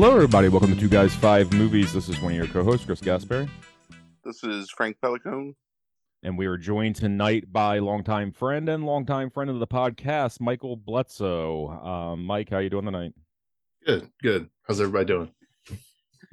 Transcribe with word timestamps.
Hello, 0.00 0.14
everybody. 0.14 0.48
Welcome 0.48 0.72
to 0.72 0.78
Two 0.80 0.88
Guys 0.88 1.12
Five 1.12 1.52
Movies. 1.52 1.92
This 1.92 2.08
is 2.08 2.20
one 2.20 2.30
of 2.30 2.38
your 2.38 2.46
co-hosts, 2.46 2.86
Chris 2.86 3.00
Gaspari, 3.00 3.48
This 4.24 4.44
is 4.44 4.70
Frank 4.70 4.96
Pelicone. 5.02 5.56
and 6.22 6.38
we 6.38 6.46
are 6.46 6.56
joined 6.56 6.94
tonight 6.94 7.52
by 7.52 7.80
longtime 7.80 8.30
friend 8.30 8.68
and 8.68 8.86
longtime 8.86 9.28
friend 9.28 9.50
of 9.50 9.58
the 9.58 9.66
podcast, 9.66 10.40
Michael 10.40 10.76
Bledsoe. 10.76 11.66
Um, 11.66 12.22
Mike, 12.22 12.50
how 12.50 12.58
are 12.58 12.62
you 12.62 12.70
doing 12.70 12.84
tonight? 12.84 13.12
Good, 13.84 14.08
good. 14.22 14.48
How's 14.68 14.80
everybody 14.80 15.06
doing? 15.06 15.32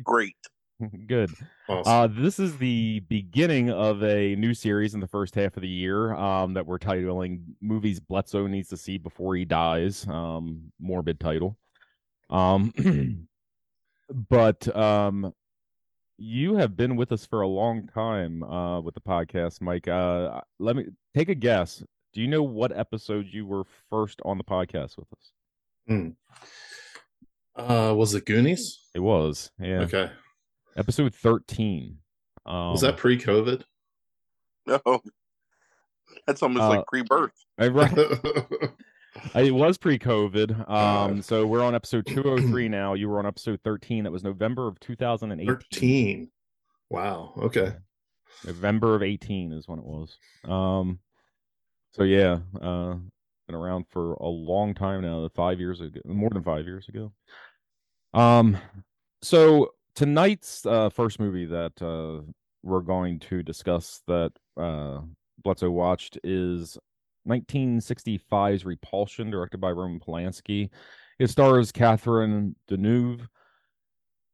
Great. 0.03 0.35
Good. 1.07 1.31
Awesome. 1.67 1.91
Uh, 1.91 2.05
this 2.05 2.37
is 2.37 2.59
the 2.59 2.99
beginning 3.09 3.71
of 3.71 4.03
a 4.03 4.35
new 4.35 4.53
series 4.53 4.93
in 4.93 4.99
the 4.99 5.07
first 5.07 5.34
half 5.34 5.57
of 5.57 5.61
the 5.63 5.67
year 5.67 6.13
um, 6.13 6.53
that 6.53 6.67
we're 6.67 6.77
titling 6.77 7.41
"Movies 7.61 7.99
Bledsoe 7.99 8.45
Needs 8.45 8.70
to 8.70 8.77
See 8.77 8.99
Before 8.99 9.35
He 9.35 9.43
Dies." 9.43 10.07
Um, 10.07 10.71
morbid 10.79 11.20
title. 11.20 11.57
Um, 12.29 13.25
but 14.09 14.75
um, 14.75 15.33
you 16.17 16.55
have 16.55 16.75
been 16.77 16.95
with 16.95 17.11
us 17.11 17.25
for 17.25 17.41
a 17.41 17.48
long 17.48 17.87
time 17.87 18.43
uh, 18.43 18.79
with 18.81 18.93
the 18.95 19.01
podcast, 19.01 19.62
Mike. 19.62 19.87
Uh, 19.87 20.41
let 20.59 20.75
me 20.75 20.85
take 21.15 21.29
a 21.29 21.35
guess. 21.35 21.84
Do 22.13 22.21
you 22.21 22.27
know 22.27 22.43
what 22.43 22.71
episode 22.77 23.27
you 23.29 23.45
were 23.45 23.63
first 23.89 24.21
on 24.23 24.37
the 24.37 24.43
podcast 24.43 24.97
with 24.97 25.07
us? 25.13 25.31
Hmm. 25.87 26.09
Uh, 27.55 27.93
was 27.93 28.13
it 28.15 28.25
Goonies? 28.25 28.79
It 28.93 28.99
was, 28.99 29.51
yeah, 29.59 29.81
Okay. 29.81 30.12
episode 30.77 31.13
thirteen. 31.15 31.97
Um, 32.45 32.71
Was 32.71 32.81
that 32.81 32.97
pre-COVID? 32.97 33.63
No, 34.67 34.79
that's 36.27 36.41
almost 36.43 36.63
Uh, 36.63 36.69
like 36.69 36.87
pre-birth. 36.87 37.34
Right? 37.57 37.91
It 39.34 39.54
was 39.54 39.77
pre-COVID. 39.77 40.70
Um, 40.70 41.21
so 41.21 41.46
we're 41.46 41.63
on 41.63 41.76
episode 41.76 42.05
203 42.05 42.68
now. 42.70 42.94
You 42.94 43.10
were 43.10 43.20
on 43.20 43.26
episode 43.26 43.60
13. 43.63 44.04
That 44.04 44.12
was 44.12 44.24
November 44.24 44.68
of 44.68 44.80
2018. 44.80 45.48
Thirteen. 45.48 46.32
Wow. 46.90 47.34
Okay. 47.38 47.74
November 48.46 48.96
of 48.96 49.04
18 49.04 49.54
is 49.54 49.68
when 49.68 49.80
it 49.80 49.86
was. 49.86 50.18
Um, 50.43 50.99
so 51.93 52.04
yeah, 52.04 52.40
uh, 52.62 52.96
been 53.48 53.55
around 53.55 53.86
for 53.90 54.13
a 54.13 54.27
long 54.27 54.74
time 54.74 55.02
now. 55.02 55.27
Five 55.34 55.60
years 55.60 55.82
ago, 55.82 56.02
more 56.05 56.30
than 56.30 56.43
five 56.43 56.66
years 56.66 56.88
ago. 56.90 57.13
Um, 58.13 58.58
so 59.21 59.71
tonight's 59.96 60.66
uh, 60.66 60.90
first 60.90 61.20
movie 61.20 61.46
that 61.46 61.82
uh, 61.82 62.21
we're 62.63 62.82
going 62.82 63.20
to 63.20 63.43
discuss 63.43 64.02
that 64.08 64.31
uh, 64.58 65.02
Bledsoe 65.44 65.72
watched 65.72 66.18
is 66.24 66.78
1965's 67.28 68.66
Repulsion, 68.66 69.29
directed 69.29 69.59
by 69.59 69.72
Roman 69.72 70.00
Polanski. 70.00 70.69
It 71.19 71.29
stars 71.29 71.72
Catherine 71.72 72.56
Deneuve, 72.69 73.28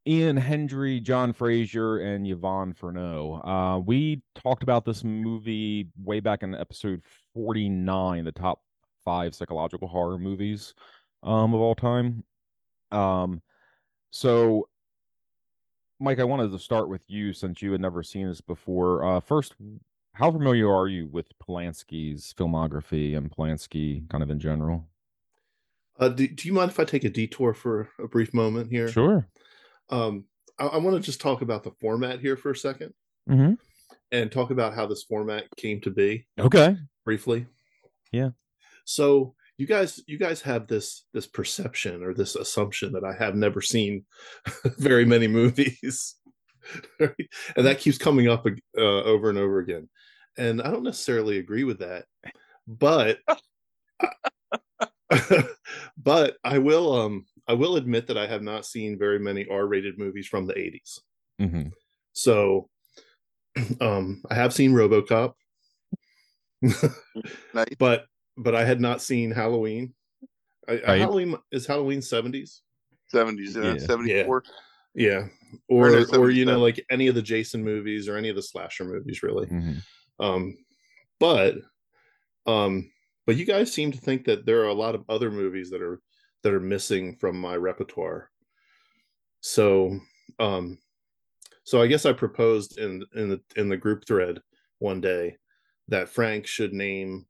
Ian 0.08 0.38
Hendry, 0.38 1.00
John 1.00 1.32
Fraser, 1.32 2.00
and 2.00 2.26
Yvonne 2.28 2.74
Furneaux. 2.74 3.42
Uh, 3.46 3.80
we 3.80 4.24
talked 4.36 4.64
about 4.64 4.84
this 4.84 5.04
movie 5.04 5.90
way 6.04 6.20
back 6.20 6.42
in 6.42 6.56
episode 6.56 7.04
49, 7.34 8.26
the 8.26 8.32
top 8.32 8.62
five 9.06 9.36
psychological 9.36 9.88
horror 9.88 10.18
movies 10.18 10.74
um, 11.24 11.54
of 11.54 11.62
all 11.62 11.76
time. 11.76 12.24
Um, 12.92 13.42
so, 14.10 14.68
Mike, 16.00 16.20
I 16.20 16.24
wanted 16.24 16.52
to 16.52 16.60
start 16.60 16.90
with 16.90 17.04
you 17.08 17.32
since 17.32 17.62
you 17.62 17.72
had 17.72 17.82
never 17.82 18.02
seen 18.02 18.28
this 18.28 18.42
before. 18.42 19.06
Uh, 19.06 19.20
first, 19.20 19.54
how 20.14 20.32
familiar 20.32 20.74
are 20.74 20.88
you 20.88 21.08
with 21.08 21.28
Polanski's 21.40 22.34
filmography 22.38 23.18
and 23.18 23.32
Polanski 23.32 24.08
kind 24.10 24.24
of 24.24 24.30
in 24.30 24.40
general? 24.40 24.88
Uh, 26.00 26.10
do, 26.10 26.28
do 26.28 26.48
you 26.48 26.54
mind 26.54 26.72
if 26.72 26.80
I 26.80 26.84
take 26.84 27.04
a 27.04 27.10
detour 27.10 27.54
for 27.54 27.90
a 28.00 28.08
brief 28.08 28.34
moment 28.34 28.70
here? 28.72 28.88
Sure. 28.88 29.28
Um, 29.90 30.26
I, 30.60 30.66
I 30.68 30.78
want 30.78 30.96
to 30.96 31.02
just 31.02 31.22
talk 31.22 31.42
about 31.42 31.64
the 31.64 31.72
format 31.80 32.20
here 32.20 32.36
for 32.38 32.52
a 32.52 32.56
second 32.56 32.94
Mm-hmm. 33.30 33.54
and 34.12 34.32
talk 34.32 34.50
about 34.50 34.74
how 34.74 34.88
this 34.88 35.04
format 35.04 35.46
came 35.56 35.80
to 35.82 35.92
be 35.92 36.26
Okay. 36.40 36.76
briefly. 37.06 37.46
Yeah. 38.12 38.32
So 38.84 39.36
you 39.58 39.68
guys, 39.68 40.02
you 40.08 40.18
guys 40.18 40.42
have 40.42 40.66
this 40.68 41.06
this 41.14 41.28
perception 41.28 42.04
or 42.04 42.16
this 42.16 42.36
assumption 42.36 42.94
that 42.94 43.04
I 43.04 43.14
have 43.24 43.36
never 43.36 43.62
seen 43.62 44.06
very 44.80 45.06
many 45.06 45.28
movies? 45.28 46.16
and 47.00 47.66
that 47.66 47.80
keeps 47.80 47.98
coming 47.98 48.28
up 48.28 48.46
uh, 48.78 48.82
over 48.82 49.30
and 49.30 49.38
over 49.38 49.60
again. 49.60 49.90
And 50.38 50.62
I 50.62 50.72
don't 50.72 50.84
necessarily 50.84 51.38
agree 51.40 51.64
with 51.64 51.80
that, 51.80 52.06
but 52.68 53.20
but 55.98 56.38
I 56.44 56.58
will 56.58 56.94
um 56.94 57.26
I 57.48 57.54
will 57.54 57.76
admit 57.76 58.08
that 58.08 58.18
I 58.18 58.28
have 58.28 58.42
not 58.42 58.66
seen 58.66 58.98
very 58.98 59.20
many 59.20 59.46
R-rated 59.50 59.98
movies 59.98 60.28
from 60.28 60.48
the 60.48 60.54
80s. 60.54 61.00
Mm-hmm. 61.42 61.70
So 62.14 62.70
um 63.82 64.24
I 64.30 64.36
have 64.36 64.54
seen 64.54 64.72
RoboCop, 64.72 65.34
Nice. 66.62 67.76
but 67.78 68.06
but 68.38 68.56
I 68.56 68.64
had 68.64 68.80
not 68.80 69.02
seen 69.02 69.32
Halloween. 69.32 69.94
I, 70.68 70.74
Right. 70.74 71.02
Halloween 71.02 71.36
is 71.52 71.66
Halloween 71.68 72.00
70s. 72.00 72.62
70s, 73.14 73.56
Yeah. 73.56 73.72
uh, 73.72 73.80
74. 73.80 74.44
Yeah. 74.46 74.52
Or 75.70 75.90
Or 75.90 76.16
or 76.18 76.30
you 76.30 76.46
know 76.46 76.60
like 76.60 76.84
any 76.90 77.08
of 77.08 77.16
the 77.16 77.22
Jason 77.22 77.64
movies 77.64 78.08
or 78.08 78.18
any 78.18 78.30
of 78.30 78.36
the 78.36 78.42
slasher 78.42 78.86
movies 78.86 79.24
really. 79.24 79.48
Mm-hmm. 79.48 80.24
Um 80.24 80.58
but 81.20 81.56
um 82.48 82.92
but 83.26 83.36
you 83.36 83.46
guys 83.46 83.72
seem 83.72 83.92
to 83.92 83.98
think 83.98 84.26
that 84.26 84.46
there 84.46 84.62
are 84.62 84.70
a 84.70 84.74
lot 84.74 84.96
of 84.96 85.04
other 85.10 85.32
movies 85.32 85.70
that 85.72 85.82
are 85.82 86.00
that 86.44 86.54
are 86.54 86.60
missing 86.60 87.16
from 87.20 87.40
my 87.40 87.56
repertoire. 87.56 88.30
So 89.42 90.00
um 90.40 90.78
so 91.64 91.82
I 91.82 91.88
guess 91.88 92.06
I 92.06 92.14
proposed 92.14 92.78
in 92.78 93.06
in 93.16 93.30
the 93.30 93.42
in 93.56 93.70
the 93.70 93.78
group 93.78 94.06
thread 94.08 94.42
one 94.80 95.02
day 95.02 95.38
that 95.88 96.10
Frank 96.10 96.48
should 96.48 96.74
name 96.74 97.26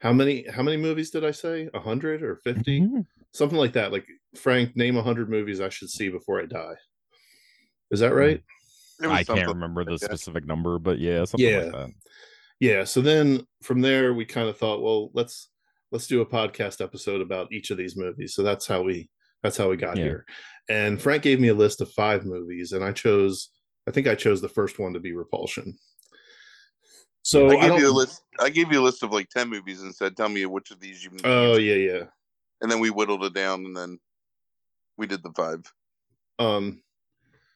how 0.00 0.12
many 0.12 0.46
how 0.48 0.62
many 0.62 0.76
movies 0.76 1.10
did 1.10 1.24
I 1.24 1.30
say? 1.30 1.68
A 1.72 1.80
hundred 1.80 2.22
or 2.22 2.36
50 2.36 2.80
Mm-hmm. 2.80 3.00
Something 3.32 3.58
like 3.58 3.72
that. 3.72 3.90
Like 3.90 4.06
Frank, 4.36 4.76
name 4.76 4.96
a 4.96 5.02
hundred 5.02 5.28
movies 5.28 5.60
I 5.60 5.68
should 5.68 5.90
see 5.90 6.08
before 6.08 6.40
I 6.40 6.46
die. 6.46 6.76
Is 7.90 8.00
that 8.00 8.14
right? 8.14 8.42
I 9.02 9.06
can't 9.22 9.26
something 9.26 9.46
remember 9.48 9.84
the 9.84 9.92
like 9.92 10.00
that. 10.00 10.06
specific 10.10 10.46
number, 10.46 10.78
but 10.78 10.98
yeah, 10.98 11.24
something 11.24 11.48
Yeah. 11.48 11.58
like 11.64 11.72
that. 11.72 11.90
yeah 12.60 12.84
so 12.84 13.00
then 13.00 13.44
from 13.62 13.80
there 13.80 14.14
we 14.14 14.24
kind 14.24 14.48
of 14.48 14.56
thought 14.56 14.80
well 14.80 15.10
let's 15.12 15.48
let's 15.90 16.06
do 16.06 16.20
a 16.20 16.26
podcast 16.26 16.80
episode 16.80 17.20
about 17.20 17.52
each 17.52 17.70
of 17.70 17.76
these 17.76 17.96
movies 17.96 18.32
so 18.34 18.42
that's 18.44 18.66
how 18.66 18.80
we 18.82 19.10
that's 19.42 19.56
how 19.56 19.68
we 19.68 19.76
got 19.76 19.96
Yeah. 19.96 20.04
here 20.04 20.26
and 20.68 21.02
frank 21.02 21.24
gave 21.24 21.40
me 21.40 21.48
a 21.48 21.54
list 21.54 21.80
of 21.80 21.90
five 21.92 22.24
movies 22.24 22.70
and 22.72 22.84
i 22.84 22.92
chose 22.92 23.50
i 23.88 23.90
think 23.90 24.06
i 24.06 24.14
chose 24.14 24.40
the 24.40 24.48
first 24.48 24.78
one 24.78 24.92
to 24.94 25.00
be 25.00 25.12
repulsion 25.14 25.76
so 27.22 27.48
I 27.50 27.56
I, 27.56 27.68
gave 27.70 27.80
you 27.80 27.90
a 27.90 27.92
list. 27.92 28.22
I 28.38 28.50
gave 28.50 28.70
you 28.72 28.80
a 28.80 28.84
list 28.84 29.02
of 29.02 29.10
like 29.10 29.28
10 29.30 29.48
movies 29.50 29.82
and 29.82 29.92
said, 29.94 30.16
tell 30.16 30.28
me 30.28 30.46
which 30.46 30.70
of 30.70 30.78
these 30.78 31.02
you 31.02 31.10
oh 31.24 31.56
yeah 31.56 31.74
yeah 31.74 32.04
And 32.60 32.70
then 32.70 32.78
we 32.80 32.90
whittled 32.90 33.24
it 33.24 33.34
down 33.34 33.64
and 33.66 33.76
then 33.76 33.98
we 34.96 35.06
did 35.08 35.22
the 35.24 35.32
five. 35.32 35.60
um 36.38 36.82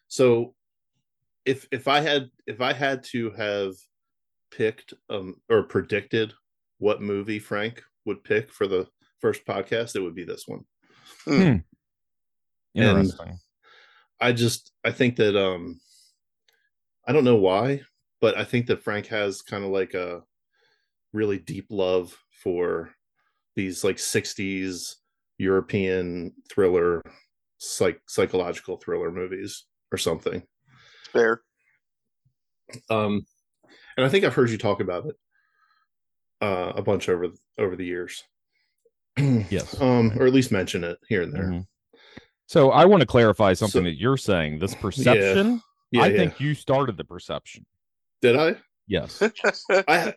so 0.08 0.54
if 1.44 1.66
if 1.70 1.86
i 1.88 2.00
had 2.00 2.28
if 2.46 2.60
i 2.60 2.72
had 2.72 3.02
to 3.02 3.30
have 3.30 3.74
picked 4.50 4.94
um 5.10 5.36
or 5.48 5.62
predicted 5.62 6.32
what 6.78 7.00
movie 7.02 7.38
frank 7.38 7.82
would 8.04 8.24
pick 8.24 8.50
for 8.52 8.66
the 8.66 8.86
first 9.20 9.44
podcast 9.44 9.96
it 9.96 10.00
would 10.00 10.14
be 10.14 10.24
this 10.24 10.46
one. 10.46 10.64
And- 12.74 12.98
Interesting. 12.98 13.38
I 14.20 14.32
just 14.32 14.72
I 14.84 14.90
think 14.90 15.16
that 15.16 15.36
um 15.36 15.80
I 17.06 17.12
don't 17.12 17.24
know 17.24 17.36
why, 17.36 17.82
but 18.20 18.36
I 18.36 18.44
think 18.44 18.66
that 18.66 18.82
Frank 18.82 19.06
has 19.06 19.42
kind 19.42 19.64
of 19.64 19.70
like 19.70 19.94
a 19.94 20.22
really 21.12 21.38
deep 21.38 21.66
love 21.70 22.16
for 22.42 22.90
these 23.56 23.82
like 23.82 23.96
60s 23.96 24.96
European 25.38 26.34
thriller 26.50 27.02
psych 27.58 28.00
psychological 28.06 28.76
thriller 28.76 29.10
movies 29.10 29.64
or 29.92 29.98
something. 29.98 30.42
Fair. 31.12 31.42
Um 32.90 33.24
and 33.96 34.04
I 34.06 34.08
think 34.08 34.24
I've 34.24 34.34
heard 34.34 34.50
you 34.50 34.58
talk 34.58 34.80
about 34.80 35.06
it 35.06 35.16
uh 36.40 36.72
a 36.76 36.82
bunch 36.82 37.08
over 37.08 37.28
over 37.58 37.76
the 37.76 37.86
years. 37.86 38.22
Yes. 39.50 39.80
Um 39.80 40.12
or 40.18 40.26
at 40.26 40.32
least 40.32 40.52
mention 40.52 40.84
it 40.84 40.98
here 41.08 41.22
and 41.22 41.32
there. 41.32 41.44
Mhm. 41.44 41.66
So 42.46 42.70
I 42.70 42.84
want 42.86 43.00
to 43.00 43.06
clarify 43.06 43.52
something 43.54 43.80
So- 43.82 43.84
that 43.84 43.98
you're 43.98 44.16
saying. 44.16 44.58
This 44.58 44.74
perception, 44.86 45.60
Yeah, 45.90 46.02
I 46.02 46.06
yeah. 46.08 46.16
think 46.16 46.40
you 46.40 46.54
started 46.54 46.96
the 46.96 47.04
perception. 47.04 47.66
Did 48.22 48.36
I? 48.36 48.56
Yes. 48.86 49.22
I 49.70 50.14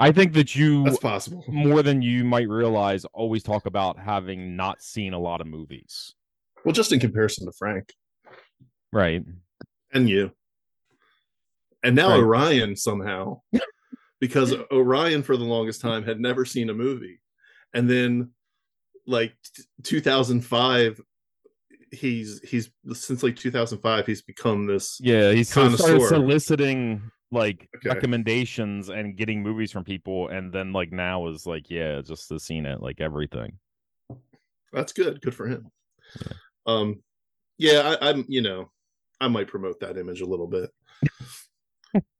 I 0.00 0.12
think 0.12 0.32
that 0.34 0.54
you 0.54 0.84
that's 0.84 0.98
possible. 0.98 1.44
more 1.48 1.82
than 1.82 2.02
you 2.02 2.22
might 2.24 2.48
realize 2.48 3.04
always 3.06 3.42
talk 3.42 3.66
about 3.66 3.98
having 3.98 4.54
not 4.56 4.80
seen 4.80 5.12
a 5.12 5.18
lot 5.18 5.40
of 5.40 5.46
movies. 5.48 6.14
Well, 6.64 6.72
just 6.72 6.92
in 6.92 7.00
comparison 7.00 7.46
to 7.46 7.52
Frank 7.52 7.92
Right. 8.92 9.22
and 9.92 10.08
you. 10.08 10.32
And 11.82 11.94
now 11.94 12.10
Right. 12.10 12.20
Orion 12.20 12.74
somehow, 12.76 13.42
because 14.20 14.54
Orion 14.72 15.22
for 15.22 15.36
the 15.36 15.44
longest 15.44 15.80
time 15.80 16.02
had 16.04 16.20
never 16.20 16.44
seen 16.44 16.70
a 16.70 16.74
movie. 16.74 17.20
And 17.74 17.88
then, 17.88 18.30
like 19.06 19.34
t- 19.54 19.62
2005, 19.84 21.00
he's 21.90 22.40
he's 22.40 22.70
since 22.92 23.22
like 23.22 23.34
2005 23.36 24.06
he's 24.06 24.20
become 24.20 24.66
this 24.66 24.98
Yeah, 25.00 25.32
he's 25.32 25.48
started 25.48 25.78
soliciting 25.78 27.10
like 27.30 27.68
Okay. 27.76 27.88
recommendations 27.88 28.88
and 28.90 29.16
getting 29.16 29.42
movies 29.42 29.70
from 29.70 29.84
people, 29.84 30.28
and 30.28 30.52
then 30.52 30.72
like 30.72 30.92
now 30.92 31.28
is 31.28 31.46
like, 31.46 31.70
yeah, 31.70 32.00
just 32.02 32.28
has 32.30 32.42
seen 32.42 32.66
it, 32.66 32.82
like 32.82 33.00
everything. 33.00 33.58
that's 34.72 34.92
good 34.92 35.20
good 35.22 35.34
for 35.34 35.46
him 35.48 35.70
um 36.66 37.02
yeah 37.56 37.96
I, 38.02 38.10
i'm 38.10 38.26
you 38.28 38.42
know 38.42 38.70
i 39.20 39.28
might 39.28 39.48
promote 39.48 39.80
that 39.80 39.96
image 39.98 40.20
a 40.20 40.26
little 40.26 40.46
bit 40.46 40.70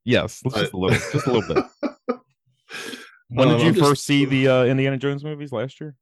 Yes, 0.04 0.40
let's 0.44 0.56
I- 0.56 0.60
just 0.62 0.72
a 0.72 0.76
little, 0.78 0.98
just 1.12 1.26
a 1.26 1.32
little 1.32 1.54
bit. 1.54 1.64
When 3.30 3.48
Um, 3.48 3.54
did 3.58 3.62
you 3.62 3.68
I'm 3.68 3.74
just- 3.74 3.86
first 3.86 4.04
see 4.06 4.24
the 4.24 4.48
uh, 4.48 4.64
Indiana 4.64 4.96
Jones 4.96 5.22
movies 5.22 5.52
last 5.52 5.80
year? 5.80 5.94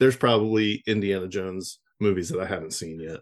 there's 0.00 0.16
probably 0.16 0.80
indiana 0.86 1.26
jones 1.26 1.80
movies 1.98 2.28
that 2.28 2.40
i 2.40 2.46
haven't 2.46 2.70
seen 2.72 3.00
yet 3.00 3.18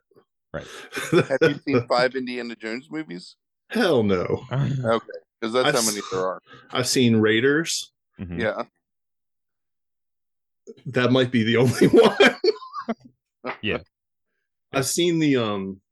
Right. 0.53 0.67
Have 1.11 1.39
you 1.43 1.59
seen 1.67 1.87
five 1.89 2.15
Indiana 2.15 2.55
Jones 2.55 2.89
movies? 2.91 3.37
hell 3.71 4.03
no 4.03 4.45
Okay, 4.53 5.07
because 5.41 5.53
that's 5.55 5.69
I've 5.69 5.75
how 5.75 5.83
many 5.83 6.01
there 6.13 6.21
are. 6.27 6.41
i've 6.73 6.87
seen 6.87 7.17
raiders 7.17 7.93
Mhm. 8.21 8.39
Yeah. 8.41 8.63
that 10.87 11.13
might 11.13 11.31
be 11.31 11.43
the 11.45 11.57
only 11.57 11.87
one 11.89 12.17
Yeah. 13.63 13.79
i've 14.73 14.87
seen 14.87 15.19
the 15.19 15.37
um 15.37 15.81
I- 15.81 15.86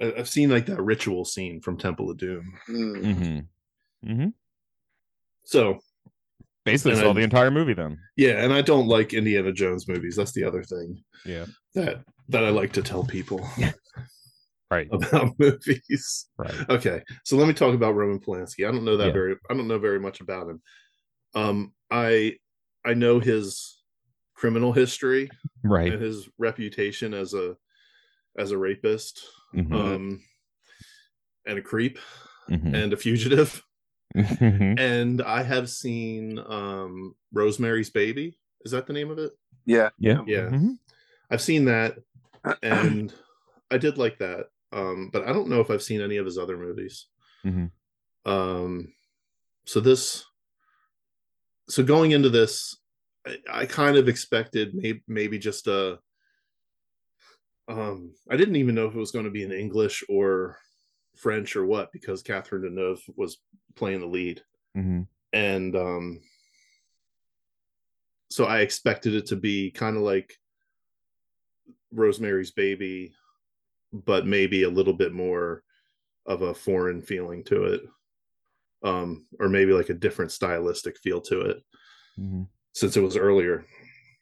i've 0.00 0.28
seen 0.28 0.50
like 0.50 0.66
that 0.66 0.80
ritual 0.82 1.24
scene 1.24 1.60
from 1.60 1.76
temple 1.76 2.10
of 2.10 2.16
doom 2.18 2.44
Mm. 2.68 3.02
Mm-hmm. 3.02 4.10
Mm-hmm. 4.12 4.28
so 5.44 5.78
Basically, 6.64 6.96
saw 7.00 7.10
I- 7.10 7.14
the 7.14 7.20
entire 7.20 7.50
movie 7.50 7.74
then. 7.74 7.98
yeah 8.16 8.42
and 8.44 8.52
i 8.52 8.60
don't 8.62 8.88
like 8.88 9.14
indiana 9.14 9.52
jones 9.52 9.88
movies 9.88 10.16
that's 10.16 10.32
the 10.32 10.44
other 10.44 10.62
thing 10.62 11.02
Yeah. 11.24 11.46
that 11.74 12.02
that 12.28 12.44
i 12.44 12.50
like 12.50 12.72
to 12.74 12.82
tell 12.82 13.04
people 13.04 13.46
Right. 14.70 14.86
about 14.92 15.32
movies 15.38 16.26
Right. 16.36 16.54
okay 16.68 17.02
so 17.24 17.36
let 17.36 17.48
me 17.48 17.54
talk 17.54 17.74
about 17.74 17.94
roman 17.94 18.20
polanski 18.20 18.68
i 18.68 18.70
don't 18.70 18.84
know 18.84 18.98
that 18.98 19.06
Yeah. 19.08 19.12
very 19.12 19.36
i 19.50 19.54
don't 19.54 19.66
know 19.68 19.78
very 19.78 19.98
much 19.98 20.20
about 20.20 20.48
him 20.50 20.60
um 21.34 21.72
i 21.90 22.36
i 22.84 22.92
know 22.94 23.18
his 23.18 23.78
criminal 24.34 24.72
history 24.72 25.30
Right. 25.64 25.92
and 25.92 26.02
his 26.02 26.28
reputation 26.38 27.14
as 27.14 27.32
a 27.34 27.56
as 28.38 28.50
a 28.52 28.58
rapist 28.58 29.24
Mhm. 29.54 29.72
um 29.74 30.20
and 31.46 31.58
a 31.58 31.62
creep 31.62 31.98
Mhm. 32.50 32.74
and 32.74 32.92
a 32.92 32.96
fugitive 32.96 33.62
Mhm. 34.14 34.78
and 34.78 35.22
i 35.22 35.42
have 35.42 35.68
seen 35.68 36.38
um 36.38 37.14
rosemary's 37.32 37.90
baby 37.90 38.36
is 38.64 38.72
that 38.72 38.86
the 38.86 38.92
name 38.92 39.10
of 39.10 39.18
it 39.18 39.32
Yeah. 39.66 39.90
yeah. 39.98 40.22
yeah 40.26 40.48
Mhm. 40.50 40.78
i've 41.30 41.42
seen 41.42 41.64
that 41.66 41.98
and 42.62 43.12
i 43.70 43.78
did 43.78 43.98
like 43.98 44.18
that 44.18 44.46
um 44.72 45.10
but 45.12 45.26
i 45.28 45.32
don't 45.32 45.48
know 45.48 45.60
if 45.60 45.70
i've 45.70 45.82
seen 45.82 46.00
any 46.00 46.16
of 46.16 46.26
his 46.26 46.38
other 46.38 46.56
movies 46.56 47.06
Mhm. 47.44 47.70
um 48.26 48.92
so 49.64 49.80
this 49.80 50.24
so 51.68 51.82
going 51.82 52.12
into 52.12 52.30
this 52.30 52.76
i, 53.26 53.36
I 53.50 53.66
kind 53.66 53.96
of 53.96 54.08
expected 54.08 54.74
maybe 54.74 55.02
maybe 55.06 55.38
just 55.38 55.66
a 55.66 55.98
um 57.68 58.12
i 58.30 58.36
didn't 58.36 58.56
even 58.56 58.74
know 58.74 58.86
if 58.86 58.94
it 58.94 58.98
was 58.98 59.10
going 59.12 59.24
to 59.24 59.30
be 59.30 59.42
in 59.42 59.52
english 59.52 60.02
or 60.08 60.58
french 61.16 61.54
or 61.56 61.66
what 61.66 61.92
because 61.92 62.22
catherine 62.22 62.62
deneuve 62.62 63.00
was 63.16 63.38
playing 63.76 64.00
the 64.00 64.06
lead 64.06 64.42
Mhm. 64.76 65.06
and 65.32 65.76
um 65.76 66.20
so 68.30 68.44
i 68.44 68.60
expected 68.60 69.14
it 69.14 69.26
to 69.26 69.36
be 69.36 69.70
kind 69.70 69.96
of 69.96 70.02
like 70.02 70.32
rosemary's 71.92 72.50
baby 72.50 73.12
but 73.92 74.26
maybe 74.26 74.62
a 74.64 74.68
little 74.70 74.92
bit 74.92 75.12
more 75.12 75.62
of 76.26 76.42
a 76.42 76.54
foreign 76.54 77.00
feeling 77.00 77.42
to 77.44 77.64
it 77.64 77.82
um 78.84 79.26
or 79.40 79.48
maybe 79.48 79.72
like 79.72 79.88
a 79.88 79.94
different 79.94 80.30
stylistic 80.30 80.96
feel 80.98 81.20
to 81.20 81.40
it 81.40 81.62
Mhm. 82.18 82.48
since 82.72 82.96
it 82.96 83.00
was 83.00 83.16
earlier 83.16 83.64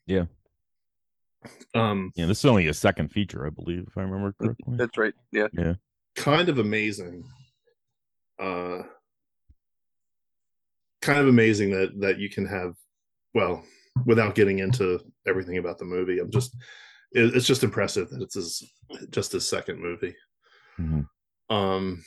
Yeah. 0.06 0.26
Um 1.74 2.12
Yeah. 2.16 2.26
This 2.26 2.38
is 2.38 2.44
only 2.44 2.66
a 2.68 2.74
second 2.74 3.08
feature, 3.08 3.46
I 3.46 3.50
believe, 3.50 3.84
if 3.88 3.96
I 3.96 4.02
remember 4.02 4.34
correctly. 4.40 4.76
That's 4.76 4.96
right. 4.98 5.14
Yeah. 5.32 5.48
Yeah. 5.52 5.74
kind 6.16 6.48
of 6.48 6.58
amazing 6.58 7.24
uh 8.38 8.82
kind 11.02 11.18
of 11.20 11.28
amazing 11.28 11.70
that 11.70 11.98
that 12.00 12.18
you 12.18 12.28
can 12.28 12.44
have 12.46 12.74
well 13.34 13.62
without 14.04 14.34
getting 14.34 14.58
into 14.58 14.98
everything 15.26 15.56
about 15.58 15.78
the 15.78 15.84
movie 15.84 16.18
i'm 16.18 16.30
just 16.30 16.54
it, 17.12 17.34
it's 17.36 17.46
just 17.46 17.62
impressive 17.64 18.10
that 18.10 18.20
it's 18.22 18.34
his 18.34 18.70
just 19.10 19.32
his 19.32 19.48
second 19.48 19.80
movie 19.80 20.14
Mhm. 20.78 21.08
um 21.48 22.04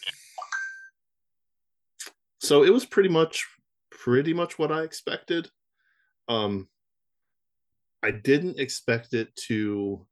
so 2.40 2.64
it 2.64 2.72
was 2.72 2.86
pretty 2.86 3.10
much 3.10 3.46
pretty 3.92 4.34
much 4.34 4.60
what 4.60 4.72
i 4.72 4.84
expected 4.84 5.50
um 6.28 6.68
i 8.04 8.12
didn't 8.12 8.60
expect 8.60 9.14
it 9.14 9.36
to 9.36 10.06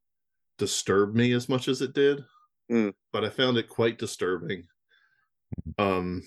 disturb 0.57 1.15
me 1.15 1.33
as 1.33 1.47
much 1.49 1.67
as 1.67 1.81
it 1.81 1.93
did 1.93 2.23
Mm. 2.71 2.93
but 3.13 3.23
i 3.23 3.29
found 3.29 3.57
it 3.57 3.69
quite 3.69 3.97
disturbing 3.97 4.63
um 5.77 6.21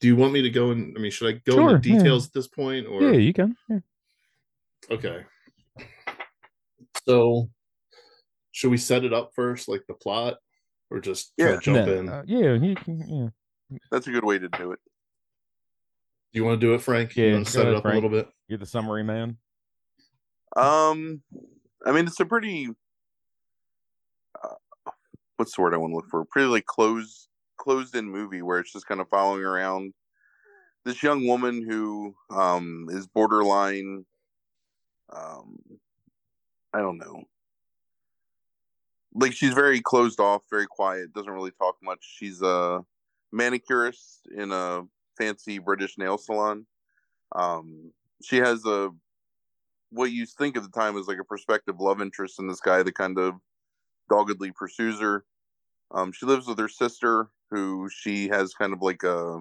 do 0.00 0.06
you 0.06 0.14
want 0.14 0.32
me 0.32 0.42
to 0.42 0.50
go 0.50 0.70
in 0.70 0.94
i 0.96 1.00
mean 1.00 1.10
should 1.10 1.34
i 1.34 1.40
go 1.44 1.54
Sure, 1.54 1.74
into 1.76 1.88
yeah. 1.88 1.96
details 1.98 2.26
at 2.28 2.32
this 2.32 2.46
point 2.46 2.86
or 2.86 3.02
Yeah, 3.02 3.18
you 3.18 3.32
can. 3.32 3.56
Yeah. 3.68 3.78
Okay. 4.90 5.24
So, 7.04 7.50
should 8.52 8.70
we 8.70 8.76
set 8.76 9.04
it 9.04 9.12
up 9.12 9.30
first, 9.34 9.66
like 9.68 9.82
the 9.88 9.94
plot, 9.94 10.36
or 10.90 11.00
just 11.00 11.32
kinda 11.36 11.54
Yeah. 11.54 11.60
jump 11.60 11.86
Nah, 11.88 11.92
in? 11.94 12.08
uh, 12.08 12.22
yeah, 12.26 12.54
you 12.54 12.74
can. 12.76 13.32
Yeah. 13.70 13.78
That's 13.90 14.06
a 14.06 14.10
good 14.12 14.24
way 14.24 14.38
to 14.38 14.48
do 14.48 14.72
it. 14.72 14.78
do 16.32 16.38
you 16.38 16.44
want 16.44 16.60
to 16.60 16.66
do 16.66 16.74
it, 16.74 16.82
Frank? 16.82 17.16
Yeah, 17.16 17.26
you 17.26 17.32
want 17.34 17.46
to 17.46 17.52
set 17.52 17.62
ahead, 17.62 17.72
it 17.72 17.76
up 17.78 17.82
Frank. 17.82 17.94
a 17.94 17.96
little 18.06 18.10
bit? 18.10 18.28
You're 18.48 18.58
the 18.58 18.66
summary 18.66 19.02
man. 19.02 19.38
Um, 20.56 21.22
I 21.86 21.92
mean, 21.92 22.06
it's 22.06 22.20
a 22.20 22.26
pretty 22.26 22.68
uh, 24.42 24.54
what's 25.36 25.54
the 25.54 25.62
word 25.62 25.74
I 25.74 25.78
want 25.78 25.92
to 25.92 25.96
look 25.96 26.10
for? 26.10 26.24
Pretty 26.24 26.48
like 26.48 26.66
closed 26.66 27.28
closed 27.56 27.94
in 27.94 28.08
movie 28.08 28.42
where 28.42 28.60
it's 28.60 28.72
just 28.72 28.86
kind 28.86 29.00
of 29.00 29.08
following 29.08 29.42
around 29.42 29.92
this 30.84 31.02
young 31.02 31.26
woman 31.26 31.66
who 31.68 32.14
um 32.30 32.86
is 32.90 33.06
borderline 33.06 34.04
um 35.10 35.58
I 36.72 36.80
don't 36.80 36.98
know. 36.98 37.24
Like 39.14 39.32
she's 39.32 39.54
very 39.54 39.80
closed 39.80 40.20
off, 40.20 40.42
very 40.50 40.66
quiet, 40.66 41.12
doesn't 41.14 41.32
really 41.32 41.50
talk 41.50 41.76
much. 41.82 41.98
She's 42.02 42.42
a 42.42 42.84
manicurist 43.32 44.28
in 44.36 44.52
a 44.52 44.82
fancy 45.16 45.58
British 45.58 45.98
nail 45.98 46.18
salon. 46.18 46.66
Um 47.34 47.92
she 48.22 48.36
has 48.36 48.64
a 48.64 48.90
what 49.90 50.10
you 50.10 50.26
think 50.26 50.56
at 50.56 50.62
the 50.62 50.68
time 50.68 50.96
is 50.96 51.06
like 51.06 51.18
a 51.18 51.24
prospective 51.24 51.80
love 51.80 52.00
interest 52.00 52.38
in 52.38 52.46
this 52.46 52.60
guy 52.60 52.82
that 52.82 52.94
kind 52.94 53.18
of 53.18 53.34
doggedly 54.10 54.52
pursues 54.52 55.00
her. 55.00 55.24
Um, 55.90 56.12
she 56.12 56.26
lives 56.26 56.46
with 56.46 56.58
her 56.58 56.68
sister, 56.68 57.30
who 57.50 57.88
she 57.88 58.28
has 58.28 58.52
kind 58.54 58.72
of 58.72 58.82
like 58.82 59.02
a, 59.02 59.40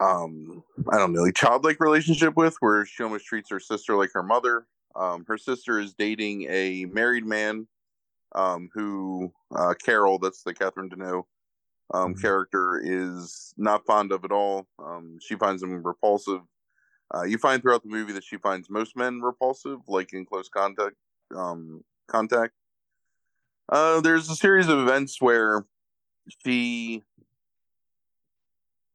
um, 0.00 0.62
I 0.90 0.98
don't 0.98 1.12
know, 1.12 1.22
like 1.22 1.34
childlike 1.34 1.80
relationship 1.80 2.36
with, 2.36 2.56
where 2.60 2.84
she 2.84 3.02
almost 3.02 3.26
treats 3.26 3.50
her 3.50 3.60
sister 3.60 3.96
like 3.96 4.10
her 4.12 4.22
mother. 4.22 4.66
Um, 4.94 5.24
her 5.26 5.38
sister 5.38 5.78
is 5.78 5.94
dating 5.94 6.46
a 6.50 6.84
married 6.86 7.24
man, 7.24 7.66
um, 8.34 8.68
who 8.74 9.32
uh, 9.54 9.74
Carol, 9.82 10.18
that's 10.18 10.42
the 10.42 10.52
Catherine 10.52 10.90
Deneuve 10.90 11.24
um, 11.94 12.14
Mhm. 12.14 12.20
character, 12.20 12.80
is 12.82 13.54
not 13.56 13.86
fond 13.86 14.12
of 14.12 14.24
at 14.24 14.32
all. 14.32 14.66
Um, 14.78 15.18
she 15.20 15.36
finds 15.36 15.62
him 15.62 15.82
repulsive. 15.82 16.42
Uh, 17.14 17.24
you 17.24 17.36
find 17.36 17.60
throughout 17.60 17.82
the 17.82 17.88
movie 17.88 18.12
that 18.12 18.24
she 18.24 18.38
finds 18.38 18.70
most 18.70 18.96
men 18.96 19.20
repulsive, 19.20 19.80
like 19.86 20.12
in 20.12 20.24
close 20.24 20.48
contact. 20.48 20.96
Um, 21.34 21.84
contact. 22.08 22.54
Uh, 23.68 24.00
there's 24.00 24.28
a 24.30 24.36
series 24.36 24.68
of 24.68 24.78
events 24.78 25.20
where 25.20 25.64
she 26.44 27.02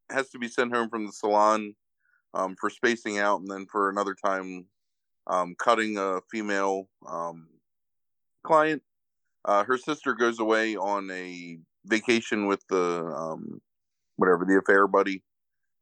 has 0.09 0.29
to 0.29 0.39
be 0.39 0.47
sent 0.47 0.73
home 0.73 0.89
from 0.89 1.05
the 1.05 1.11
salon 1.11 1.75
um, 2.33 2.55
for 2.59 2.69
spacing 2.69 3.19
out, 3.19 3.41
and 3.41 3.49
then 3.49 3.65
for 3.65 3.89
another 3.89 4.15
time 4.15 4.65
um, 5.27 5.55
cutting 5.57 5.97
a 5.97 6.21
female 6.31 6.87
um, 7.07 7.47
client. 8.43 8.81
Uh, 9.45 9.63
her 9.63 9.77
sister 9.77 10.13
goes 10.13 10.39
away 10.39 10.75
on 10.75 11.09
a 11.11 11.57
vacation 11.85 12.47
with 12.47 12.63
the 12.69 13.05
um, 13.15 13.61
whatever 14.17 14.45
the 14.45 14.57
affair 14.57 14.87
buddy, 14.87 15.23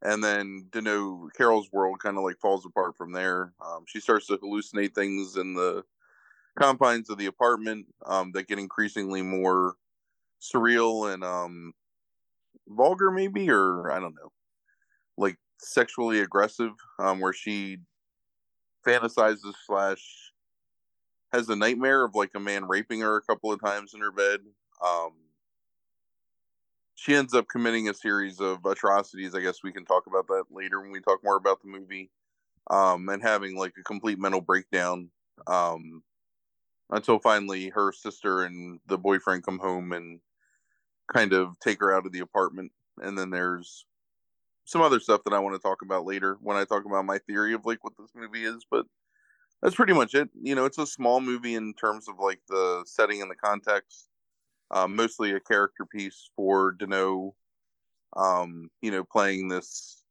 and 0.01 0.23
then 0.23 0.67
Dano 0.71 1.29
Carol's 1.35 1.71
world 1.71 1.99
kind 1.99 2.17
of 2.17 2.23
like 2.23 2.39
falls 2.39 2.65
apart 2.65 2.95
from 2.95 3.11
there. 3.11 3.53
Um, 3.65 3.85
she 3.87 3.99
starts 3.99 4.27
to 4.27 4.37
hallucinate 4.37 4.93
things 4.93 5.37
in 5.37 5.53
the 5.53 5.83
confines 6.59 7.09
of 7.09 7.17
the 7.17 7.25
apartment 7.25 7.87
um, 8.05 8.31
that 8.33 8.47
get 8.47 8.59
increasingly 8.59 9.21
more 9.21 9.75
surreal 10.41 11.13
and 11.13 11.23
um, 11.23 11.73
vulgar, 12.67 13.11
maybe, 13.11 13.49
or 13.49 13.91
I 13.91 13.99
don't 13.99 14.15
know, 14.15 14.31
like 15.17 15.37
sexually 15.59 16.19
aggressive, 16.21 16.71
um, 16.99 17.19
where 17.19 17.33
she 17.33 17.77
fantasizes 18.85 19.53
slash 19.65 20.31
has 21.33 21.49
a 21.49 21.55
nightmare 21.55 22.03
of 22.03 22.15
like 22.15 22.31
a 22.35 22.39
man 22.39 22.67
raping 22.67 23.01
her 23.01 23.17
a 23.17 23.21
couple 23.21 23.51
of 23.51 23.59
times 23.59 23.93
in 23.93 24.01
her 24.01 24.11
bed. 24.11 24.39
She 26.95 27.13
ends 27.13 27.33
up 27.33 27.47
committing 27.47 27.89
a 27.89 27.93
series 27.93 28.39
of 28.39 28.65
atrocities. 28.65 29.35
I 29.35 29.41
guess 29.41 29.63
we 29.63 29.71
can 29.71 29.85
talk 29.85 30.07
about 30.07 30.27
that 30.27 30.45
later 30.49 30.81
when 30.81 30.91
we 30.91 31.01
talk 31.01 31.23
more 31.23 31.35
about 31.35 31.61
the 31.61 31.67
movie. 31.67 32.09
Um, 32.71 33.07
and 33.09 33.21
having 33.21 33.55
like 33.55 33.73
a 33.79 33.83
complete 33.83 34.17
mental 34.17 34.41
breakdown. 34.41 35.09
Um, 35.45 36.03
until 36.89 37.19
finally 37.19 37.69
her 37.69 37.91
sister 37.91 38.43
and 38.43 38.79
the 38.87 38.97
boyfriend 38.97 39.43
come 39.43 39.59
home 39.59 39.91
and 39.91 40.19
kind 41.11 41.33
of 41.33 41.59
take 41.59 41.79
her 41.79 41.93
out 41.93 42.05
of 42.05 42.11
the 42.11 42.19
apartment. 42.19 42.71
And 43.01 43.17
then 43.17 43.29
there's 43.29 43.85
some 44.65 44.81
other 44.81 44.99
stuff 44.99 45.23
that 45.25 45.33
I 45.33 45.39
want 45.39 45.55
to 45.55 45.61
talk 45.61 45.81
about 45.81 46.05
later 46.05 46.37
when 46.41 46.57
I 46.57 46.65
talk 46.65 46.85
about 46.85 47.05
my 47.05 47.17
theory 47.19 47.53
of 47.53 47.65
like 47.65 47.83
what 47.83 47.93
this 47.97 48.11
movie 48.15 48.43
is. 48.43 48.65
But 48.69 48.85
that's 49.61 49.75
pretty 49.75 49.93
much 49.93 50.13
it. 50.13 50.29
You 50.39 50.55
know, 50.55 50.65
it's 50.65 50.77
a 50.77 50.87
small 50.87 51.21
movie 51.21 51.55
in 51.55 51.73
terms 51.73 52.07
of 52.07 52.15
like 52.19 52.39
the 52.47 52.83
setting 52.85 53.21
and 53.21 53.29
the 53.29 53.35
context. 53.35 54.07
Um, 54.71 54.95
mostly 54.95 55.31
a 55.31 55.39
character 55.39 55.85
piece 55.85 56.29
for 56.35 56.73
Deneuve. 56.73 57.33
Um, 58.17 58.69
you 58.81 58.91
know, 58.91 59.03
playing 59.03 59.49
this 59.49 60.03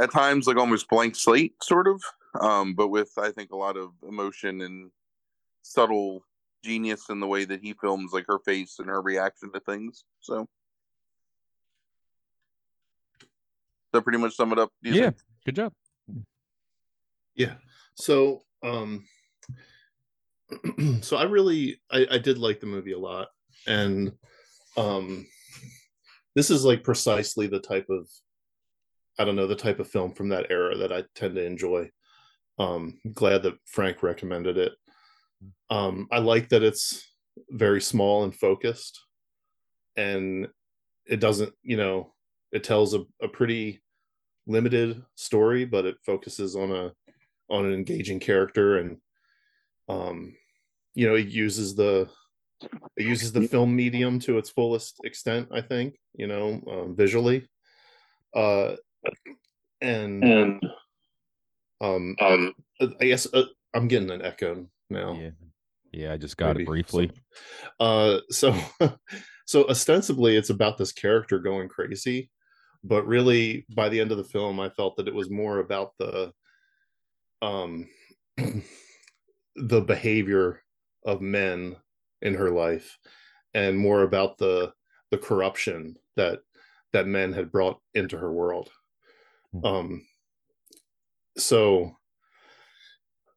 at 0.00 0.10
times 0.10 0.46
like 0.46 0.56
almost 0.56 0.88
blank 0.88 1.16
slate, 1.16 1.54
sort 1.62 1.88
of, 1.88 2.02
um, 2.40 2.74
but 2.74 2.88
with 2.88 3.12
I 3.16 3.30
think 3.30 3.52
a 3.52 3.56
lot 3.56 3.76
of 3.76 3.92
emotion 4.06 4.60
and 4.60 4.90
subtle 5.62 6.24
genius 6.62 7.08
in 7.10 7.20
the 7.20 7.26
way 7.26 7.44
that 7.44 7.60
he 7.60 7.74
films 7.74 8.12
like 8.12 8.26
her 8.26 8.38
face 8.38 8.78
and 8.78 8.88
her 8.88 9.00
reaction 9.00 9.52
to 9.52 9.60
things. 9.60 10.04
So 10.20 10.48
that 13.92 14.02
pretty 14.02 14.18
much 14.18 14.34
sum 14.34 14.52
it 14.52 14.58
up. 14.58 14.70
Yeah, 14.82 15.04
think? 15.04 15.16
good 15.44 15.56
job. 15.56 15.72
Yeah. 17.34 17.54
So 17.94 18.42
um 18.62 19.04
so 21.00 21.16
I 21.16 21.24
really 21.24 21.80
I, 21.90 22.06
I 22.12 22.18
did 22.18 22.38
like 22.38 22.60
the 22.60 22.66
movie 22.66 22.92
a 22.92 22.98
lot. 22.98 23.28
And 23.66 24.12
um 24.76 25.26
this 26.34 26.50
is 26.50 26.64
like 26.64 26.82
precisely 26.82 27.46
the 27.46 27.60
type 27.60 27.86
of 27.90 28.08
I 29.18 29.24
don't 29.24 29.36
know, 29.36 29.46
the 29.46 29.54
type 29.54 29.78
of 29.78 29.88
film 29.88 30.12
from 30.12 30.30
that 30.30 30.46
era 30.50 30.76
that 30.76 30.92
I 30.92 31.04
tend 31.14 31.36
to 31.36 31.44
enjoy. 31.44 31.90
Um 32.58 32.98
glad 33.12 33.42
that 33.44 33.58
Frank 33.66 34.02
recommended 34.02 34.58
it. 34.58 34.72
Um 35.70 36.08
I 36.10 36.18
like 36.18 36.50
that 36.50 36.62
it's 36.62 37.06
very 37.50 37.80
small 37.80 38.24
and 38.24 38.34
focused 38.34 39.00
and 39.96 40.48
it 41.06 41.20
doesn't, 41.20 41.52
you 41.62 41.76
know, 41.76 42.12
it 42.52 42.64
tells 42.64 42.94
a, 42.94 43.04
a 43.22 43.28
pretty 43.28 43.82
limited 44.46 45.02
story, 45.14 45.64
but 45.64 45.84
it 45.84 45.96
focuses 46.04 46.56
on 46.56 46.72
a 46.72 46.92
on 47.50 47.66
an 47.66 47.74
engaging 47.74 48.20
character 48.20 48.78
and 48.78 48.98
um 49.88 50.34
you 50.94 51.06
know 51.06 51.14
it 51.14 51.28
uses 51.28 51.74
the 51.74 52.08
it 52.96 53.04
uses 53.04 53.32
the 53.32 53.46
film 53.48 53.74
medium 53.74 54.18
to 54.18 54.38
its 54.38 54.50
fullest 54.50 55.00
extent 55.04 55.48
i 55.52 55.60
think 55.60 55.98
you 56.14 56.26
know 56.26 56.62
um, 56.70 56.96
visually. 56.96 57.48
Uh 58.34 58.76
and 59.80 60.24
and 60.24 60.66
um 61.80 62.16
um 62.20 62.54
i 63.00 63.04
guess 63.04 63.26
uh, 63.32 63.44
i'm 63.74 63.86
getting 63.88 64.10
an 64.10 64.22
echo 64.22 64.66
now. 64.90 65.14
Yeah. 65.14 65.30
Yeah 65.92 66.12
i 66.12 66.16
just 66.16 66.36
got 66.36 66.56
Maybe. 66.56 66.62
it 66.62 66.66
briefly. 66.66 67.10
Uh 67.78 68.18
so 68.30 68.56
so 69.46 69.68
ostensibly 69.68 70.36
it's 70.36 70.50
about 70.50 70.78
this 70.78 70.92
character 70.92 71.38
going 71.38 71.68
crazy 71.68 72.30
but 72.82 73.06
really 73.06 73.66
by 73.74 73.88
the 73.88 74.00
end 74.00 74.10
of 74.10 74.18
the 74.18 74.24
film 74.24 74.58
i 74.58 74.68
felt 74.68 74.96
that 74.96 75.08
it 75.08 75.14
was 75.14 75.30
more 75.30 75.58
about 75.58 75.92
the 75.98 76.32
um 77.42 77.86
the 79.56 79.80
behavior 79.80 80.62
of 81.04 81.20
men 81.20 81.76
in 82.22 82.34
her 82.34 82.50
life 82.50 82.98
and 83.52 83.78
more 83.78 84.02
about 84.02 84.38
the 84.38 84.72
the 85.10 85.18
corruption 85.18 85.96
that 86.16 86.40
that 86.92 87.06
men 87.06 87.32
had 87.32 87.52
brought 87.52 87.80
into 87.94 88.16
her 88.16 88.32
world 88.32 88.70
hmm. 89.52 89.64
um 89.64 90.06
so 91.36 91.96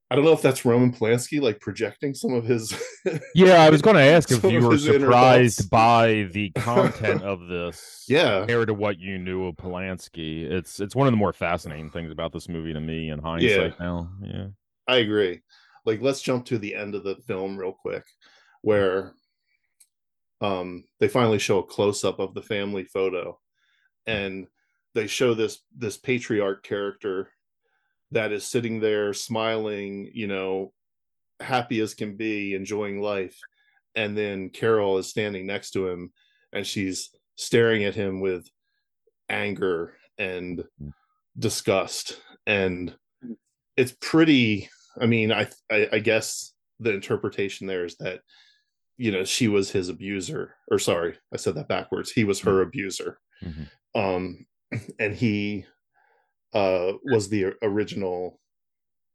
I 0.09 0.15
don't 0.15 0.23
know 0.23 0.31
if 0.31 0.41
that's 0.41 0.63
Roman 0.63 0.93
Polanski 0.93 1.41
like 1.41 1.59
projecting 1.59 2.13
some 2.13 2.33
of 2.33 2.45
his. 2.45 2.73
yeah, 3.35 3.61
I 3.61 3.69
was 3.69 3.81
going 3.81 3.95
to 3.97 4.01
ask 4.01 4.31
if 4.31 4.41
you 4.45 4.65
were 4.65 4.77
surprised 4.77 5.69
by 5.69 6.29
the 6.31 6.49
content 6.55 7.23
of 7.23 7.47
this. 7.47 8.05
Yeah, 8.07 8.39
compared 8.39 8.69
to 8.69 8.73
what 8.73 8.99
you 8.99 9.17
knew 9.17 9.47
of 9.47 9.55
Polanski, 9.57 10.49
it's 10.49 10.79
it's 10.79 10.95
one 10.95 11.07
of 11.07 11.11
the 11.11 11.17
more 11.17 11.33
fascinating 11.33 11.89
things 11.89 12.11
about 12.11 12.31
this 12.31 12.47
movie 12.47 12.71
to 12.71 12.79
me 12.79 13.09
in 13.09 13.19
hindsight. 13.19 13.75
Yeah. 13.77 13.85
Now, 13.85 14.09
yeah, 14.23 14.47
I 14.87 14.97
agree. 14.97 15.41
Like, 15.87 16.01
let's 16.01 16.21
jump 16.21 16.45
to 16.45 16.59
the 16.59 16.75
end 16.75 16.93
of 16.93 17.03
the 17.03 17.15
film 17.15 17.57
real 17.57 17.73
quick, 17.73 18.03
where 18.61 19.13
um 20.39 20.83
they 20.99 21.07
finally 21.07 21.39
show 21.39 21.57
a 21.57 21.63
close 21.63 22.03
up 22.03 22.19
of 22.19 22.35
the 22.35 22.43
family 22.43 22.83
photo, 22.83 23.39
and 24.05 24.45
they 24.93 25.07
show 25.07 25.33
this 25.33 25.61
this 25.75 25.97
patriarch 25.97 26.61
character 26.61 27.29
that 28.11 28.31
is 28.31 28.45
sitting 28.45 28.79
there 28.79 29.13
smiling, 29.13 30.11
you 30.13 30.27
know, 30.27 30.73
happy 31.39 31.79
as 31.81 31.93
can 31.93 32.15
be, 32.15 32.53
enjoying 32.53 33.01
life. 33.01 33.37
And 33.95 34.17
then 34.17 34.49
Carol 34.49 34.97
is 34.97 35.07
standing 35.09 35.45
next 35.45 35.71
to 35.71 35.87
him 35.87 36.11
and 36.53 36.65
she's 36.65 37.09
staring 37.35 37.83
at 37.83 37.95
him 37.95 38.21
with 38.21 38.47
anger 39.29 39.95
and 40.17 40.63
disgust. 41.37 42.21
And 42.45 42.95
it's 43.75 43.95
pretty, 43.99 44.69
I 45.01 45.05
mean, 45.05 45.31
I, 45.31 45.47
I, 45.71 45.87
I 45.93 45.99
guess 45.99 46.53
the 46.79 46.93
interpretation 46.93 47.67
there 47.67 47.85
is 47.85 47.97
that, 47.97 48.21
you 48.97 49.11
know, 49.11 49.23
she 49.23 49.47
was 49.47 49.71
his 49.71 49.89
abuser, 49.89 50.55
or 50.71 50.79
sorry, 50.79 51.17
I 51.33 51.37
said 51.37 51.55
that 51.55 51.67
backwards. 51.67 52.11
He 52.11 52.23
was 52.23 52.39
her 52.41 52.61
mm-hmm. 52.61 52.67
abuser. 52.67 53.19
Mm-hmm. 53.43 53.99
Um, 53.99 54.45
and 54.99 55.15
he 55.15 55.65
uh, 56.53 56.93
was 57.03 57.29
the 57.29 57.53
original 57.61 58.39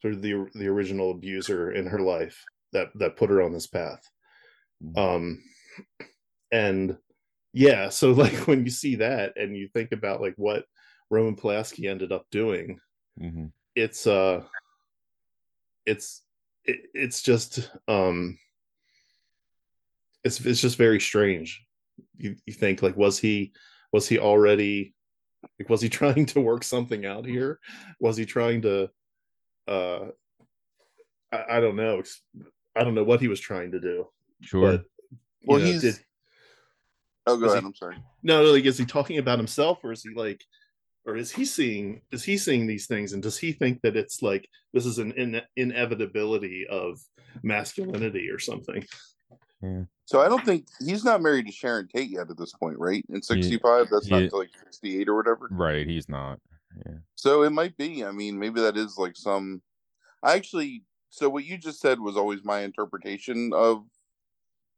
sort 0.00 0.14
of 0.14 0.22
the 0.22 0.46
the 0.54 0.66
original 0.66 1.12
abuser 1.12 1.72
in 1.72 1.86
her 1.86 2.00
life 2.00 2.44
that 2.72 2.88
that 2.96 3.16
put 3.16 3.30
her 3.30 3.42
on 3.42 3.52
this 3.52 3.66
path. 3.66 4.02
Mm-hmm. 4.82 4.98
Um, 4.98 5.42
and 6.52 6.96
yeah, 7.52 7.88
so 7.88 8.10
like 8.12 8.46
when 8.46 8.64
you 8.64 8.70
see 8.70 8.96
that 8.96 9.32
and 9.36 9.56
you 9.56 9.68
think 9.68 9.92
about 9.92 10.20
like 10.20 10.34
what 10.36 10.64
Roman 11.10 11.36
Polanski 11.36 11.88
ended 11.88 12.12
up 12.12 12.26
doing, 12.30 12.78
mm-hmm. 13.20 13.46
it's 13.74 14.06
uh, 14.06 14.42
it's 15.86 16.22
it, 16.64 16.80
it's 16.94 17.22
just 17.22 17.70
um, 17.88 18.38
it's 20.24 20.40
it's 20.40 20.60
just 20.60 20.76
very 20.76 21.00
strange. 21.00 21.64
You 22.16 22.36
you 22.46 22.52
think 22.52 22.82
like 22.82 22.96
was 22.96 23.18
he 23.18 23.52
was 23.92 24.08
he 24.08 24.18
already 24.18 24.94
like, 25.58 25.68
was 25.68 25.80
he 25.80 25.88
trying 26.00 26.26
to 26.26 26.40
work 26.40 26.64
something 26.64 27.06
out 27.06 27.26
here? 27.26 27.58
Was 28.00 28.16
he 28.16 28.26
trying 28.26 28.62
to? 28.62 28.90
uh 29.68 30.06
I, 31.32 31.56
I 31.56 31.60
don't 31.60 31.76
know. 31.76 32.02
I 32.76 32.84
don't 32.84 32.94
know 32.94 33.04
what 33.04 33.20
he 33.20 33.28
was 33.28 33.40
trying 33.40 33.72
to 33.72 33.80
do. 33.80 34.06
Sure. 34.42 34.72
But, 34.72 34.84
well, 35.44 35.58
know, 35.58 35.64
he's. 35.64 35.80
Did, 35.80 35.98
oh, 37.26 37.36
go 37.36 37.46
ahead. 37.46 37.60
He, 37.60 37.66
I'm 37.66 37.74
sorry. 37.74 37.96
No, 38.22 38.42
no. 38.42 38.52
Like, 38.52 38.64
is 38.64 38.78
he 38.78 38.84
talking 38.84 39.18
about 39.18 39.38
himself, 39.38 39.78
or 39.82 39.92
is 39.92 40.02
he 40.02 40.14
like, 40.14 40.44
or 41.04 41.16
is 41.16 41.32
he 41.32 41.44
seeing? 41.44 42.02
Is 42.12 42.24
he 42.24 42.36
seeing 42.38 42.66
these 42.66 42.86
things, 42.86 43.12
and 43.12 43.22
does 43.22 43.38
he 43.38 43.52
think 43.52 43.80
that 43.82 43.96
it's 43.96 44.22
like 44.22 44.48
this 44.72 44.86
is 44.86 44.98
an 44.98 45.12
in, 45.12 45.40
inevitability 45.56 46.66
of 46.70 47.00
masculinity 47.42 48.28
or 48.30 48.38
something? 48.38 48.84
Yeah. 49.62 49.82
So 50.06 50.20
I 50.20 50.28
don't 50.28 50.44
think 50.44 50.66
he's 50.84 51.04
not 51.04 51.22
married 51.22 51.46
to 51.46 51.52
Sharon 51.52 51.88
Tate 51.88 52.10
yet 52.10 52.30
at 52.30 52.36
this 52.36 52.52
point, 52.52 52.78
right? 52.78 53.04
In 53.08 53.22
'65, 53.22 53.88
that's 53.90 54.10
not 54.10 54.22
until 54.22 54.40
like 54.40 54.50
'68 54.64 55.08
or 55.08 55.16
whatever. 55.16 55.48
Right, 55.50 55.86
he's 55.86 56.08
not. 56.08 56.38
Yeah. 56.86 56.98
So 57.14 57.42
it 57.42 57.50
might 57.50 57.76
be. 57.76 58.04
I 58.04 58.12
mean, 58.12 58.38
maybe 58.38 58.60
that 58.60 58.76
is 58.76 58.96
like 58.98 59.16
some. 59.16 59.62
I 60.22 60.34
actually. 60.34 60.84
So 61.10 61.28
what 61.28 61.44
you 61.44 61.58
just 61.58 61.80
said 61.80 62.00
was 62.00 62.16
always 62.16 62.42
my 62.42 62.60
interpretation 62.60 63.52
of 63.52 63.84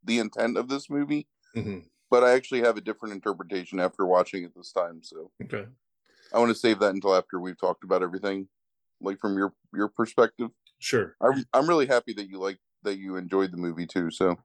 the 0.03 0.19
intent 0.19 0.57
of 0.57 0.69
this 0.69 0.91
movie, 0.91 1.29
mm-hmm. 1.57 1.81
but 2.11 2.25
I 2.25 2.33
actually 2.33 2.63
have 2.63 2.77
a 2.77 2.81
different 2.81 3.15
interpretation 3.15 3.79
after 3.79 4.05
watching 4.05 4.45
it 4.45 4.53
this 4.55 4.73
time. 4.73 5.01
So 5.03 5.31
okay, 5.45 5.67
I 6.35 6.39
want 6.39 6.51
to 6.51 6.59
save 6.59 6.81
that 6.81 6.95
until 6.95 7.15
after 7.15 7.39
we've 7.39 7.59
talked 7.59 7.85
about 7.85 8.03
everything, 8.03 8.49
like 9.01 9.21
from 9.21 9.39
your 9.39 9.55
your 9.73 9.89
perspective. 9.89 10.51
Sure. 10.81 11.17
I'm 11.23 11.45
I'm 11.53 11.69
really 11.69 11.87
happy 11.87 12.13
that 12.15 12.29
you 12.29 12.39
like 12.39 12.59
that 12.83 12.99
you 12.99 13.17
enjoyed 13.17 13.53
the 13.53 13.57
movie 13.57 13.87
too. 13.87 14.11
So 14.11 14.37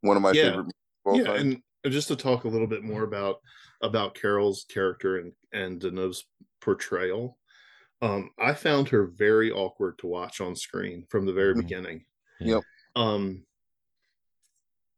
one 0.00 0.16
of 0.16 0.22
my 0.22 0.32
yeah. 0.32 0.50
favorite. 0.50 0.74
yeah, 1.14 1.24
time. 1.24 1.36
and 1.84 1.92
just 1.92 2.08
to 2.08 2.16
talk 2.16 2.44
a 2.44 2.48
little 2.48 2.66
bit 2.66 2.82
more 2.82 3.04
about 3.04 3.36
about 3.82 4.14
Carol's 4.14 4.64
character 4.68 5.18
and 5.18 5.32
and 5.52 5.80
Deneuve's 5.80 6.24
portrayal, 6.60 7.38
um, 8.02 8.30
I 8.38 8.54
found 8.54 8.88
her 8.88 9.06
very 9.06 9.52
awkward 9.52 9.98
to 9.98 10.06
watch 10.06 10.40
on 10.40 10.56
screen 10.56 11.06
from 11.08 11.26
the 11.26 11.32
very 11.32 11.52
mm-hmm. 11.52 11.60
beginning. 11.60 12.04
Yep. 12.40 12.62
Um, 12.96 13.44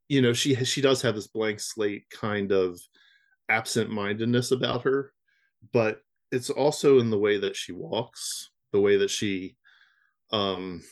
you 0.08 0.22
know, 0.22 0.32
she 0.32 0.54
she 0.64 0.80
does 0.80 1.02
have 1.02 1.14
this 1.14 1.26
blank 1.26 1.60
slate 1.60 2.08
kind 2.10 2.52
of 2.52 2.80
absent 3.48 3.90
mindedness 3.90 4.50
about 4.50 4.82
her, 4.82 5.12
but 5.72 6.00
it's 6.32 6.50
also 6.50 6.98
in 6.98 7.10
the 7.10 7.18
way 7.18 7.38
that 7.38 7.56
she 7.56 7.72
walks, 7.72 8.50
the 8.72 8.80
way 8.80 8.96
that 8.96 9.10
she 9.10 9.56
um 10.32 10.82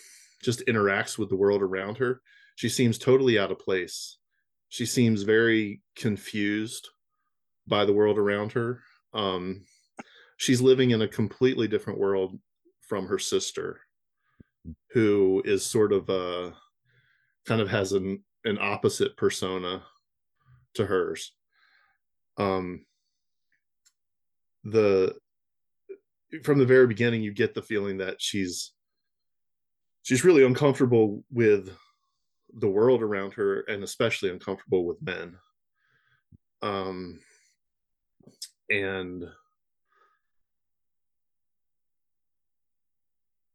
just 0.43 0.65
interacts 0.67 1.19
with 1.19 1.29
the 1.29 1.37
world 1.37 1.63
around 1.63 1.99
her, 1.99 2.21
she 2.55 2.69
seems 2.69 2.99
totally 2.99 3.39
out 3.39 3.51
of 3.51 3.59
place. 3.59 4.19
She 4.69 4.87
seems 4.87 5.23
very 5.23 5.81
confused 5.97 6.89
by 7.67 7.85
the 7.85 7.93
world 7.93 8.19
around 8.19 8.53
her. 8.53 8.81
Um, 9.13 9.65
she's 10.37 10.61
living 10.61 10.91
in 10.91 11.03
a 11.03 11.09
completely 11.09 11.69
different 11.69 11.99
world 11.99 12.39
from 12.83 13.07
her 13.07 13.19
sister, 13.19 13.81
who 14.93 15.43
is 15.45 15.65
sort 15.65 15.93
of 15.93 16.09
a 16.09 16.55
kind 17.47 17.61
of 17.61 17.69
has 17.69 17.93
an 17.93 18.23
an 18.45 18.59
opposite 18.61 19.17
persona 19.17 19.83
to 20.75 20.85
hers. 20.85 21.33
Um, 22.37 22.85
the 24.65 25.15
from 26.43 26.59
the 26.59 26.67
very 26.67 26.87
beginning, 26.87 27.23
you 27.23 27.33
get 27.33 27.55
the 27.55 27.63
feeling 27.63 27.99
that 27.99 28.21
she's 28.21 28.73
she's 30.03 30.25
really 30.25 30.45
uncomfortable 30.45 31.25
with 31.31 31.71
the 32.55 32.69
world 32.69 33.03
around 33.03 33.35
her, 33.35 33.61
and 33.63 33.83
especially 33.85 34.31
uncomfortable 34.31 34.85
with 34.85 35.01
men. 35.03 35.37
Um, 36.63 37.21
and 38.71 39.25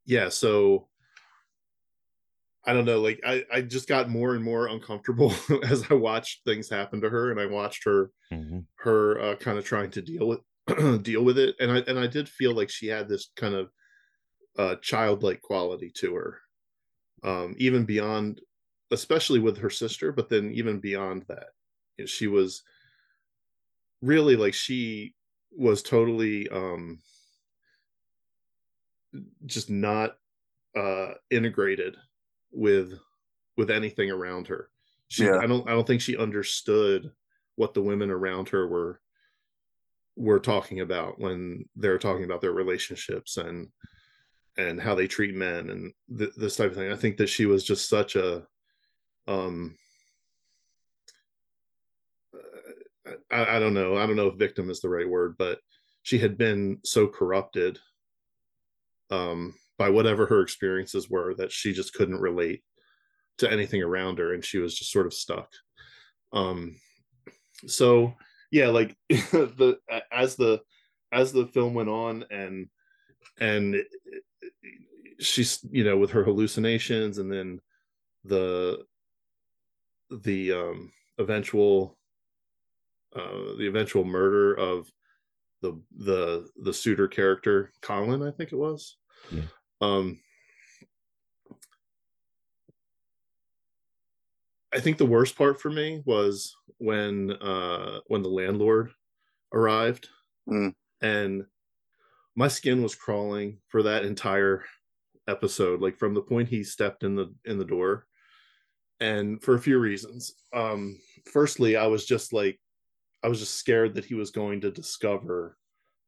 yeah, 0.05 0.29
so 0.29 0.87
I 2.65 2.73
don't 2.73 2.85
know, 2.85 3.01
like 3.01 3.19
I, 3.25 3.43
I 3.51 3.61
just 3.61 3.87
got 3.87 4.09
more 4.09 4.35
and 4.35 4.43
more 4.43 4.67
uncomfortable 4.67 5.33
as 5.63 5.89
I 5.89 5.93
watched 5.95 6.43
things 6.45 6.69
happen 6.69 7.01
to 7.01 7.09
her 7.09 7.31
and 7.31 7.39
I 7.39 7.45
watched 7.45 7.83
her 7.85 8.11
Mm-hmm. 8.31 8.59
her 8.75 9.19
uh, 9.19 9.35
kind 9.37 9.57
of 9.57 9.65
trying 9.65 9.89
to 9.89 10.03
deal 10.03 10.27
with 10.27 10.41
deal 11.01 11.23
with 11.23 11.37
it 11.37 11.55
and 11.59 11.71
I 11.71 11.79
and 11.79 11.99
I 11.99 12.07
did 12.07 12.29
feel 12.29 12.53
like 12.53 12.69
she 12.69 12.87
had 12.87 13.07
this 13.09 13.31
kind 13.35 13.55
of 13.55 13.71
uh 14.57 14.75
childlike 14.77 15.41
quality 15.41 15.91
to 15.97 16.15
her. 16.15 16.41
Um 17.23 17.55
even 17.57 17.85
beyond 17.85 18.41
especially 18.91 19.39
with 19.39 19.57
her 19.57 19.69
sister, 19.69 20.11
but 20.11 20.29
then 20.29 20.51
even 20.51 20.79
beyond 20.79 21.23
that. 21.27 21.49
You 21.97 22.03
know, 22.03 22.07
she 22.07 22.27
was 22.27 22.63
really 24.01 24.35
like 24.35 24.53
she 24.53 25.15
was 25.51 25.81
totally 25.83 26.47
um 26.49 26.99
just 29.45 29.69
not 29.69 30.17
uh 30.75 31.13
integrated 31.31 31.95
with 32.51 32.99
with 33.57 33.71
anything 33.71 34.11
around 34.11 34.47
her 34.47 34.69
she 35.09 35.25
Yeah. 35.25 35.39
i 35.39 35.47
don't 35.47 35.67
i 35.67 35.71
don't 35.71 35.87
think 35.87 36.01
she 36.01 36.17
understood 36.17 37.11
what 37.55 37.73
the 37.73 37.81
women 37.81 38.09
around 38.11 38.49
her 38.49 38.67
were 38.67 39.01
were 40.19 40.39
talking 40.39 40.81
about 40.81 41.17
when 41.17 41.63
they're 41.77 41.97
talking 41.97 42.25
about 42.25 42.41
their 42.41 42.51
relationships 42.51 43.37
and 43.37 43.69
and 44.57 44.79
how 44.79 44.93
they 44.93 45.07
treat 45.07 45.33
men 45.33 45.69
and 45.69 45.93
th- 46.17 46.35
this 46.35 46.57
type 46.57 46.71
of 46.71 46.75
thing. 46.75 46.91
I 46.91 46.97
think 46.97 47.15
that 47.17 47.29
she 47.29 47.45
was 47.45 47.63
just 47.63 47.87
such 47.87 48.17
a 48.17 48.45
um 49.27 49.77
I, 53.31 53.55
I 53.55 53.59
don't 53.59 53.73
know. 53.73 53.95
I 53.97 54.05
don't 54.05 54.17
know 54.17 54.27
if 54.27 54.35
victim 54.35 54.69
is 54.69 54.81
the 54.81 54.89
right 54.89 55.09
word 55.09 55.35
but 55.37 55.59
she 56.03 56.17
had 56.17 56.37
been 56.37 56.79
so 56.83 57.07
corrupted 57.07 57.79
um 59.11 59.55
by 59.77 59.89
whatever 59.89 60.25
her 60.25 60.41
experiences 60.41 61.09
were 61.09 61.33
that 61.35 61.53
she 61.53 61.71
just 61.71 61.93
couldn't 61.93 62.19
relate 62.19 62.61
to 63.37 63.49
anything 63.49 63.81
around 63.81 64.17
her 64.19 64.33
and 64.33 64.43
she 64.43 64.57
was 64.57 64.75
just 64.75 64.91
sort 64.91 65.07
of 65.07 65.13
stuck. 65.13 65.49
Um 66.33 66.75
so 67.65 68.15
yeah 68.51 68.67
like 68.67 68.95
the 69.09 69.77
as 70.11 70.35
the 70.35 70.61
as 71.11 71.31
the 71.31 71.47
film 71.47 71.73
went 71.73 71.89
on 71.89 72.25
and 72.31 72.67
and 73.39 73.75
she's 75.19 75.59
you 75.71 75.83
know 75.83 75.97
with 75.97 76.11
her 76.11 76.23
hallucinations 76.23 77.17
and 77.17 77.31
then 77.31 77.59
the 78.25 78.83
the 80.09 80.51
um 80.51 80.91
eventual 81.17 81.97
uh 83.15 83.55
the 83.57 83.67
eventual 83.67 84.03
murder 84.03 84.53
of 84.53 84.89
the 85.61 85.79
the 85.97 86.47
the 86.63 86.73
suitor 86.73 87.07
character 87.07 87.71
colin 87.81 88.23
i 88.23 88.31
think 88.31 88.51
it 88.51 88.57
was 88.57 88.97
Yeah. 89.31 89.43
um 89.81 90.19
i 94.73 94.79
think 94.79 94.97
the 94.97 95.05
worst 95.05 95.35
part 95.37 95.59
for 95.59 95.69
me 95.69 96.01
was 96.05 96.55
when 96.77 97.31
uh 97.33 97.99
when 98.07 98.21
the 98.23 98.29
landlord 98.29 98.91
arrived 99.53 100.09
Mm. 100.47 100.73
and 101.01 101.45
my 102.35 102.47
skin 102.47 102.81
was 102.81 102.95
crawling 102.95 103.59
for 103.67 103.83
that 103.83 104.03
entire 104.03 104.65
episode 105.27 105.79
like 105.79 105.95
from 105.97 106.15
the 106.15 106.21
point 106.23 106.49
he 106.49 106.63
stepped 106.63 107.03
in 107.03 107.15
the 107.15 107.33
in 107.45 107.59
the 107.59 107.65
door 107.65 108.07
and 108.99 109.41
for 109.43 109.53
a 109.55 109.59
few 109.61 109.77
reasons 109.77 110.33
um 110.53 110.99
firstly 111.31 111.75
i 111.75 111.85
was 111.85 112.05
just 112.05 112.33
like 112.33 112.59
i 113.23 113.27
was 113.27 113.39
just 113.39 113.55
scared 113.55 113.93
that 113.93 114.05
he 114.05 114.15
was 114.15 114.31
going 114.31 114.59
to 114.61 114.71
discover 114.71 115.57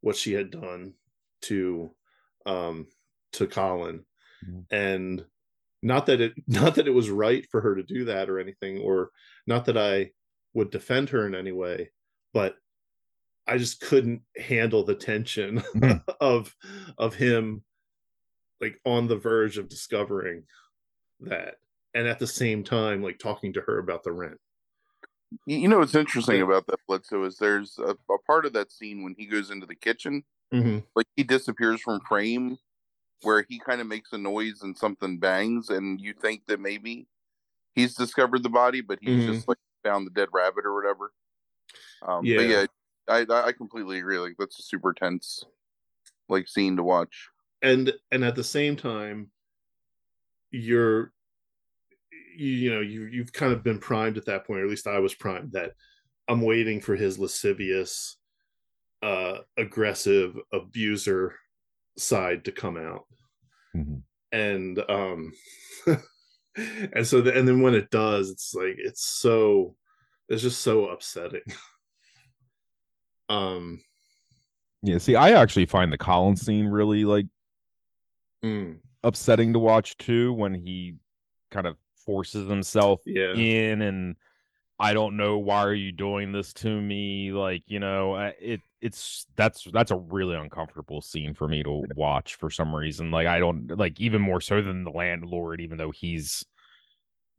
what 0.00 0.16
she 0.16 0.32
had 0.32 0.50
done 0.50 0.92
to 1.42 1.94
um 2.46 2.86
to 3.32 3.46
colin 3.46 4.04
Mhm. 4.44 4.66
and 4.72 5.24
not 5.82 6.06
that 6.06 6.20
it 6.20 6.32
not 6.46 6.74
that 6.76 6.86
it 6.86 6.94
was 6.94 7.10
right 7.10 7.46
for 7.50 7.60
her 7.60 7.74
to 7.74 7.82
do 7.82 8.04
that 8.04 8.28
or 8.30 8.38
anything 8.38 8.78
or 8.78 9.10
not 9.46 9.64
that 9.64 9.76
i 9.76 10.10
would 10.54 10.70
defend 10.70 11.08
her 11.10 11.26
in 11.26 11.34
any 11.34 11.52
way 11.52 11.90
but 12.32 12.56
i 13.46 13.56
just 13.58 13.80
couldn't 13.80 14.22
handle 14.36 14.84
the 14.84 14.94
tension 14.94 15.60
Mhm. 15.74 16.02
of 16.20 16.54
of 16.98 17.14
him 17.14 17.62
like 18.60 18.78
on 18.84 19.08
the 19.08 19.16
verge 19.16 19.58
of 19.58 19.68
discovering 19.68 20.44
that 21.20 21.56
and 21.94 22.06
at 22.06 22.18
the 22.18 22.26
same 22.26 22.62
time 22.64 23.02
like 23.02 23.18
talking 23.18 23.52
to 23.52 23.60
her 23.62 23.78
about 23.78 24.02
the 24.04 24.12
rent 24.12 24.38
You 25.46 25.56
you 25.56 25.68
know 25.68 25.78
what's 25.78 25.94
interesting 25.94 26.36
Yeah. 26.38 26.44
about 26.44 26.66
that 26.68 26.78
Bledsoe 26.86 27.24
is 27.24 27.38
there's 27.38 27.78
a, 27.78 27.96
a 28.10 28.18
part 28.26 28.46
of 28.46 28.52
that 28.52 28.70
scene 28.70 29.02
when 29.02 29.14
he 29.18 29.26
goes 29.26 29.50
into 29.50 29.66
the 29.66 29.74
kitchen, 29.74 30.22
mm-hmm. 30.52 30.78
like 30.94 31.06
he 31.16 31.22
disappears 31.24 31.80
from 31.80 32.00
frame, 32.00 32.58
where 33.22 33.44
he 33.48 33.58
kind 33.58 33.80
of 33.80 33.86
makes 33.86 34.12
a 34.12 34.18
noise 34.18 34.62
and 34.62 34.76
something 34.76 35.18
bangs, 35.18 35.70
and 35.70 36.00
you 36.00 36.14
think 36.14 36.46
that 36.46 36.60
maybe 36.60 37.08
he's 37.74 37.94
discovered 37.94 38.42
the 38.42 38.50
body, 38.50 38.80
but 38.82 38.98
he's 39.02 39.24
Mhm. 39.26 39.26
just 39.26 39.48
like 39.48 39.58
found 39.84 40.06
the 40.06 40.10
dead 40.12 40.28
rabbit 40.32 40.66
or 40.66 40.74
whatever. 40.74 41.12
Um, 42.02 42.24
Yeah. 42.26 42.36
But 42.36 42.46
yeah, 42.46 42.66
I 43.08 43.26
I 43.48 43.52
completely 43.52 43.98
agree. 43.98 44.18
Like 44.18 44.36
that's 44.38 44.58
a 44.58 44.62
super 44.62 44.92
tense 44.92 45.44
like 46.28 46.48
scene 46.48 46.76
to 46.76 46.82
watch. 46.82 47.28
and 47.62 47.92
and 48.10 48.24
at 48.24 48.34
the 48.34 48.44
same 48.44 48.76
time 48.76 49.30
you're 50.50 51.12
you, 52.36 52.46
you 52.46 52.70
know 52.74 52.80
you 52.80 53.04
you've 53.04 53.32
kind 53.32 53.52
of 53.52 53.62
been 53.62 53.78
primed 53.78 54.16
at 54.16 54.24
that 54.26 54.46
point 54.46 54.60
or 54.60 54.64
at 54.64 54.70
least 54.70 54.86
i 54.86 54.98
was 54.98 55.14
primed 55.14 55.52
that 55.52 55.72
i'm 56.28 56.40
waiting 56.42 56.80
for 56.80 56.96
his 56.96 57.18
lascivious 57.18 58.16
uh 59.02 59.38
aggressive 59.58 60.36
abuser 60.52 61.36
side 61.96 62.44
to 62.44 62.52
come 62.52 62.76
out. 62.76 63.04
Mhm. 63.74 64.02
and 64.32 64.78
um 64.90 65.32
and 66.94 67.06
so 67.06 67.22
the, 67.22 67.36
and 67.36 67.48
then 67.48 67.62
when 67.62 67.74
it 67.74 67.90
does 67.90 68.30
it's 68.30 68.54
like 68.54 68.76
it's 68.78 69.04
so 69.04 69.76
it's 70.28 70.42
just 70.42 70.60
so 70.60 70.86
upsetting. 70.88 71.42
Um 73.28 73.80
Yeah, 74.82 74.98
see, 74.98 75.16
I 75.16 75.30
actually 75.30 75.66
find 75.66 75.92
the 75.92 75.96
Colin's 75.98 76.44
scene 76.44 76.66
really 76.66 77.04
like 77.04 77.26
mm, 78.44 78.78
upsetting 79.02 79.52
to 79.54 79.58
watch 79.58 79.96
too 79.96 80.34
when 80.34 80.54
he 80.54 80.96
kind 81.50 81.66
of 81.66 81.76
forces 82.04 82.48
himself 82.48 83.00
yeah. 83.06 83.32
in 83.32 83.80
and 83.80 84.16
I 84.82 84.94
don't 84.94 85.16
know 85.16 85.38
why 85.38 85.58
are 85.62 85.72
you 85.74 85.92
doing 85.92 86.32
this 86.32 86.52
to 86.54 86.68
me 86.80 87.30
like 87.32 87.62
you 87.68 87.78
know 87.78 88.16
it 88.40 88.60
it's 88.80 89.26
that's 89.36 89.62
that's 89.72 89.92
a 89.92 89.96
really 89.96 90.34
uncomfortable 90.34 91.00
scene 91.00 91.34
for 91.34 91.46
me 91.46 91.62
to 91.62 91.84
watch 91.94 92.34
for 92.34 92.50
some 92.50 92.74
reason 92.74 93.12
like 93.12 93.28
I 93.28 93.38
don't 93.38 93.78
like 93.78 94.00
even 94.00 94.20
more 94.20 94.40
so 94.40 94.60
than 94.60 94.82
the 94.82 94.90
landlord 94.90 95.60
even 95.60 95.78
though 95.78 95.92
he's 95.92 96.44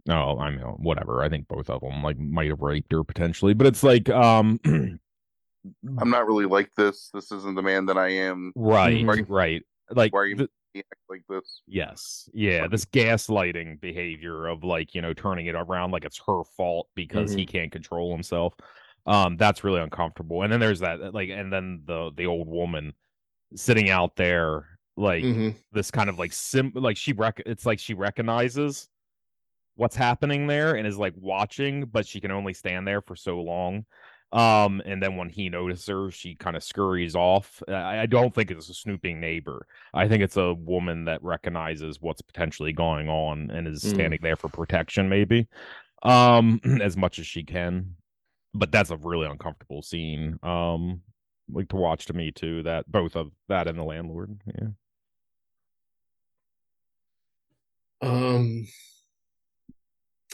no 0.06 0.38
I 0.39 0.51
mean 0.51 0.60
whatever 0.60 1.21
I 1.21 1.27
think 1.27 1.49
both 1.49 1.69
of 1.69 1.82
them 1.82 2.01
like 2.01 2.17
might 2.17 2.49
have 2.49 2.62
raped 2.62 2.93
her 2.93 3.03
potentially 3.03 3.53
but 3.53 3.67
it's 3.67 3.84
like 3.84 4.10
um 4.10 4.60
I'm 4.65 6.10
not 6.10 6.27
really 6.27 6.45
like 6.45 6.73
this. 6.75 7.10
This 7.13 7.32
isn't 7.32 7.56
the 7.56 7.62
man 7.62 7.86
that 7.88 7.97
I 7.97 8.10
am. 8.10 8.51
right 8.56 9.03
Mhm. 9.03 9.25
right 9.29 9.62
like 9.91 10.13
Why 10.13 10.19
are 10.21 10.25
you 10.27 10.36
the- 10.36 10.41
making 10.41 10.47
me 10.47 10.47
act 10.47 10.62
like 11.09 11.23
this? 11.29 11.62
Yes. 11.67 12.29
Yeah. 12.33 12.67
This 12.67 12.86
gaslighting 12.86 13.79
behavior 13.81 14.47
of 14.47 14.63
like, 14.63 14.95
you 14.95 15.01
know, 15.01 15.13
turning 15.13 15.47
it 15.47 15.55
around 15.55 15.91
like 15.91 16.05
it's 16.05 16.19
her 16.27 16.43
fault 16.57 16.89
because 16.95 17.33
he 17.33 17.45
can't 17.45 17.71
control 17.71 18.12
himself. 18.12 18.53
Um, 19.05 19.38
that's 19.38 19.63
really 19.63 19.81
uncomfortable. 19.81 20.43
And 20.43 20.51
then 20.51 20.59
there's 20.59 20.79
that 20.79 21.13
like 21.13 21.29
and 21.29 21.51
then 21.51 21.83
the 21.86 22.12
the 22.15 22.25
old 22.25 22.47
woman 22.47 22.93
sitting 23.55 23.89
out 23.89 24.15
there 24.15 24.79
like 24.95 25.23
Mhm. 25.23 25.55
this 25.71 25.91
kind 25.91 26.09
of 26.09 26.19
like 26.19 26.31
sim 26.33 26.71
like 26.75 26.97
she 26.97 27.13
rec 27.13 27.41
it's 27.45 27.65
like 27.65 27.79
she 27.79 27.93
recognizes 27.95 28.88
what's 29.75 29.95
happening 29.95 30.45
there 30.47 30.75
and 30.75 30.86
is 30.88 30.97
like 30.97 31.13
watching, 31.17 31.86
but 31.86 32.05
she 32.07 32.21
can 32.21 32.31
only 32.31 32.53
stand 32.53 32.88
there 32.88 33.01
for 33.01 33.15
so 33.15 33.41
long. 33.41 33.86
Um, 34.34 34.82
and 34.84 35.02
then 35.02 35.15
when 35.15 35.30
he 35.30 35.48
notices 35.48 35.86
her, 35.86 36.10
she 36.10 36.34
kind 36.34 36.56
of 36.56 36.63
scurries 36.63 37.15
off. 37.15 37.62
I, 37.67 38.00
I 38.00 38.06
don't 38.08 38.34
think 38.34 38.50
it's 38.50 38.67
a 38.67 38.74
snooping 38.74 39.19
neighbor. 39.19 39.67
I 39.93 40.08
think 40.08 40.24
it's 40.24 40.38
a 40.38 40.56
woman 40.56 41.06
that 41.06 41.22
recognizes 41.24 42.02
what's 42.02 42.22
potentially 42.24 42.74
going 42.74 43.08
on 43.10 43.52
and 43.52 43.67
is 43.67 43.84
Mm. 43.84 43.89
standing 43.93 44.19
there 44.24 44.36
for 44.36 44.50
protection, 44.50 45.08
maybe, 45.08 45.48
um, 46.02 46.60
as 46.82 46.98
much 46.98 47.19
as 47.19 47.28
she 47.28 47.43
can. 47.43 47.96
But 48.56 48.72
that's 48.72 48.89
a 48.89 48.98
really 48.98 49.28
uncomfortable 49.28 49.84
scene. 49.84 50.39
Um, 50.41 51.02
like 51.52 51.69
to 51.69 51.76
watch 51.76 52.06
to 52.08 52.13
me 52.13 52.32
too. 52.32 52.63
That 52.63 52.91
both 52.91 53.15
of 53.15 53.32
that 53.50 53.67
and 53.67 53.78
the 53.78 53.84
landlord. 53.84 54.39
Yeah. 54.48 54.67
Um, 58.02 58.67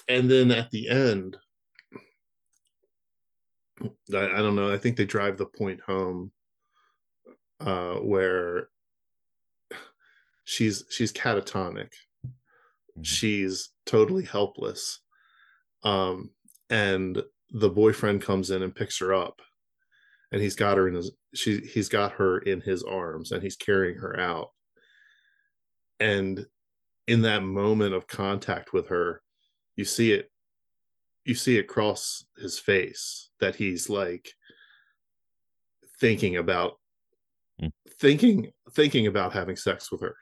and 0.07 0.31
then 0.31 0.51
at 0.51 0.71
the 0.71 0.89
end, 0.89 1.37
I, 4.13 4.17
I 4.17 4.37
don't 4.37 4.55
know. 4.55 4.71
I 4.71 4.77
think 4.77 4.97
they 4.97 5.05
drive 5.05 5.37
the 5.37 5.45
point 5.45 5.81
home 5.81 6.31
uh, 7.59 7.95
where 7.95 8.69
she's 10.43 10.83
she's 10.89 11.13
catatonic. 11.13 11.91
Mhm. 12.25 13.03
She's 13.05 13.69
totally 13.85 14.23
helpless, 14.25 14.99
um, 15.83 16.31
and 16.69 17.21
the 17.51 17.69
boyfriend 17.69 18.21
comes 18.21 18.51
in 18.51 18.61
and 18.61 18.75
picks 18.75 18.99
her 18.99 19.13
up, 19.13 19.41
and 20.31 20.41
he's 20.41 20.55
got 20.55 20.77
her 20.77 20.87
in 20.87 20.95
his 20.95 21.11
she 21.33 21.59
he's 21.59 21.89
got 21.89 22.13
her 22.13 22.39
in 22.39 22.61
his 22.61 22.83
arms, 22.83 23.31
and 23.31 23.43
he's 23.43 23.55
carrying 23.55 23.97
her 23.97 24.19
out, 24.19 24.49
and 25.99 26.45
in 27.07 27.21
that 27.23 27.43
moment 27.43 27.93
of 27.93 28.07
contact 28.07 28.71
with 28.71 28.87
her, 28.89 29.21
you 29.75 29.83
see 29.83 30.11
it 30.13 30.31
you 31.29 31.35
see 31.35 31.59
across 31.59 32.25
his 32.37 32.57
face 32.57 33.29
that 33.39 33.55
he's 33.55 33.87
like 33.89 34.33
thinking 35.99 36.35
about 36.37 36.79
Mm. 37.61 37.71
thinking 37.99 38.51
thinking 38.71 39.07
about 39.07 39.33
having 39.33 39.57
sex 39.57 39.91
with 39.91 39.99
her 40.01 40.15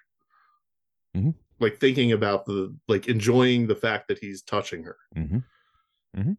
Mhm. 1.16 1.36
like 1.60 1.80
thinking 1.80 2.12
about 2.12 2.46
the 2.46 2.76
like 2.88 3.08
enjoying 3.08 3.68
the 3.68 3.76
fact 3.76 4.08
that 4.08 4.18
he's 4.20 4.42
touching 4.42 4.84
her 4.84 4.98
Mm-hmm. 5.16 6.32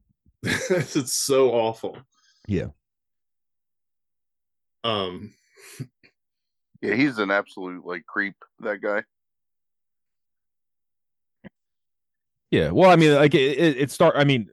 it's 0.43 1.15
so 1.15 1.51
awful 1.53 1.97
Yeah. 2.49 2.69
um 4.85 5.33
Yeah, 6.83 6.95
he's 6.95 7.19
an 7.19 7.31
absolute 7.31 7.85
like 7.87 8.05
creep. 8.07 8.35
That 8.61 8.81
guy. 8.81 9.03
Yeah. 12.51 12.71
Well, 12.71 12.91
I 12.91 12.97
mean, 12.97 13.15
like 13.15 13.35
it, 13.35 13.59
it, 13.59 13.77
it 13.77 13.91
start. 13.91 14.15
I 14.17 14.25
mean, 14.25 14.49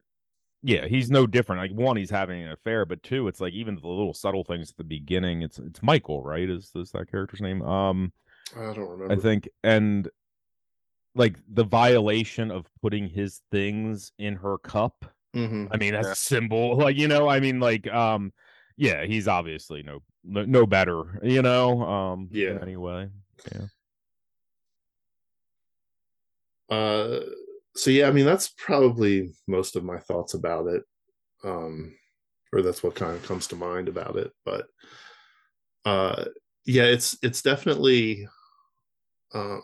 yeah, 0.68 0.88
he's 0.88 1.12
no 1.12 1.28
different. 1.28 1.62
Like 1.62 1.78
one, 1.78 1.96
he's 1.96 2.10
having 2.10 2.42
an 2.42 2.52
affair, 2.52 2.88
but 2.88 3.04
two, 3.04 3.28
it's 3.28 3.40
like 3.40 3.54
even 3.54 3.76
the 3.76 3.88
little 3.88 4.16
subtle 4.16 4.44
things 4.44 4.72
at 4.72 4.78
the 4.78 4.84
beginning. 4.84 5.44
It's 5.44 5.60
it's 5.60 5.84
Michael, 5.84 6.24
right? 6.24 6.50
Is 6.50 6.72
is 6.76 6.90
that 6.92 7.12
character's 7.12 7.40
name? 7.42 7.62
Um, 7.62 8.12
i 8.58 8.74
don't 8.74 8.90
remember 8.90 9.14
I 9.14 9.16
think, 9.18 9.48
and 9.64 10.10
like 11.14 11.38
the 11.48 11.64
violation 11.64 12.50
of 12.50 12.66
putting 12.82 13.08
his 13.08 13.42
things 13.52 14.12
in 14.18 14.36
her 14.38 14.58
cup. 14.58 15.06
Mhm. 15.36 15.68
I 15.72 15.78
mean, 15.78 15.94
that's 15.94 16.08
Yeah. 16.08 16.14
a 16.14 16.16
symbol. 16.16 16.76
Like 16.78 16.98
you 16.98 17.08
know, 17.08 17.28
I 17.30 17.40
mean, 17.40 17.60
like 17.60 17.88
um, 17.94 18.34
yeah, 18.76 19.06
he's 19.06 19.28
obviously 19.28 19.84
no 19.84 20.00
no, 20.24 20.46
no 20.46 20.66
better. 20.66 21.20
You 21.22 21.44
know, 21.44 21.84
um, 21.84 22.28
Yeah. 22.32 22.52
In 22.54 22.62
any 22.64 22.76
way. 22.78 23.10
uh 26.70 27.20
so 27.76 27.90
yeah 27.92 28.08
i 28.08 28.12
mean 28.12 28.26
that's 28.26 28.54
probably 28.58 29.34
most 29.48 29.76
of 29.76 29.84
my 29.84 29.98
thoughts 30.00 30.34
about 30.34 30.68
it 30.68 30.84
um 31.44 31.94
or 32.54 32.62
that's 32.62 32.84
what 32.84 32.96
kind 32.96 33.16
of 33.16 33.24
comes 33.24 33.48
to 33.48 33.56
mind 33.56 33.88
about 33.88 34.16
it 34.18 34.32
but 34.46 34.68
uh 35.86 36.26
yeah 36.66 36.84
it's 36.84 37.18
it's 37.22 37.42
definitely 37.42 38.28
um 39.34 39.62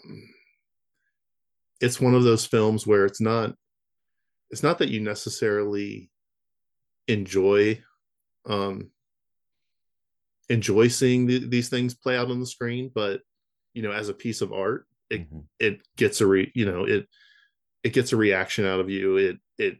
it's 1.80 2.00
one 2.00 2.14
of 2.14 2.24
those 2.24 2.46
films 2.46 2.86
where 2.86 3.06
it's 3.06 3.22
not 3.22 3.56
it's 4.50 4.64
not 4.64 4.78
that 4.80 4.90
you 4.90 5.00
necessarily 5.00 6.12
enjoy 7.08 7.82
um 8.48 8.92
enjoy 10.50 10.88
seeing 10.88 11.26
the, 11.26 11.48
these 11.48 11.70
things 11.70 11.94
play 11.94 12.18
out 12.18 12.30
on 12.30 12.40
the 12.40 12.46
screen 12.46 12.92
but 12.94 13.22
you 13.74 13.82
know 13.82 13.92
as 13.92 14.10
a 14.10 14.14
piece 14.14 14.42
of 14.42 14.52
art 14.52 14.86
it 15.10 15.30
Mhm. 15.32 15.46
it 15.60 15.82
gets 15.96 16.22
a 16.22 16.28
re 16.28 16.52
you 16.56 16.66
know 16.66 16.84
it 16.86 17.08
it 17.84 17.94
gets 17.94 18.14
a 18.14 18.18
reaction 18.18 18.66
out 18.66 18.80
of 18.80 18.90
you. 18.90 19.18
It 19.18 19.38
it 19.58 19.78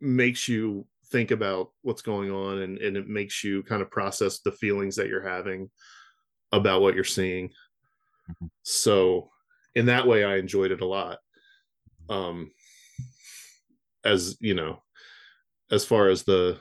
makes 0.00 0.48
you 0.48 0.86
think 1.10 1.30
about 1.30 1.70
what's 1.82 2.02
going 2.02 2.30
on 2.30 2.58
and 2.58 2.78
and 2.78 2.96
it 2.96 3.06
makes 3.08 3.44
you 3.44 3.62
kind 3.64 3.82
of 3.82 3.90
process 3.90 4.40
the 4.40 4.52
feelings 4.52 4.96
that 4.96 5.08
you're 5.08 5.26
having 5.26 5.70
about 6.52 6.80
what 6.80 6.94
you're 6.94 7.04
seeing. 7.04 7.50
Mhm. 8.30 8.50
so 8.62 9.30
in 9.74 9.86
that 9.86 10.06
way 10.06 10.24
i 10.24 10.36
enjoyed 10.36 10.70
it 10.70 10.80
a 10.80 10.86
lot. 10.86 11.18
Um 12.08 12.52
as 14.04 14.36
you 14.40 14.54
know 14.54 14.82
as 15.70 15.84
far 15.84 16.08
as 16.08 16.22
the 16.24 16.58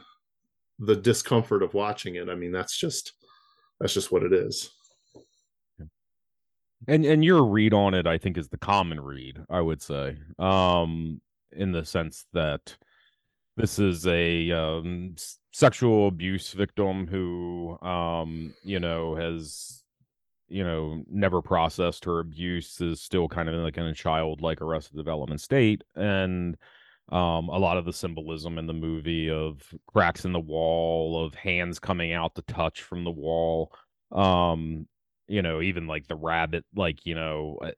the 0.79 0.95
discomfort 0.95 1.63
of 1.63 1.73
watching 1.73 2.15
it 2.15 2.29
i 2.29 2.35
mean 2.35 2.51
that's 2.51 2.77
just 2.77 3.13
that's 3.79 3.93
just 3.93 4.11
what 4.11 4.23
it 4.23 4.33
is 4.33 4.71
and 6.87 7.05
and 7.05 7.23
your 7.23 7.43
read 7.43 7.73
on 7.73 7.93
it 7.93 8.07
i 8.07 8.17
think 8.17 8.37
is 8.37 8.49
the 8.49 8.57
common 8.57 8.99
read 8.99 9.39
i 9.49 9.61
would 9.61 9.81
say 9.81 10.17
um 10.39 11.21
in 11.51 11.71
the 11.71 11.85
sense 11.85 12.25
that 12.33 12.75
this 13.57 13.79
is 13.79 14.07
a 14.07 14.51
um 14.51 15.15
sexual 15.51 16.07
abuse 16.07 16.53
victim 16.53 17.07
who 17.07 17.77
um 17.81 18.53
you 18.63 18.79
know 18.79 19.15
has 19.15 19.83
you 20.47 20.63
know 20.63 21.03
never 21.09 21.41
processed 21.41 22.05
her 22.05 22.19
abuse 22.19 22.79
is 22.81 23.01
still 23.01 23.27
kind 23.27 23.49
of 23.49 23.55
like 23.55 23.77
in 23.77 23.85
a 23.85 23.93
childlike 23.93 24.61
arrested 24.61 24.97
development 24.97 25.39
state. 25.41 25.83
And 25.95 26.57
um 27.09 27.49
a 27.49 27.57
lot 27.57 27.77
of 27.77 27.85
the 27.85 27.93
symbolism 27.93 28.57
in 28.57 28.67
the 28.67 28.73
movie 28.73 29.29
of 29.29 29.61
cracks 29.87 30.25
in 30.25 30.33
the 30.33 30.39
wall 30.39 31.25
of 31.25 31.33
hands 31.35 31.79
coming 31.79 32.13
out 32.13 32.35
to 32.35 32.41
touch 32.43 32.81
from 32.81 33.03
the 33.03 33.11
wall 33.11 33.71
um 34.11 34.87
you 35.31 35.41
know 35.41 35.61
even 35.61 35.87
like 35.87 36.07
the 36.07 36.15
rabbit 36.15 36.65
like 36.75 37.05
you 37.05 37.15
know 37.15 37.57
uh, 37.63 37.71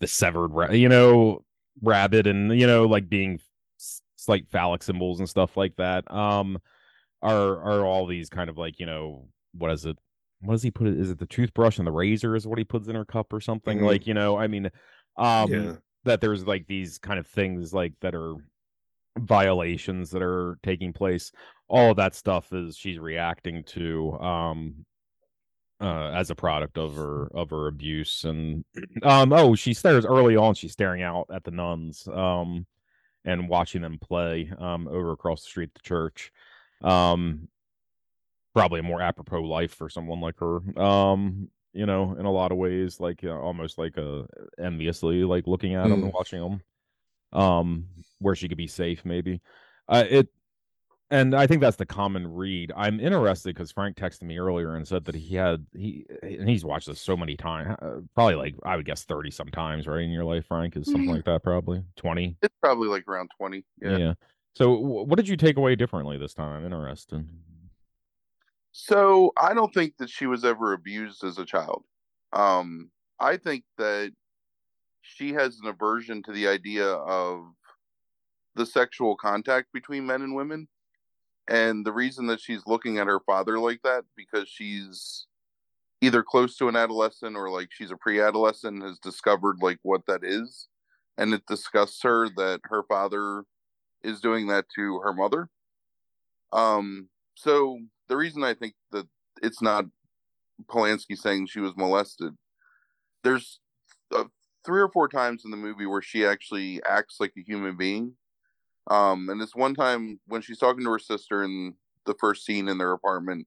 the 0.00 0.06
severed 0.06 0.48
ra- 0.48 0.72
you 0.72 0.88
know 0.88 1.44
rabbit 1.82 2.26
and 2.26 2.58
you 2.58 2.66
know 2.66 2.84
like 2.86 3.08
being 3.08 3.38
slight 4.16 4.48
phallic 4.50 4.82
symbols 4.82 5.18
and 5.20 5.28
stuff 5.28 5.56
like 5.56 5.76
that 5.76 6.10
um 6.10 6.58
are 7.22 7.60
are 7.62 7.84
all 7.86 8.06
these 8.06 8.28
kind 8.30 8.48
of 8.48 8.56
like 8.56 8.78
you 8.80 8.86
know 8.86 9.28
what 9.52 9.70
is 9.70 9.84
it 9.84 9.98
what 10.40 10.54
does 10.54 10.62
he 10.62 10.70
put 10.70 10.86
it 10.86 10.98
is 10.98 11.10
it 11.10 11.18
the 11.18 11.26
toothbrush 11.26 11.78
and 11.78 11.86
the 11.86 11.92
razor 11.92 12.34
is 12.36 12.46
what 12.46 12.58
he 12.58 12.64
puts 12.64 12.88
in 12.88 12.94
her 12.94 13.04
cup 13.04 13.32
or 13.32 13.40
something 13.40 13.78
Mhm. 13.78 13.86
like 13.86 14.06
you 14.06 14.14
know 14.14 14.36
i 14.36 14.46
mean 14.46 14.70
um 15.16 15.50
yeah 15.52 15.72
that 16.04 16.20
there's 16.20 16.46
like 16.46 16.66
these 16.66 16.98
kind 16.98 17.18
of 17.18 17.26
things 17.26 17.72
like 17.72 17.94
that 18.02 18.14
are 18.14 18.34
violations 19.18 20.10
that 20.10 20.22
are 20.22 20.58
taking 20.62 20.92
place 20.92 21.30
all 21.68 21.90
of 21.90 21.96
that 21.96 22.14
stuff 22.14 22.52
is 22.52 22.76
she's 22.76 22.98
reacting 22.98 23.62
to 23.64 24.12
um 24.20 24.84
uh 25.80 26.10
as 26.14 26.30
a 26.30 26.34
product 26.34 26.78
of 26.78 26.94
her 26.96 27.26
of 27.34 27.50
her 27.50 27.66
abuse 27.66 28.24
and 28.24 28.64
um 29.02 29.32
oh 29.32 29.54
she 29.54 29.74
stares 29.74 30.06
early 30.06 30.36
on 30.36 30.54
she's 30.54 30.72
staring 30.72 31.02
out 31.02 31.26
at 31.32 31.44
the 31.44 31.50
nuns 31.50 32.06
um 32.12 32.66
and 33.24 33.48
watching 33.48 33.82
them 33.82 33.98
play 33.98 34.50
um 34.58 34.86
over 34.88 35.12
across 35.12 35.42
the 35.42 35.48
street 35.48 35.70
at 35.74 35.82
the 35.82 35.88
church 35.88 36.32
um 36.82 37.48
probably 38.54 38.80
a 38.80 38.84
more 38.84 39.02
apropos 39.02 39.42
life 39.42 39.74
for 39.74 39.88
someone 39.88 40.20
like 40.20 40.38
her 40.38 40.58
um 40.80 41.48
you 41.72 41.86
know 41.86 42.14
in 42.18 42.24
a 42.24 42.30
lot 42.30 42.52
of 42.52 42.58
ways 42.58 43.00
like 43.00 43.24
uh, 43.24 43.36
almost 43.36 43.78
like 43.78 43.98
uh 43.98 44.22
enviously 44.58 45.24
like 45.24 45.46
looking 45.46 45.74
at 45.74 45.88
them 45.88 46.04
and 46.04 46.12
watching 46.12 46.40
them 46.40 46.60
um 47.32 47.86
where 48.20 48.36
she 48.36 48.48
could 48.48 48.56
be 48.56 48.68
safe 48.68 49.04
maybe. 49.04 49.40
Uh 49.88 50.04
it 50.08 50.28
and 51.14 51.34
i 51.34 51.46
think 51.46 51.60
that's 51.60 51.76
the 51.76 51.86
common 51.86 52.26
read 52.26 52.72
i'm 52.76 52.98
interested 53.00 53.54
because 53.54 53.70
frank 53.70 53.96
texted 53.96 54.22
me 54.22 54.36
earlier 54.38 54.74
and 54.76 54.86
said 54.86 55.04
that 55.04 55.14
he 55.14 55.34
had 55.34 55.64
he 55.74 56.04
and 56.22 56.48
he's 56.48 56.64
watched 56.64 56.86
this 56.88 57.00
so 57.00 57.16
many 57.16 57.36
times 57.36 57.76
uh, 57.82 58.00
probably 58.14 58.34
like 58.34 58.54
i 58.64 58.76
would 58.76 58.84
guess 58.84 59.04
30 59.04 59.30
sometimes 59.30 59.86
right 59.86 60.02
in 60.02 60.10
your 60.10 60.24
life 60.24 60.46
frank 60.46 60.76
is 60.76 60.86
something 60.86 61.08
Mhm. 61.08 61.14
like 61.16 61.24
that 61.24 61.42
probably 61.42 61.82
20 61.96 62.36
It's 62.42 62.54
probably 62.60 62.88
like 62.88 63.04
around 63.08 63.30
twenty. 63.38 63.64
yeah, 63.80 63.96
Yeah. 63.96 64.14
so 64.54 64.76
wh- 64.76 65.06
what 65.08 65.16
did 65.16 65.28
you 65.28 65.36
take 65.36 65.56
away 65.56 65.76
differently 65.76 66.18
this 66.18 66.34
time 66.34 66.52
i'm 66.56 66.64
interested 66.64 67.26
So 68.76 69.32
I 69.38 69.54
don't 69.54 69.72
think 69.72 69.96
that 69.98 70.10
she 70.10 70.26
was 70.26 70.44
ever 70.44 70.72
abused 70.72 71.22
as 71.22 71.38
a 71.38 71.44
child. 71.44 71.84
Um, 72.32 72.90
I 73.20 73.36
think 73.36 73.62
that 73.78 74.10
she 75.00 75.32
has 75.34 75.60
an 75.62 75.68
aversion 75.68 76.24
to 76.24 76.32
the 76.32 76.48
idea 76.48 76.84
of 76.88 77.44
the 78.56 78.66
sexual 78.66 79.16
contact 79.16 79.68
between 79.72 80.06
men 80.06 80.22
and 80.22 80.34
women. 80.34 80.66
And 81.48 81.84
the 81.84 81.92
reason 81.92 82.26
that 82.28 82.40
she's 82.40 82.66
looking 82.66 82.98
at 82.98 83.06
her 83.06 83.20
father 83.20 83.58
like 83.58 83.82
that 83.82 84.04
because 84.16 84.48
she's 84.48 85.26
either 86.00 86.22
close 86.22 86.56
to 86.56 86.68
an 86.68 86.76
adolescent 86.76 87.36
or 87.36 87.50
like 87.50 87.68
she's 87.70 87.90
a 87.90 87.96
pre-adolescent 87.96 88.82
has 88.82 88.98
discovered 88.98 89.56
like 89.60 89.78
what 89.82 90.02
that 90.06 90.20
is 90.22 90.68
and 91.16 91.32
it 91.32 91.46
disgusts 91.46 92.02
her 92.02 92.28
that 92.36 92.60
her 92.64 92.82
father 92.88 93.44
is 94.02 94.20
doing 94.20 94.46
that 94.48 94.66
to 94.74 94.98
her 95.00 95.12
mother. 95.12 95.48
Um 96.52 97.08
so 97.34 97.78
the 98.08 98.16
reason 98.16 98.44
I 98.44 98.54
think 98.54 98.74
that 98.92 99.06
it's 99.42 99.62
not 99.62 99.86
Polanski 100.66 101.16
saying 101.16 101.46
she 101.46 101.60
was 101.60 101.76
molested, 101.76 102.34
there's 103.22 103.60
uh, 104.14 104.24
three 104.64 104.80
or 104.80 104.88
four 104.88 105.08
times 105.08 105.44
in 105.44 105.50
the 105.50 105.56
movie 105.56 105.86
where 105.86 106.02
she 106.02 106.24
actually 106.24 106.82
acts 106.88 107.16
like 107.18 107.32
a 107.36 107.42
human 107.42 107.76
being. 107.76 108.14
Um, 108.88 109.28
and 109.30 109.40
this 109.40 109.54
one 109.54 109.74
time 109.74 110.20
when 110.26 110.42
she's 110.42 110.58
talking 110.58 110.84
to 110.84 110.90
her 110.90 110.98
sister 110.98 111.42
in 111.42 111.74
the 112.06 112.14
first 112.14 112.44
scene 112.44 112.68
in 112.68 112.78
their 112.78 112.92
apartment, 112.92 113.46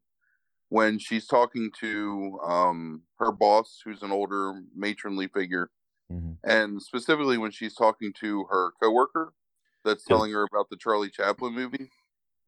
when 0.69 1.00
she's 1.00 1.28
talking 1.28 1.71
to 1.80 2.39
um, 2.45 3.04
her 3.19 3.32
boss, 3.32 3.82
who's 3.84 4.02
an 4.02 4.12
older 4.12 4.62
matronly 4.76 5.28
figure, 5.28 5.69
mm-hmm. 6.12 6.34
and 6.43 6.82
specifically 6.82 7.38
when 7.38 7.52
she's 7.52 7.76
talking 7.76 8.12
to 8.19 8.45
her 8.50 8.71
coworker 8.82 9.34
that's 9.86 10.04
telling 10.04 10.32
her 10.32 10.43
about 10.43 10.69
the 10.69 10.76
Charlie 10.76 11.10
Chaplin 11.10 11.54
movie, 11.54 11.89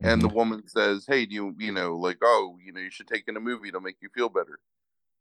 and 0.02 0.22
mm-hmm. 0.22 0.28
the 0.28 0.34
woman 0.34 0.68
says, 0.68 1.06
"Hey, 1.08 1.26
do 1.26 1.36
you 1.36 1.56
you 1.60 1.72
know 1.72 1.96
like 1.96 2.18
oh 2.22 2.58
you 2.64 2.74
know 2.74 2.82
you 2.82 2.92
should 2.92 3.08
take 3.08 3.28
in 3.28 3.38
a 3.38 3.42
movie 3.42 3.72
to 3.72 3.80
make 3.80 3.98
you 4.02 4.10
feel 4.14 4.30
better," 4.30 4.60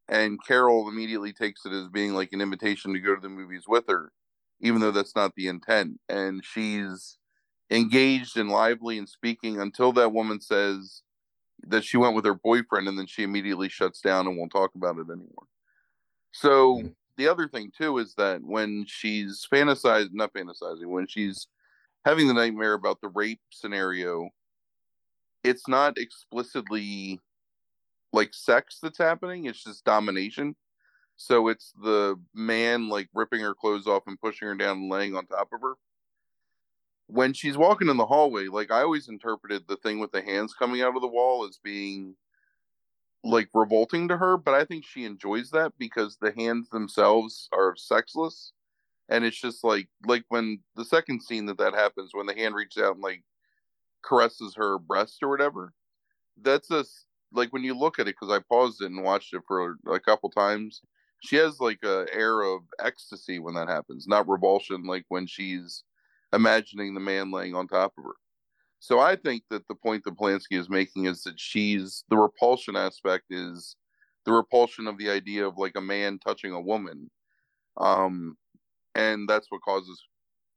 and 0.09 0.45
Carol 0.45 0.89
immediately 0.89 1.33
takes 1.33 1.65
it 1.67 1.73
as 1.73 1.89
being 1.89 2.15
like 2.15 2.33
an 2.33 2.41
invitation 2.41 2.93
to 2.95 3.01
go 3.01 3.15
to 3.15 3.21
the 3.21 3.29
movies 3.29 3.65
with 3.69 3.85
her, 3.89 4.13
even 4.61 4.81
though 4.81 4.91
that's 4.91 5.15
not 5.15 5.35
the 5.37 5.47
intent, 5.47 6.01
and 6.09 6.45
she's 6.45 7.18
engaged 7.71 8.37
and 8.37 8.49
lively 8.49 8.99
and 8.99 9.09
speaking 9.09 9.61
until 9.61 9.93
that 9.93 10.13
woman 10.13 10.41
says 10.41 11.03
that 11.67 11.85
she 11.85 11.97
went 11.97 12.15
with 12.15 12.25
her 12.25 12.35
boyfriend, 12.35 12.89
and 12.89 12.99
then 12.99 13.07
she 13.07 13.23
immediately 13.23 13.69
shuts 13.69 14.01
down 14.01 14.27
and 14.27 14.37
won't 14.37 14.53
talk 14.53 14.75
about 14.75 14.99
it 14.99 15.11
anymore. 15.11 15.47
So. 16.33 16.77
Mm-hmm. 16.77 16.89
The 17.17 17.27
other 17.27 17.49
thing 17.49 17.73
too 17.77 17.99
is 17.99 18.15
that 18.15 18.45
when 18.45 18.85
she's 18.87 19.45
fantasizing, 19.53 20.13
not 20.13 20.33
fantasizing, 20.33 20.87
when 20.87 21.09
she's 21.09 21.49
having 22.05 22.29
the 22.29 22.33
nightmare 22.33 22.75
about 22.75 23.01
the 23.01 23.09
rape 23.09 23.41
scenario, 23.51 24.31
it's 25.43 25.67
not 25.67 25.99
explicitly 25.99 27.21
like 28.13 28.33
sex 28.33 28.79
that's 28.83 28.99
happening 28.99 29.47
it's 29.47 29.65
just 29.65 29.85
domination 29.85 30.55
so 31.17 31.49
it's 31.49 31.73
the 31.83 32.19
man 32.35 32.89
like 32.89 33.09
ripping 33.15 33.41
her 33.41 33.55
clothes 33.55 33.87
off 33.87 34.05
and 34.07 34.21
pushing 34.21 34.49
her 34.49 34.55
down 34.55 34.79
and 34.79 34.91
laying 34.91 35.17
on 35.17 35.27
top 35.27 35.49
of 35.53 35.61
her 35.61 35.75
when 37.09 37.33
she's 37.33 37.57
walking 37.57 37.89
in 37.89 37.97
the 37.97 38.07
hallway 38.07 38.47
like 38.47 38.71
i 38.71 38.81
always 38.81 39.09
interpreted 39.09 39.63
the 39.67 39.77
thing 39.77 39.99
with 39.99 40.13
the 40.13 40.23
hands 40.23 40.55
coming 40.55 40.83
out 40.83 40.95
of 40.95 41.03
the 41.03 41.09
wall 41.09 41.47
as 41.47 41.59
being 41.63 42.15
like 43.25 43.49
revolting 43.53 44.09
to 44.09 44.17
her 44.17 44.37
but 44.37 44.55
i 44.55 44.65
think 44.65 44.85
she 44.85 45.05
enjoys 45.05 45.51
that 45.51 45.73
because 45.79 46.17
the 46.21 46.33
hands 46.37 46.69
themselves 46.69 47.49
are 47.53 47.75
sexless 47.77 48.53
and 49.09 49.25
it's 49.25 49.41
just 49.41 49.65
like 49.65 49.89
like 50.07 50.25
when 50.29 50.61
the 50.77 50.85
second 50.85 51.23
scene 51.23 51.47
that 51.47 51.59
that 51.59 51.75
happens 51.75 52.11
when 52.13 52.27
the 52.27 52.35
hand 52.35 52.55
reaches 52.55 52.83
out 52.83 52.95
and 52.95 53.03
like 53.03 53.23
caresses 54.03 54.55
her 54.57 54.79
breast 54.79 55.23
or 55.23 55.29
whatever. 55.29 55.73
That's 56.41 56.71
a 56.71 56.85
like 57.33 57.53
when 57.53 57.65
you 57.65 57.75
look 57.75 57.99
at 57.99 58.09
it 58.09 58.17
because 58.19 58.35
I 58.35 58.43
paused 58.49 58.81
it 58.83 58.91
and 58.91 59.05
watched 59.05 59.35
it 59.35 59.43
for 59.47 59.77
a 59.91 60.01
couple 60.01 60.31
times. 60.31 60.83
She 61.21 61.37
has 61.37 61.61
like 61.61 61.83
a 61.83 62.07
air 62.13 62.43
of 62.43 62.63
ecstasy 62.83 63.39
when 63.39 63.55
that 63.55 63.69
happens, 63.69 64.07
not 64.07 64.29
revulsion 64.29 64.85
like 64.85 65.05
when 65.09 65.27
she's 65.27 65.83
imagining 66.33 66.95
the 66.95 67.01
man 67.01 67.31
laying 67.31 67.55
on 67.55 67.69
top 67.69 67.93
of 67.99 68.05
her. 68.05 68.15
So 68.81 69.01
I 69.01 69.17
think 69.17 69.43
that 69.51 69.67
the 69.67 69.75
point 69.75 70.05
that 70.05 70.17
Polanski 70.17 70.59
is 70.59 70.71
making 70.71 71.07
is 71.07 71.23
that 71.25 71.39
she's 71.39 72.05
the 72.11 72.17
repulsion 72.17 72.77
aspect 72.77 73.25
is 73.31 73.77
the 74.25 74.33
repulsion 74.33 74.87
of 74.87 74.99
the 74.99 75.11
idea 75.11 75.47
of 75.47 75.59
like 75.59 75.77
a 75.77 75.81
man 75.81 76.19
touching 76.19 76.53
a 76.53 76.61
woman. 76.61 77.11
Um 77.77 78.37
and 78.95 79.29
that's 79.29 79.51
what 79.51 79.63
causes 79.63 80.03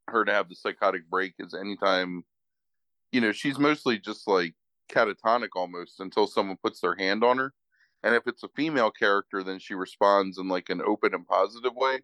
her 0.08 0.26
to 0.26 0.32
have 0.32 0.50
the 0.50 0.56
psychotic 0.56 1.10
break 1.10 1.34
is 1.40 1.54
anytime 1.54 2.24
you 3.12 3.22
know, 3.22 3.32
she's 3.32 3.60
mostly 3.60 4.00
just 4.00 4.28
like 4.28 4.54
catatonic 4.90 5.50
almost 5.56 6.00
until 6.00 6.28
someone 6.28 6.58
puts 6.64 6.80
their 6.80 6.96
hand 6.96 7.24
on 7.24 7.38
her. 7.38 7.54
And 8.04 8.16
if 8.16 8.24
it's 8.26 8.44
a 8.44 8.50
female 8.56 8.92
character, 8.92 9.44
then 9.44 9.60
she 9.60 9.74
responds 9.74 10.38
in 10.38 10.48
like 10.48 10.70
an 10.70 10.82
open 10.82 11.14
and 11.14 11.28
positive 11.28 11.76
way. 11.76 12.00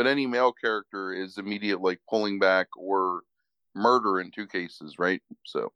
But 0.00 0.06
any 0.06 0.26
male 0.26 0.54
character 0.54 1.12
is 1.12 1.36
immediate 1.36 1.82
like 1.82 2.00
pulling 2.08 2.38
back 2.38 2.68
or 2.74 3.20
murder 3.74 4.18
in 4.18 4.30
two 4.30 4.46
cases, 4.46 4.94
right? 4.98 5.20
So 5.44 5.72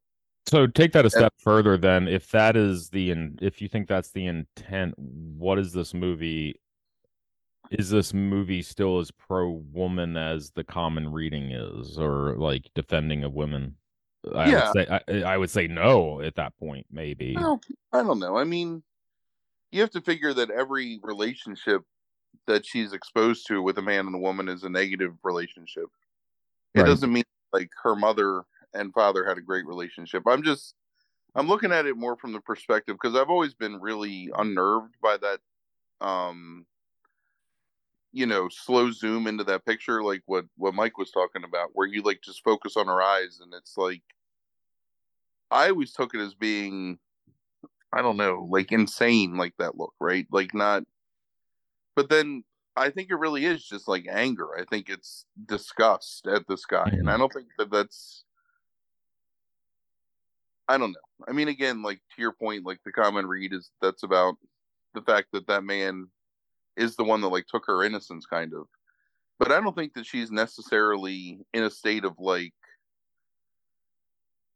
so 0.46 0.66
take 0.66 0.92
that 0.92 1.04
a 1.04 1.10
step 1.10 1.34
and, 1.37 1.42
further 1.42 1.76
then 1.76 2.08
if 2.08 2.30
that 2.30 2.56
is 2.56 2.88
the 2.88 3.10
in, 3.10 3.38
if 3.42 3.60
you 3.60 3.68
think 3.68 3.87
that's 3.87 4.12
the 4.12 4.24
intent 4.24 4.94
what 4.96 5.58
is 5.58 5.74
this 5.74 5.92
movie 5.92 6.58
is 7.70 7.90
this 7.90 8.14
movie 8.14 8.62
still 8.62 8.98
as 8.98 9.10
pro 9.10 9.50
woman 9.50 10.16
as 10.16 10.52
the 10.52 10.64
common 10.64 11.12
reading 11.12 11.50
is 11.50 11.98
or 11.98 12.34
like 12.38 12.70
defending 12.74 13.24
of 13.24 13.34
women 13.34 13.74
I 14.34 14.50
yeah. 14.50 14.72
would 14.72 14.87
say 14.87 15.22
I, 15.26 15.32
I, 15.34 15.37
would 15.37 15.50
say 15.50 15.66
no 15.66 16.22
at 16.22 16.37
that 16.37 16.56
point, 16.56 16.87
maybe. 16.90 17.34
Well, 17.37 17.60
I 17.92 18.02
don't 18.02 18.18
know. 18.18 18.38
I 18.38 18.44
mean, 18.44 18.82
you 19.70 19.82
have 19.82 19.90
to 19.90 20.00
figure 20.00 20.32
that 20.32 20.48
every 20.48 20.98
relationship 21.02 21.82
that 22.47 22.66
she's 22.66 22.92
exposed 22.92 23.47
to 23.49 23.62
with 23.62 23.79
a 23.79 23.83
man 23.83 24.07
and 24.07 24.14
a 24.14 24.18
woman 24.18 24.49
is 24.49 24.64
a 24.64 24.68
negative 24.68 25.14
relationship. 25.23 25.87
It 26.75 26.81
right. 26.81 26.87
doesn't 26.87 27.12
mean 27.12 27.25
like 27.53 27.70
her 27.83 27.94
mother 27.94 28.42
and 28.73 28.92
father 28.92 29.25
had 29.25 29.38
a 29.38 29.42
great 29.42 29.66
relationship. 29.66 30.25
I'm 30.27 30.42
just 30.42 30.75
I'm 31.35 31.49
looking 31.49 31.73
at 31.73 31.87
it 31.87 31.97
more 31.97 32.16
from 32.16 32.33
the 32.33 32.40
perspective 32.40 32.97
because 33.01 33.16
I've 33.16 33.31
always 33.31 33.55
been 33.55 33.81
really 33.81 34.31
unnerved 34.37 34.94
by 35.03 35.16
that 35.18 35.38
um 36.01 36.66
you 38.12 38.27
know 38.27 38.49
slow 38.49 38.90
zoom 38.90 39.27
into 39.27 39.44
that 39.44 39.64
picture 39.64 40.03
like 40.03 40.23
what 40.27 40.44
what 40.57 40.75
mike 40.75 40.99
was 40.99 41.12
talking 41.12 41.44
about 41.44 41.70
where 41.73 41.87
you 41.87 42.03
like 42.03 42.20
just 42.20 42.42
focus 42.42 42.77
on 42.77 42.87
her 42.87 43.01
eyes 43.01 43.40
and 43.42 43.55
it's 43.55 43.77
like 43.77 44.03
I 45.55 45.68
always 45.68 45.92
took 45.92 46.14
it 46.14 46.20
as 46.20 46.35
being, 46.35 46.99
I 47.92 48.03
don't 48.03 48.16
know, 48.16 48.47
like 48.51 48.73
insane, 48.73 49.37
like 49.37 49.55
that 49.59 49.77
look, 49.79 49.94
right? 50.01 50.27
Like 50.33 50.53
not, 50.53 50.83
but 51.94 52.09
then 52.09 52.44
I 52.76 52.90
think 52.90 53.11
it 53.11 53.16
really 53.16 53.44
is 53.44 53.64
just 53.64 53.88
like 53.88 54.07
anger. 54.11 54.57
I 54.59 54.64
think 54.64 54.88
it's 54.88 55.26
disgust 55.46 56.26
at 56.26 56.46
this 56.48 56.64
guy, 56.64 56.85
mm-hmm. 56.85 57.00
and 57.00 57.09
I 57.09 57.12
mm-hmm. 57.12 57.20
don't 57.20 57.33
think 57.33 57.48
that 57.59 57.70
that's. 57.70 58.24
I 60.66 60.78
don't 60.78 60.92
know. 60.92 61.26
I 61.28 61.33
mean, 61.33 61.48
again, 61.48 61.83
like 61.83 62.00
to 62.14 62.22
your 62.22 62.33
point, 62.33 62.64
like 62.64 62.80
the 62.85 62.92
common 62.92 63.26
read 63.26 63.52
is 63.52 63.70
that's 63.83 64.02
about 64.02 64.37
the 64.94 65.02
fact 65.02 65.28
that 65.33 65.46
that 65.46 65.62
man 65.62 66.09
is 66.76 66.96
the 66.96 67.04
one 67.04 67.20
that 67.20 67.28
like 67.28 67.46
took 67.46 67.66
her 67.66 67.85
innocence, 67.85 68.26
kind 68.26 68.52
of. 68.54 68.66
But 69.38 69.52
I 69.52 69.61
don't 69.61 69.76
think 69.76 69.94
that 69.94 70.07
she's 70.07 70.30
necessarily 70.30 71.40
in 71.52 71.64
a 71.64 71.70
state 71.70 72.04
of 72.04 72.14
like 72.18 72.54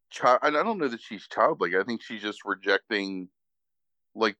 child. 0.09 0.39
I 0.41 0.49
don't 0.49 0.79
know 0.79 0.87
that 0.87 1.01
she's 1.01 1.27
childlike. 1.27 1.73
I 1.75 1.83
think 1.83 2.01
she's 2.01 2.21
just 2.21 2.45
rejecting, 2.45 3.29
like, 4.15 4.35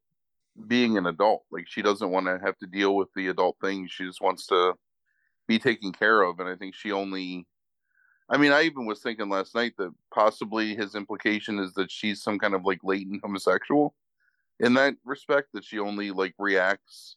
being 0.67 0.97
an 0.97 1.07
adult. 1.07 1.43
Like, 1.51 1.67
she 1.67 1.81
doesn't 1.81 2.11
want 2.11 2.25
to 2.27 2.39
have 2.43 2.57
to 2.59 2.67
deal 2.67 2.95
with 2.95 3.09
the 3.15 3.27
adult 3.27 3.57
things. 3.61 3.91
She 3.91 4.05
just 4.05 4.21
wants 4.21 4.47
to 4.47 4.73
be 5.47 5.59
taken 5.59 5.91
care 5.91 6.21
of. 6.21 6.39
And 6.39 6.49
I 6.49 6.55
think 6.55 6.75
she 6.75 6.91
only. 6.91 7.45
I 8.31 8.37
mean, 8.37 8.51
I 8.51 8.63
even 8.63 8.85
was 8.85 9.01
thinking 9.01 9.29
last 9.29 9.55
night 9.55 9.73
that 9.79 9.91
possibly 10.13 10.75
his 10.75 10.93
implication 10.93 11.57
is 11.57 11.73
that 11.73 11.89
she's 11.89 12.21
some 12.21 12.37
kind 12.37 12.53
of 12.53 12.63
like 12.63 12.79
latent 12.83 13.21
homosexual 13.23 13.95
in 14.59 14.75
that 14.75 14.95
respect, 15.03 15.47
that 15.53 15.63
she 15.63 15.79
only 15.79 16.11
like 16.11 16.35
reacts 16.37 17.15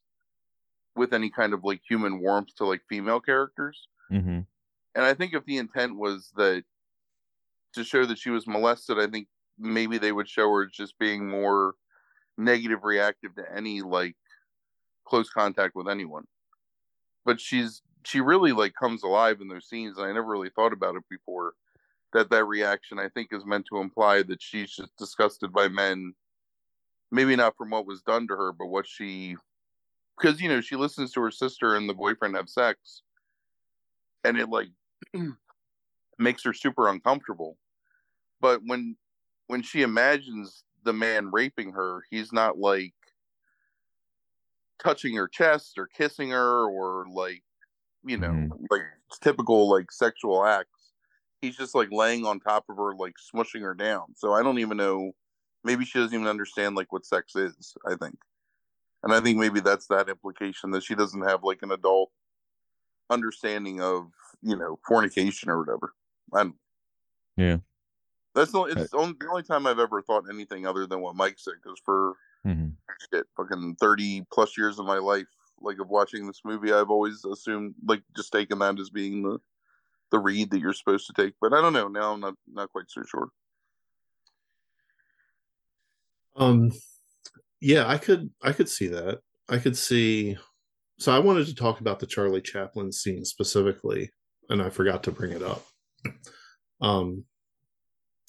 with 0.96 1.12
any 1.12 1.28
kind 1.28 1.52
of 1.52 1.64
like 1.64 1.82
human 1.86 2.20
warmth 2.20 2.54
to 2.56 2.64
like 2.64 2.80
female 2.88 3.20
characters. 3.20 3.88
Mm-hmm. 4.10 4.40
And 4.94 5.04
I 5.04 5.12
think 5.12 5.34
if 5.34 5.44
the 5.44 5.58
intent 5.58 5.96
was 5.96 6.30
that 6.36 6.64
to 7.74 7.84
show 7.84 8.06
that 8.06 8.18
she 8.18 8.30
was 8.30 8.46
molested, 8.46 8.98
I 8.98 9.06
think 9.06 9.28
maybe 9.58 9.98
they 9.98 10.12
would 10.12 10.28
show 10.28 10.50
her 10.52 10.66
just 10.66 10.98
being 10.98 11.28
more 11.28 11.74
negative 12.38 12.84
reactive 12.84 13.34
to 13.36 13.44
any 13.54 13.82
like 13.82 14.16
close 15.04 15.30
contact 15.30 15.74
with 15.74 15.88
anyone. 15.88 16.24
But 17.24 17.40
she's 17.40 17.82
she 18.04 18.20
really 18.20 18.52
like 18.52 18.74
comes 18.74 19.02
alive 19.02 19.40
in 19.40 19.48
those 19.48 19.68
scenes 19.68 19.96
and 19.96 20.06
I 20.06 20.12
never 20.12 20.28
really 20.28 20.50
thought 20.50 20.72
about 20.72 20.96
it 20.96 21.04
before 21.08 21.54
that 22.12 22.30
that 22.30 22.44
reaction 22.44 22.98
I 22.98 23.08
think 23.08 23.28
is 23.32 23.46
meant 23.46 23.66
to 23.66 23.78
imply 23.78 24.22
that 24.24 24.42
she's 24.42 24.70
just 24.70 24.96
disgusted 24.96 25.52
by 25.52 25.68
men 25.68 26.14
maybe 27.10 27.36
not 27.36 27.56
from 27.56 27.70
what 27.70 27.86
was 27.86 28.02
done 28.02 28.26
to 28.28 28.34
her 28.34 28.52
but 28.52 28.66
what 28.66 28.86
she 28.86 29.36
because 30.18 30.40
you 30.40 30.48
know 30.48 30.60
she 30.60 30.76
listens 30.76 31.12
to 31.12 31.20
her 31.20 31.30
sister 31.30 31.76
and 31.76 31.88
the 31.88 31.94
boyfriend 31.94 32.34
have 32.34 32.48
sex 32.48 33.02
and 34.24 34.38
it 34.38 34.48
like 34.48 34.68
makes 36.18 36.44
her 36.44 36.52
super 36.52 36.88
uncomfortable 36.88 37.56
but 38.40 38.60
when 38.66 38.96
when 39.46 39.62
she 39.62 39.82
imagines 39.82 40.64
the 40.84 40.92
man 40.92 41.30
raping 41.30 41.72
her, 41.72 42.04
he's 42.10 42.32
not 42.32 42.58
like 42.58 42.94
touching 44.78 45.14
her 45.16 45.28
chest 45.28 45.78
or 45.78 45.86
kissing 45.86 46.30
her 46.30 46.66
or 46.66 47.06
like 47.12 47.42
you 48.04 48.16
know 48.16 48.30
mm. 48.30 48.50
like 48.70 48.82
typical 49.20 49.70
like 49.70 49.92
sexual 49.92 50.44
acts. 50.44 50.92
He's 51.40 51.56
just 51.56 51.74
like 51.74 51.90
laying 51.90 52.24
on 52.24 52.38
top 52.38 52.64
of 52.68 52.76
her, 52.76 52.94
like 52.94 53.14
smushing 53.34 53.62
her 53.62 53.74
down. 53.74 54.14
So 54.14 54.32
I 54.32 54.42
don't 54.42 54.60
even 54.60 54.76
know. 54.76 55.12
Maybe 55.64 55.84
she 55.84 55.98
doesn't 55.98 56.14
even 56.14 56.26
understand 56.28 56.76
like 56.76 56.92
what 56.92 57.06
sex 57.06 57.36
is. 57.36 57.74
I 57.86 57.96
think, 57.96 58.16
and 59.02 59.12
I 59.12 59.20
think 59.20 59.38
maybe 59.38 59.60
that's 59.60 59.86
that 59.88 60.08
implication 60.08 60.70
that 60.72 60.84
she 60.84 60.94
doesn't 60.94 61.22
have 61.22 61.42
like 61.42 61.62
an 61.62 61.72
adult 61.72 62.10
understanding 63.10 63.80
of 63.80 64.08
you 64.42 64.56
know 64.56 64.78
fornication 64.86 65.50
or 65.50 65.58
whatever. 65.58 65.94
I 66.32 66.44
don't. 66.44 66.56
Yeah. 67.36 67.56
That's 68.34 68.52
the 68.52 68.58
only, 68.58 68.72
it's 68.72 68.90
the 68.90 68.96
only, 68.96 69.14
the 69.20 69.28
only 69.28 69.42
time 69.42 69.66
I've 69.66 69.78
ever 69.78 70.00
thought 70.02 70.24
anything 70.30 70.66
other 70.66 70.86
than 70.86 71.00
what 71.00 71.16
Mike 71.16 71.38
said. 71.38 71.54
Because 71.62 71.80
for 71.84 72.14
hmm 72.44 72.68
shit, 73.12 73.26
fucking 73.36 73.76
thirty 73.80 74.24
plus 74.32 74.56
years 74.56 74.78
of 74.78 74.86
my 74.86 74.98
life, 74.98 75.26
like 75.60 75.78
of 75.78 75.88
watching 75.88 76.26
this 76.26 76.40
movie, 76.44 76.72
I've 76.72 76.90
always 76.90 77.24
assumed 77.24 77.74
like 77.86 78.02
just 78.16 78.32
taken 78.32 78.58
that 78.60 78.78
as 78.78 78.90
being 78.90 79.22
the 79.22 79.38
the 80.10 80.18
read 80.18 80.50
that 80.50 80.60
you're 80.60 80.72
supposed 80.72 81.06
to 81.06 81.12
take. 81.12 81.34
But 81.40 81.52
I 81.52 81.60
don't 81.60 81.72
know. 81.72 81.88
Now 81.88 82.12
I'm 82.12 82.20
not 82.20 82.34
not 82.46 82.70
quite 82.70 82.90
so 82.90 83.02
sure. 83.08 83.28
Um, 86.36 86.72
yeah, 87.60 87.86
I 87.86 87.98
could 87.98 88.30
I 88.42 88.52
could 88.52 88.68
see 88.68 88.88
that. 88.88 89.20
I 89.48 89.58
could 89.58 89.76
see. 89.76 90.36
So 90.98 91.12
I 91.12 91.18
wanted 91.18 91.46
to 91.46 91.54
talk 91.54 91.80
about 91.80 91.98
the 91.98 92.06
Charlie 92.06 92.40
Chaplin 92.40 92.92
scene 92.92 93.24
specifically, 93.24 94.10
and 94.48 94.62
I 94.62 94.70
forgot 94.70 95.02
to 95.04 95.10
bring 95.10 95.32
it 95.32 95.42
up. 95.42 95.64
Um, 96.80 97.24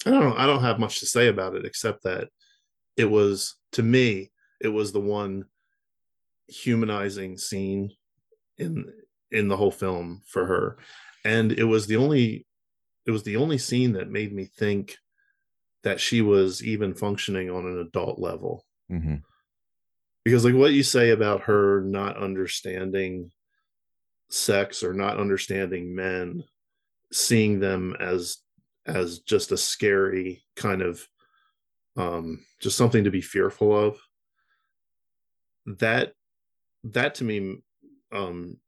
I 0.06 0.10
don't 0.10 0.38
I 0.38 0.46
don't 0.46 0.62
have 0.62 0.78
much 0.78 1.00
to 1.00 1.06
say 1.06 1.28
about 1.28 1.54
it 1.54 1.64
except 1.64 2.02
that 2.04 2.28
it 2.96 3.06
was 3.06 3.56
to 3.72 3.82
me 3.82 4.30
it 4.60 4.68
was 4.68 4.92
the 4.92 5.00
one 5.00 5.44
humanizing 6.48 7.38
scene 7.38 7.90
in 8.58 8.84
in 9.30 9.48
the 9.48 9.56
whole 9.56 9.70
film 9.70 10.22
for 10.26 10.46
her, 10.46 10.78
and 11.24 11.52
it 11.52 11.64
was 11.64 11.86
the 11.86 11.96
only 11.96 12.46
it 13.06 13.10
was 13.10 13.22
the 13.22 13.36
only 13.36 13.58
scene 13.58 13.92
that 13.92 14.10
made 14.10 14.32
me 14.32 14.44
think 14.44 14.96
that 15.82 16.00
she 16.00 16.22
was 16.22 16.62
even 16.62 16.94
functioning 16.94 17.50
on 17.50 17.66
an 17.66 17.78
adult 17.78 18.18
level. 18.18 18.64
Hmm 18.88 19.16
because 20.24 20.44
like 20.44 20.54
what 20.54 20.72
you 20.72 20.82
say 20.82 21.10
about 21.10 21.42
her 21.42 21.82
not 21.82 22.16
understanding 22.16 23.30
sex 24.30 24.82
or 24.82 24.94
not 24.94 25.18
understanding 25.20 25.94
men 25.94 26.42
seeing 27.12 27.60
them 27.60 27.94
as 28.00 28.38
as 28.86 29.20
just 29.20 29.52
a 29.52 29.56
scary 29.56 30.42
kind 30.56 30.82
of 30.82 31.06
um 31.96 32.44
just 32.60 32.76
something 32.76 33.04
to 33.04 33.10
be 33.10 33.20
fearful 33.20 33.76
of. 33.76 33.98
That 35.66 36.12
that 36.84 37.14
to 37.16 37.24
me 37.24 37.58
um 38.12 38.58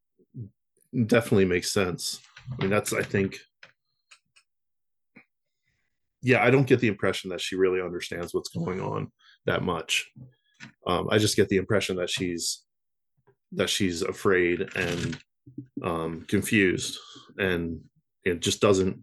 definitely 1.07 1.44
makes 1.44 1.72
sense. 1.72 2.20
I 2.52 2.62
mean 2.62 2.70
that's 2.70 2.92
i 2.92 3.02
think 3.02 3.38
yeah 6.22 6.44
i 6.44 6.50
don't 6.50 6.66
get 6.66 6.79
the 6.79 6.88
impression 6.88 7.31
that 7.31 7.40
she 7.40 7.57
really 7.57 7.81
understands 7.81 8.33
what's 8.33 8.50
going 8.50 8.81
on 8.81 9.11
that 9.46 9.62
much. 9.62 10.11
Um 10.87 11.09
i 11.11 11.18
just 11.18 11.37
get 11.37 11.48
the 11.48 11.57
impression 11.57 11.96
that 11.96 12.11
she's 12.11 12.62
that 13.52 13.68
she's 13.68 14.02
afraid 14.02 14.68
and 14.76 15.18
um 15.83 16.24
confused 16.29 16.98
and 17.38 17.81
it 18.24 18.40
just 18.40 18.61
doesn't 18.61 18.98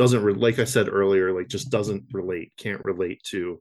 doesn't 0.00 0.24
re- 0.24 0.32
like 0.32 0.58
i 0.58 0.64
said 0.64 0.88
earlier 0.88 1.30
like 1.36 1.46
just 1.46 1.70
doesn't 1.70 2.02
relate 2.10 2.50
can't 2.56 2.82
relate 2.86 3.22
to 3.22 3.60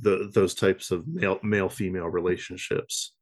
the 0.00 0.28
those 0.34 0.54
types 0.54 0.90
of 0.90 1.06
male 1.06 1.38
male 1.42 1.68
female 1.68 2.08
relationships. 2.08 3.14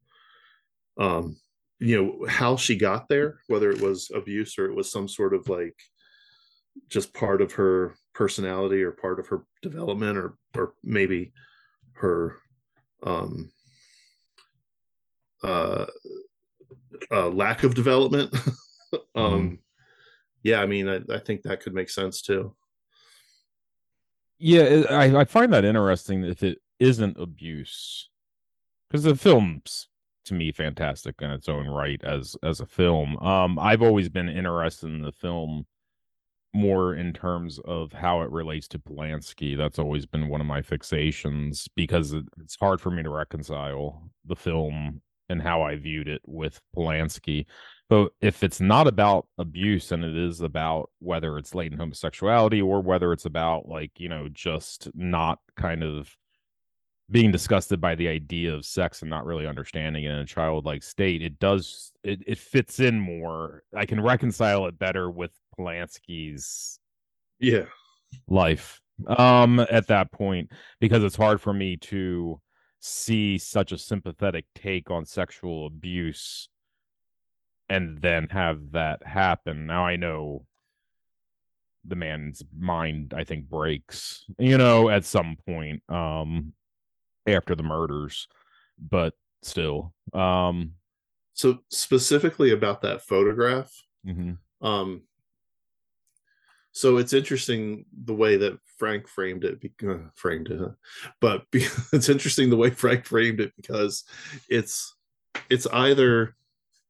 Um 0.99 1.37
you 1.79 2.03
know 2.03 2.27
how 2.27 2.57
she 2.57 2.75
got 2.75 3.07
there 3.09 3.41
whether 3.49 3.71
it 3.71 3.83
was 3.83 4.11
abuse 4.15 4.59
or 4.59 4.65
it 4.65 4.75
was 4.75 4.91
some 4.91 5.07
sort 5.07 5.35
of 5.35 5.47
like 5.51 5.77
just 6.89 7.13
part 7.13 7.43
of 7.43 7.53
her 7.53 7.95
personality 8.15 8.83
or 8.83 8.93
part 8.93 9.21
of 9.21 9.27
her 9.27 9.45
development 9.61 10.17
or 10.17 10.39
or 10.57 10.73
maybe 10.83 11.33
her 11.93 12.39
um 13.03 13.51
uh, 15.43 15.85
uh 17.11 17.29
lack 17.29 17.63
of 17.63 17.75
development 17.75 18.35
um 19.15 19.59
yeah 20.47 20.61
i 20.63 20.67
mean 20.67 20.89
I, 20.89 21.01
I 21.13 21.19
think 21.19 21.43
that 21.43 21.61
could 21.61 21.75
make 21.75 21.91
sense 21.91 22.23
too 22.23 22.55
Yeah, 24.39 24.83
I 24.91 25.21
I 25.21 25.25
find 25.25 25.53
that 25.53 25.65
interesting 25.65 26.25
if 26.25 26.43
it 26.43 26.59
isn't 26.79 27.19
abuse, 27.19 28.11
because 28.89 29.05
the 29.05 29.17
film's 29.17 29.89
to 30.27 30.35
me 30.35 30.53
fantastic 30.53 31.15
in 31.23 31.31
its 31.31 31.49
own 31.49 31.69
right 31.69 32.03
as 32.05 32.37
as 32.43 32.61
a 32.61 32.67
film. 32.67 33.17
Um, 33.19 33.59
I've 33.59 33.83
always 33.83 34.09
been 34.09 34.29
interested 34.29 34.89
in 34.89 35.03
the 35.03 35.13
film 35.13 35.67
more 36.55 36.95
in 36.95 37.13
terms 37.13 37.59
of 37.67 37.93
how 37.93 38.23
it 38.23 38.31
relates 38.31 38.69
to 38.69 38.79
Polanski. 38.79 39.57
That's 39.57 39.79
always 39.79 40.07
been 40.07 40.29
one 40.29 40.41
of 40.41 40.47
my 40.47 40.63
fixations 40.63 41.69
because 41.77 42.13
it's 42.43 42.57
hard 42.61 42.81
for 42.81 42.91
me 42.91 43.03
to 43.03 43.11
reconcile 43.11 44.11
the 44.25 44.37
film 44.37 45.03
and 45.29 45.43
how 45.43 45.63
I 45.63 45.77
viewed 45.77 46.09
it 46.09 46.23
with 46.27 46.61
Polanski. 46.77 47.47
But 47.89 48.13
if 48.21 48.43
it's 48.43 48.61
not 48.61 48.89
about 48.89 49.29
abuse 49.39 49.93
and 49.93 50.05
it 50.05 50.17
is 50.17 50.41
about 50.41 50.91
whether 50.99 51.39
it's 51.39 51.55
latent 51.55 51.81
homosexuality 51.81 52.61
or 52.61 52.81
whether 52.81 53.13
it's 53.13 53.27
about 53.27 53.69
like, 53.69 53.93
you 53.99 54.09
know, 54.09 54.29
just 54.29 54.89
not 54.95 55.39
kind 55.57 55.85
of 55.85 56.17
being 57.11 57.31
disgusted 57.31 57.81
by 57.81 57.95
the 57.95 58.09
idea 58.09 58.53
of 58.53 58.65
sex 58.65 59.03
and 59.03 59.11
not 59.11 59.25
really 59.25 59.47
understanding 59.47 60.03
it 60.03 60.11
in 60.11 60.19
a 60.19 60.25
childlike 60.25 60.83
state, 60.83 61.23
it 61.23 61.39
does 61.39 61.93
it, 62.03 62.21
it 62.27 62.39
fits 62.39 62.81
in 62.81 62.99
more. 62.99 63.63
I 63.75 63.87
can 63.87 64.01
reconcile 64.01 64.67
it 64.67 64.79
better 64.79 65.09
with 65.09 65.31
Polanski's 65.57 66.81
yeah 67.39 67.67
life 68.29 68.81
um 69.09 69.61
at 69.61 69.89
that 69.89 70.11
point 70.11 70.51
because 70.81 71.05
it's 71.05 71.17
hard 71.17 71.39
for 71.39 71.53
me 71.53 71.77
to 71.77 72.41
see 72.81 73.37
such 73.37 73.73
a 73.73 73.79
sympathetic 73.79 74.47
take 74.55 74.91
on 74.91 75.05
sexual 75.05 75.67
abuse 75.67 76.49
and 77.69 78.01
then 78.01 78.29
have 78.31 78.73
that 78.73 79.05
happen 79.07 79.67
now 79.67 79.85
i 79.87 79.97
know 79.97 80.45
the 81.85 81.97
man's 81.97 82.43
mind 82.57 83.15
i 83.17 83.25
think 83.25 83.49
breaks 83.49 84.25
you 84.39 84.59
know 84.59 84.89
at 84.89 85.05
some 85.05 85.37
point 85.47 85.83
um 85.89 86.53
after 87.27 87.55
the 87.55 87.63
murders 87.63 88.29
but 88.79 89.15
still 89.43 89.93
um 90.13 90.73
so 91.35 91.59
specifically 91.71 92.53
about 92.53 92.83
that 92.83 93.03
photograph 93.03 93.71
mhm. 94.07 94.37
um 94.63 95.03
so 96.73 96.99
it's 96.99 97.15
interesting 97.15 97.85
the 98.05 98.15
way 98.15 98.37
that 98.37 98.59
frank 98.77 99.09
framed 99.09 99.45
it 99.45 99.61
be- 99.61 99.73
uh, 99.89 99.97
framed 100.15 100.49
it 100.51 100.59
huh? 100.59 100.71
but 101.21 101.49
be- 101.51 101.67
it's 101.93 102.09
interesting 102.09 102.51
the 102.51 102.57
way 102.57 102.71
frank 102.71 103.05
framed 103.05 103.41
it 103.41 103.53
because 103.57 104.05
it's 104.49 104.95
it's 105.49 105.67
either 105.69 106.35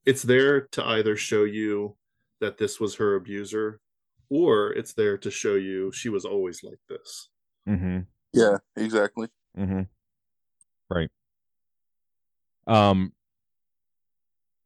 it's 0.06 0.22
there 0.22 0.62
to 0.68 0.84
either 0.86 1.16
show 1.16 1.44
you 1.44 1.96
that 2.40 2.58
this 2.58 2.80
was 2.80 2.96
her 2.96 3.14
abuser 3.16 3.80
or 4.30 4.72
it's 4.72 4.94
there 4.94 5.18
to 5.18 5.30
show 5.30 5.54
you 5.56 5.92
she 5.92 6.08
was 6.08 6.24
always 6.24 6.62
like 6.62 6.80
this 6.88 7.30
Mhm. 7.66 8.06
Yeah, 8.32 8.58
exactly. 8.76 9.28
Mm-hmm. 9.56 9.82
Right. 10.90 11.10
Um. 12.66 13.12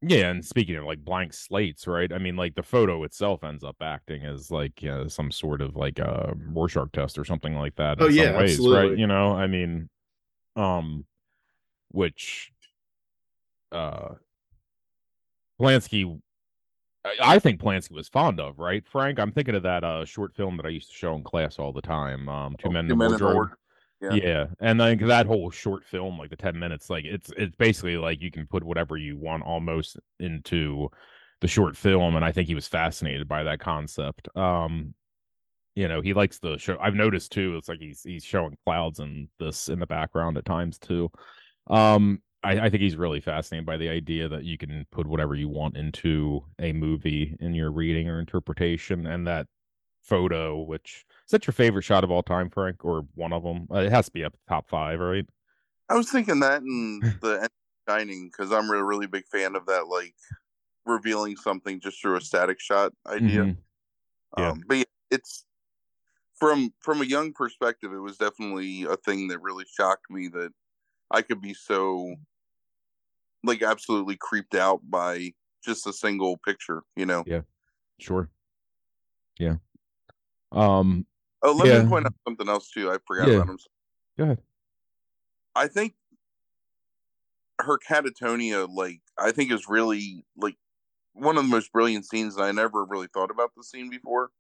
Yeah, 0.03 0.31
and 0.31 0.45
speaking 0.45 0.77
of 0.77 0.85
like 0.85 1.05
blank 1.05 1.35
slates, 1.35 1.87
right? 1.87 2.11
I 2.11 2.17
mean, 2.19 2.35
like 2.35 2.55
the 2.55 2.63
photo 2.63 3.05
itself 3.05 3.45
ends 3.45 3.63
up 3.63 3.77
acting 3.83 4.25
as 4.25 4.51
like 4.51 4.83
uh, 4.83 5.09
some 5.09 5.31
sort 5.31 5.61
of 5.61 5.77
like 5.77 5.99
a 5.99 6.33
Rorschach 6.39 6.91
test 6.93 7.19
or 7.19 7.25
something 7.25 7.55
like 7.55 7.77
that. 7.77 8.01
In 8.01 8.05
Oh, 8.05 8.09
some 8.09 8.33
yeah, 8.33 8.33
ways, 8.33 8.71
right? 8.71 8.95
You 8.95 9.07
know, 9.07 9.33
I 9.33 9.47
mean, 9.47 9.91
um, 10.57 11.07
which, 11.91 12.53
uh, 13.73 14.15
Polanski, 15.61 16.21
I, 17.23 17.39
think 17.39 17.61
Polanski 17.61 17.93
was 17.93 18.09
fond 18.09 18.41
of, 18.41 18.59
right? 18.59 18.83
Frank, 18.91 19.19
I'm 19.19 19.33
thinking 19.33 19.55
of 19.55 19.63
that 19.65 19.85
uh 19.85 20.05
short 20.05 20.35
film 20.35 20.57
that 20.57 20.67
I 20.67 20.71
used 20.71 20.91
to 20.91 20.97
show 20.97 21.15
in 21.15 21.23
class 21.23 21.59
all 21.59 21.73
the 21.73 21.83
time. 21.83 22.29
Um, 22.29 22.57
Two 22.59 22.69
Oh, 22.69 22.73
Men 22.73 22.89
Two 22.89 22.97
Men 22.97 23.13
in 23.13 23.19
Wardrobe. 23.21 23.51
Yeah. 24.01 24.15
Yeah. 24.15 24.47
and 24.61 24.79
like 24.79 25.01
that 25.07 25.27
whole 25.27 25.51
short 25.51 25.85
film, 25.85 26.19
like 26.19 26.31
the 26.31 26.37
ten 26.37 26.59
minutes, 26.59 26.89
like 26.89 27.05
it's 27.05 27.31
it's 27.37 27.55
basically 27.57 27.99
like 27.99 28.23
you 28.23 28.31
can 28.31 28.47
put 28.47 28.65
whatever 28.65 28.97
you 28.97 29.19
want 29.19 29.43
almost 29.43 29.99
into 30.19 30.89
the 31.43 31.49
short 31.49 31.77
film, 31.77 32.17
and 32.17 32.25
I 32.25 32.33
think 32.33 32.49
he 32.49 32.55
was 32.55 32.69
fascinated 32.69 33.29
by 33.29 33.43
that 33.45 33.61
concept. 33.61 34.35
Um, 34.37 34.95
you 35.75 35.89
know, 35.89 36.01
he 36.01 36.15
likes 36.15 36.39
the 36.39 36.57
show. 36.59 36.79
I've 36.81 36.95
noticed 36.95 37.33
too. 37.33 37.57
It's 37.57 37.69
like 37.69 37.81
he's 37.81 38.03
he's 38.03 38.25
showing 38.25 38.57
clouds 38.65 39.01
and 39.01 39.29
this 39.39 39.69
in 39.69 39.79
the 39.79 39.87
background 39.87 40.39
at 40.39 40.45
times 40.47 40.79
too. 40.79 41.11
Um, 41.69 42.23
I, 42.43 42.67
I 42.67 42.71
think 42.71 42.83
he's 42.83 42.97
really 42.97 43.21
fascinated 43.21 43.67
by 43.67 43.77
the 43.77 43.89
idea 43.89 44.29
that 44.29 44.45
you 44.45 44.57
can 44.57 44.87
put 44.91 45.07
whatever 45.07 45.35
you 45.35 45.49
want 45.49 45.77
into 45.77 46.45
a 46.59 46.73
movie 46.73 47.37
in 47.41 47.55
your 47.55 47.71
reading 47.71 48.09
or 48.09 48.19
interpretation, 48.19 49.07
and 49.07 49.27
that 49.27 49.47
photo, 50.01 50.59
which 50.59 51.05
is 51.27 51.31
that 51.31 51.47
your 51.47 51.53
favorite 51.53 51.83
shot 51.83 52.05
of 52.05 52.11
all 52.11 52.23
time, 52.23 52.51
Frank, 52.51 52.85
or 52.85 53.07
one 53.15 53.33
of 53.33 53.43
them? 53.43 53.67
Uh, 53.71 53.81
it 53.81 53.93
has 53.93 54.07
to 54.07 54.13
be 54.13 54.25
up 54.25 54.37
top 54.49 54.69
five, 54.69 55.01
right? 55.01 55.27
I 55.89 55.95
was 55.95 56.11
thinking 56.11 56.41
that 56.41 56.63
and 56.63 57.03
the 57.21 57.35
end 57.35 57.45
of 57.45 57.51
Shining 57.89 58.31
because 58.31 58.53
I'm 58.53 58.71
a 58.71 58.85
really 58.85 59.07
big 59.07 59.27
fan 59.27 59.55
of 59.57 59.67
that, 59.67 59.89
like 59.89 60.15
revealing 60.87 61.37
something 61.37 61.81
just 61.81 62.01
through 62.01 62.17
a 62.17 62.21
static 62.21 62.61
shot 62.61 62.93
idea. 63.07 63.45
Mhm. 63.45 63.57
Yeah. 64.39 64.51
Um, 64.51 64.63
but 64.67 64.77
yeah, 64.79 64.85
it's 65.11 65.45
from 66.37 66.73
from 66.81 67.03
a 67.03 67.07
young 67.07 67.33
perspective, 67.33 67.93
it 67.93 67.99
was 67.99 68.17
definitely 68.17 68.85
a 68.85 68.97
thing 68.97 69.29
that 69.29 69.43
really 69.43 69.65
shocked 69.77 70.11
me 70.11 70.29
that 70.29 70.53
I 71.11 71.23
could 71.23 71.41
be 71.41 71.55
so 71.55 72.15
like 73.45 73.63
absolutely 73.63 74.17
creeped 74.17 74.55
out 74.55 74.81
by 74.91 75.33
just 75.65 75.87
a 75.87 75.93
single 75.93 76.39
picture. 76.39 76.83
You 76.97 77.07
know, 77.07 77.25
Yeah. 77.25 77.43
Sure. 77.99 78.31
Yeah. 79.39 79.57
Um 80.53 81.07
Oh, 81.43 81.53
let 81.53 81.69
Yeah. 81.69 81.81
me 81.81 81.83
point 81.83 82.07
out 82.07 82.13
something 82.27 82.49
else 82.49 82.71
too. 82.71 82.91
I 82.91 82.99
forgot 83.07 83.29
Yeah. 83.29 83.43
about 83.43 83.49
him. 83.49 83.59
Go 84.19 84.25
ahead. 84.25 84.43
I 85.55 85.69
think 85.69 85.95
her 87.61 87.79
catatonia, 87.79 88.69
like, 88.73 89.03
I 89.19 89.33
think 89.33 89.53
is 89.53 89.69
really 89.69 90.25
like 90.37 90.57
one 91.15 91.37
of 91.37 91.45
the 91.45 91.51
most 91.51 91.73
brilliant 91.73 92.07
scenes. 92.07 92.37
And 92.37 92.45
I 92.45 92.53
never 92.53 92.85
really 92.85 93.09
thought 93.09 93.31
about 93.31 93.55
the 93.57 93.65
scene 93.65 93.91
before. 93.91 94.31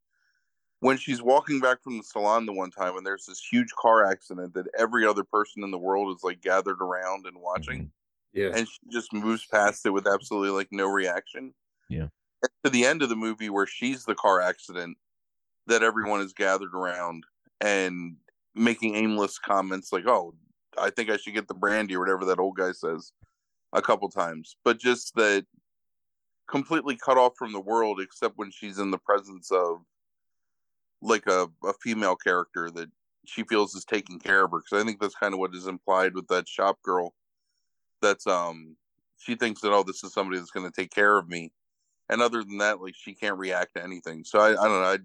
When 0.80 0.98
she's 0.98 1.22
walking 1.22 1.60
back 1.60 1.82
from 1.82 1.98
the 1.98 2.04
salon 2.04 2.46
the 2.46 2.52
one 2.54 2.70
time, 2.70 2.96
and 2.96 3.06
there's 3.06 3.26
this 3.26 3.40
huge 3.42 3.70
car 3.72 4.04
accident 4.04 4.54
that 4.54 4.68
every 4.78 5.06
other 5.06 5.24
person 5.24 5.64
in 5.64 5.72
the 5.72 5.78
world 5.78 6.16
is 6.16 6.24
like 6.24 6.40
gathered 6.42 6.82
around 6.82 7.26
and 7.26 7.38
watching, 7.40 7.82
Mhm. 7.82 7.90
Yeah. 8.32 8.50
and 8.54 8.68
she 8.68 8.78
just 8.90 9.12
moves 9.12 9.44
past 9.46 9.84
it 9.86 9.90
with 9.90 10.06
absolutely 10.06 10.50
like 10.50 10.68
no 10.70 10.86
reaction. 10.86 11.54
Yeah. 11.88 12.08
And 12.42 12.50
to 12.64 12.70
the 12.70 12.86
end 12.86 13.02
of 13.02 13.08
the 13.08 13.16
movie 13.16 13.50
where 13.50 13.66
she's 13.66 14.04
the 14.04 14.14
car 14.14 14.40
accident 14.40 14.96
that 15.66 15.82
everyone 15.82 16.20
is 16.20 16.32
gathered 16.32 16.74
around 16.74 17.24
and 17.60 18.16
making 18.54 18.94
aimless 18.94 19.38
comments 19.38 19.92
like, 19.92 20.06
"Oh, 20.06 20.34
I 20.78 20.90
think 20.90 21.10
I 21.10 21.16
should 21.16 21.34
get 21.34 21.48
the 21.48 21.54
brandy" 21.54 21.96
or 21.96 22.00
whatever 22.00 22.24
that 22.26 22.38
old 22.38 22.56
guy 22.56 22.72
says 22.72 23.12
a 23.72 23.82
couple 23.82 24.08
times, 24.08 24.56
but 24.64 24.78
just 24.78 25.14
that 25.16 25.46
completely 26.48 26.96
cut 26.96 27.16
off 27.16 27.34
from 27.38 27.52
the 27.52 27.60
world 27.60 28.00
except 28.00 28.36
when 28.36 28.50
she's 28.50 28.78
in 28.78 28.90
the 28.90 28.98
presence 28.98 29.50
of 29.52 29.78
like 31.00 31.26
a, 31.26 31.48
a 31.64 31.72
female 31.74 32.16
character 32.16 32.70
that 32.70 32.90
she 33.24 33.44
feels 33.44 33.74
is 33.74 33.84
taking 33.84 34.18
care 34.18 34.44
of 34.44 34.50
her 34.50 34.58
because 34.58 34.82
i 34.82 34.84
think 34.84 35.00
that's 35.00 35.14
kind 35.14 35.32
of 35.32 35.38
what 35.38 35.54
is 35.54 35.66
implied 35.68 36.14
with 36.14 36.26
that 36.26 36.48
shop 36.48 36.78
girl 36.82 37.14
that's 38.00 38.26
um 38.26 38.76
she 39.18 39.34
thinks 39.34 39.60
that 39.60 39.72
oh 39.72 39.82
this 39.82 40.02
is 40.04 40.12
somebody 40.12 40.38
that's 40.38 40.50
going 40.50 40.70
to 40.70 40.80
take 40.80 40.90
care 40.90 41.16
of 41.16 41.28
me. 41.28 41.52
And 42.08 42.20
other 42.20 42.42
than 42.42 42.58
that 42.58 42.80
like 42.80 42.94
she 42.96 43.14
can't 43.14 43.38
react 43.38 43.74
to 43.76 43.82
anything. 43.82 44.24
So 44.24 44.40
i, 44.40 44.50
I 44.50 44.68
don't 44.68 44.82
know. 44.82 44.92
I, 44.92 44.98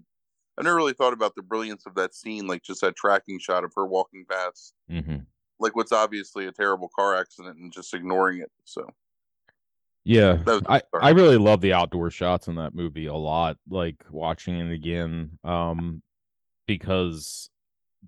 I 0.58 0.62
never 0.62 0.76
really 0.76 0.94
thought 0.94 1.12
about 1.12 1.34
the 1.34 1.42
brilliance 1.42 1.86
of 1.86 1.94
that 1.96 2.14
scene 2.14 2.46
like 2.46 2.62
just 2.62 2.80
that 2.80 2.96
tracking 2.96 3.38
shot 3.38 3.64
of 3.64 3.72
her 3.76 3.86
walking 3.86 4.24
past 4.28 4.74
hmm 4.88 5.18
like 5.58 5.74
what's 5.74 5.92
obviously 5.92 6.46
a 6.46 6.52
terrible 6.52 6.90
car 6.94 7.16
accident 7.16 7.58
and 7.58 7.72
just 7.72 7.94
ignoring 7.94 8.40
it 8.40 8.50
so. 8.64 8.88
Yeah, 10.04 10.38
I. 10.68 10.82
I 10.94 11.10
really 11.10 11.36
love 11.36 11.60
the 11.60 11.72
outdoor 11.72 12.10
shots 12.10 12.46
in 12.46 12.54
that 12.56 12.76
movie 12.76 13.06
a 13.06 13.14
lot. 13.14 13.56
Like 13.68 14.04
watching 14.08 14.54
it 14.54 14.72
again, 14.72 15.36
um, 15.42 16.00
because 16.66 17.50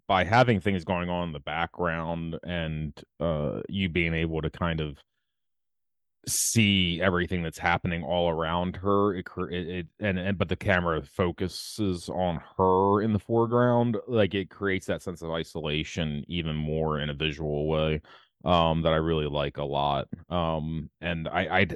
by 0.07 0.25
having 0.25 0.61
things 0.61 0.85
going 0.85 1.09
on 1.09 1.29
in 1.29 1.33
the 1.33 1.41
background 1.41 2.39
and 2.45 3.03
uh 3.21 3.61
you 3.69 3.89
being 3.89 4.15
able 4.15 4.41
to 4.41 4.51
kind 4.51 4.81
of 4.81 4.99
see 6.27 7.01
everything 7.01 7.43
that's 7.43 7.59
happening 7.59 8.03
all 8.03 8.29
around 8.29 8.77
her 8.77 9.15
it, 9.15 9.27
it, 9.51 9.69
it 9.69 9.87
and 10.01 10.19
and 10.19 10.37
but 10.37 10.49
the 10.49 10.57
camera 10.57 11.03
focuses 11.03 12.09
on 12.11 12.41
her 12.57 13.03
in 13.03 13.13
the 13.13 13.19
foreground 13.19 13.97
like 14.07 14.35
it 14.35 14.51
creates 14.51 14.87
that 14.87 15.03
sense 15.03 15.23
of 15.23 15.31
isolation 15.31 16.25
even 16.29 16.55
more 16.55 17.01
in 17.01 17.09
a 17.09 17.15
visual 17.15 17.67
way 17.67 18.01
um 18.45 18.83
that 18.83 18.93
I 18.93 18.97
really 18.97 19.27
like 19.27 19.57
a 19.57 19.65
lot 19.65 20.09
um 20.29 20.91
and 21.01 21.29
I 21.29 21.61
I 21.61 21.67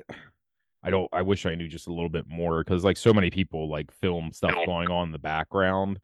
I 0.82 0.90
don't 0.90 1.08
I 1.12 1.22
wish 1.22 1.46
I 1.46 1.54
knew 1.54 1.68
just 1.68 1.86
a 1.86 1.92
little 1.92 2.10
bit 2.10 2.26
more 2.28 2.62
cuz 2.64 2.84
like 2.84 2.96
so 2.96 3.14
many 3.14 3.30
people 3.30 3.70
like 3.70 3.90
film 3.90 4.32
stuff 4.32 4.54
going 4.66 4.90
on 4.90 5.08
in 5.08 5.12
the 5.12 5.18
background 5.18 5.98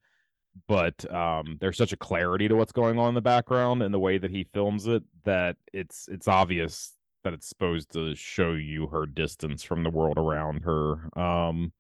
but 0.67 1.13
um 1.15 1.57
there's 1.61 1.77
such 1.77 1.93
a 1.93 1.97
clarity 1.97 2.49
to 2.49 2.57
what's 2.57 2.73
going 2.73 2.99
on 2.99 3.11
in 3.11 3.15
the 3.15 3.21
background 3.21 3.83
and 3.83 3.93
the 3.93 3.99
way 3.99 4.19
that 4.19 4.31
he 4.31 4.45
films 4.53 4.87
it 4.87 5.03
that 5.25 5.57
it's 5.73 6.09
it's 6.11 6.29
obvious 6.29 6.95
that 7.25 7.33
it's 7.33 7.49
supposed 7.49 7.93
to 7.93 8.15
show 8.15 8.53
you 8.53 8.87
her 8.87 9.07
distance 9.07 9.63
from 9.63 9.83
the 9.83 9.91
world 9.91 10.19
around 10.19 10.63
her 10.63 11.09
um 11.19 11.73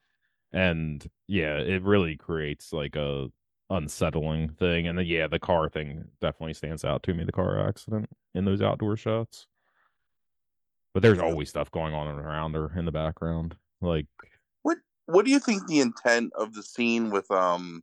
and 0.52 1.08
yeah 1.26 1.56
it 1.56 1.82
really 1.82 2.16
creates 2.16 2.72
like 2.72 2.96
a 2.96 3.28
unsettling 3.70 4.48
thing 4.48 4.88
and 4.88 4.98
then 4.98 5.06
yeah 5.06 5.26
the 5.26 5.38
car 5.38 5.68
thing 5.68 6.04
definitely 6.20 6.54
stands 6.54 6.84
out 6.84 7.02
to 7.02 7.12
me 7.12 7.24
the 7.24 7.32
car 7.32 7.66
accident 7.68 8.08
in 8.34 8.44
those 8.44 8.62
outdoor 8.62 8.96
shots. 8.96 9.46
But 10.94 11.02
there's 11.02 11.18
always 11.18 11.50
stuff 11.50 11.70
going 11.70 11.92
on 11.92 12.08
around 12.08 12.54
her 12.54 12.72
in 12.76 12.84
the 12.86 12.92
background 12.92 13.56
like 13.80 14.06
What 14.62 14.78
What 15.06 15.24
do 15.26 15.30
you 15.30 15.38
think 15.38 15.66
the 15.66 15.80
intent 15.80 16.32
of 16.34 16.54
the 16.54 16.62
scene 16.62 17.10
with 17.10 17.30
um 17.30 17.82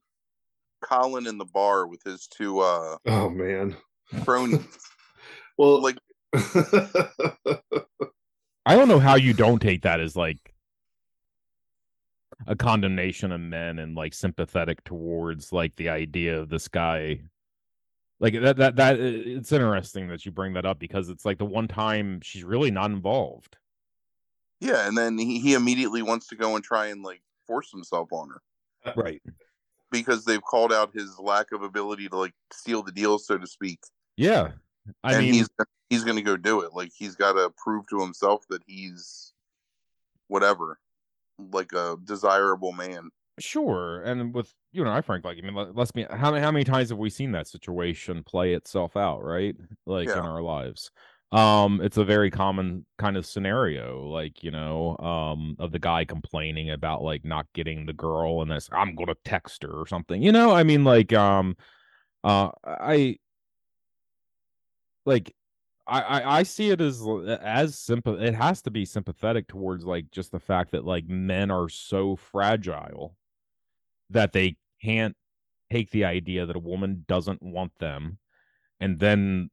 Colin 0.81 1.27
in 1.27 1.37
the 1.37 1.45
bar 1.45 1.87
with 1.87 2.01
his 2.03 2.27
two 2.27 2.59
uh 2.59 2.97
Oh 3.05 3.29
man. 3.29 3.75
cronies? 4.23 4.61
Well, 5.57 5.81
like 5.81 5.97
I 8.65 8.75
don't 8.75 8.89
know 8.89 8.99
how 8.99 9.15
you 9.15 9.33
don't 9.33 9.61
take 9.61 9.83
that 9.83 10.01
as 10.01 10.17
like 10.17 10.53
a 12.45 12.55
condemnation 12.57 13.31
of 13.31 13.39
men 13.39 13.79
and 13.79 13.95
like 13.95 14.13
sympathetic 14.13 14.83
towards 14.83 15.53
like 15.53 15.77
the 15.77 15.87
idea 15.89 16.39
of 16.39 16.49
this 16.49 16.67
guy. 16.67 17.21
Like 18.19 18.33
that 18.33 18.57
that 18.57 18.75
that 18.75 18.99
it's 18.99 19.51
interesting 19.53 20.09
that 20.09 20.25
you 20.25 20.31
bring 20.31 20.53
that 20.53 20.65
up 20.65 20.77
because 20.79 21.09
it's 21.09 21.23
like 21.25 21.37
the 21.37 21.45
one 21.45 21.67
time 21.69 22.19
she's 22.21 22.43
really 22.43 22.71
not 22.71 22.91
involved. 22.91 23.57
yeah, 24.59 24.87
and 24.87 24.97
then 24.97 25.17
he, 25.17 25.39
he 25.39 25.53
immediately 25.53 26.01
wants 26.01 26.27
to 26.27 26.35
go 26.35 26.55
and 26.55 26.63
try 26.65 26.87
and 26.87 27.03
like 27.03 27.21
force 27.47 27.71
himself 27.71 28.11
on 28.11 28.29
her 28.29 28.41
Right. 28.95 29.21
Because 29.99 30.25
they've 30.25 30.41
called 30.41 30.73
out 30.73 30.93
his 30.93 31.17
lack 31.19 31.51
of 31.51 31.63
ability 31.63 32.09
to 32.09 32.17
like 32.17 32.33
steal 32.51 32.83
the 32.83 32.91
deal, 32.91 33.17
so 33.19 33.37
to 33.37 33.47
speak. 33.47 33.79
Yeah. 34.17 34.51
I 35.03 35.13
and 35.13 35.23
mean 35.23 35.33
he's 35.33 35.49
he's 35.89 36.03
gonna 36.03 36.21
go 36.21 36.37
do 36.37 36.61
it. 36.61 36.73
Like 36.73 36.91
he's 36.95 37.15
got 37.15 37.33
to 37.33 37.51
prove 37.57 37.87
to 37.89 37.99
himself 37.99 38.45
that 38.49 38.61
he's 38.67 39.33
whatever, 40.27 40.79
like 41.51 41.73
a 41.73 41.97
desirable 42.03 42.71
man. 42.71 43.09
Sure, 43.39 44.01
and 44.03 44.33
with 44.33 44.53
you 44.71 44.83
and 44.83 44.91
I, 44.91 45.01
Frank, 45.01 45.25
like 45.25 45.37
I 45.37 45.41
mean, 45.41 45.55
let, 45.55 45.75
let's 45.75 45.91
be 45.91 46.05
how 46.09 46.31
many 46.31 46.43
how 46.43 46.51
many 46.51 46.63
times 46.63 46.89
have 46.89 46.97
we 46.97 47.09
seen 47.09 47.31
that 47.33 47.47
situation 47.47 48.23
play 48.23 48.53
itself 48.53 48.95
out, 48.95 49.23
right? 49.23 49.55
Like 49.85 50.07
in 50.07 50.19
our 50.19 50.41
lives. 50.41 50.91
Um, 51.31 51.81
it's 51.81 51.97
a 51.97 52.05
very 52.05 52.31
common 52.31 52.85
kind 52.97 53.17
of 53.17 53.25
scenario, 53.25 54.07
like 54.07 54.43
you 54.43 54.51
know, 54.51 54.97
um, 54.99 55.55
of 55.59 55.71
the 55.71 55.79
guy 55.79 56.05
complaining 56.05 56.69
about 56.71 57.03
like 57.03 57.25
not 57.25 57.47
getting 57.53 57.85
the 57.85 57.93
girl, 57.93 58.41
and 58.41 58.51
this 58.51 58.69
I'm 58.71 58.95
gonna 58.95 59.15
text 59.25 59.63
her 59.63 59.71
or 59.71 59.87
something. 59.87 60.21
You 60.21 60.31
know, 60.31 60.51
I 60.51 60.63
mean, 60.63 60.83
like, 60.83 61.11
um, 61.13 61.57
uh, 62.23 62.51
I 62.63 63.17
like 65.05 65.33
I, 65.87 66.39
I 66.39 66.43
see 66.43 66.71
it 66.71 66.81
as 66.81 67.03
as 67.41 67.77
simple. 67.77 68.19
It 68.21 68.33
has 68.33 68.61
to 68.63 68.71
be 68.71 68.85
sympathetic 68.85 69.47
towards 69.47 69.85
like 69.85 70.09
just 70.11 70.31
the 70.31 70.39
fact 70.39 70.71
that 70.71 70.85
like 70.85 71.07
men 71.07 71.51
are 71.51 71.69
so 71.69 72.15
fragile 72.15 73.15
that 74.09 74.33
they 74.33 74.57
can't 74.81 75.15
take 75.71 75.91
the 75.91 76.05
idea 76.05 76.45
that 76.45 76.55
a 76.55 76.59
woman 76.59 77.05
doesn't 77.07 77.43
want 77.43 77.71
them, 77.79 78.17
and 78.79 78.99
then 78.99 79.49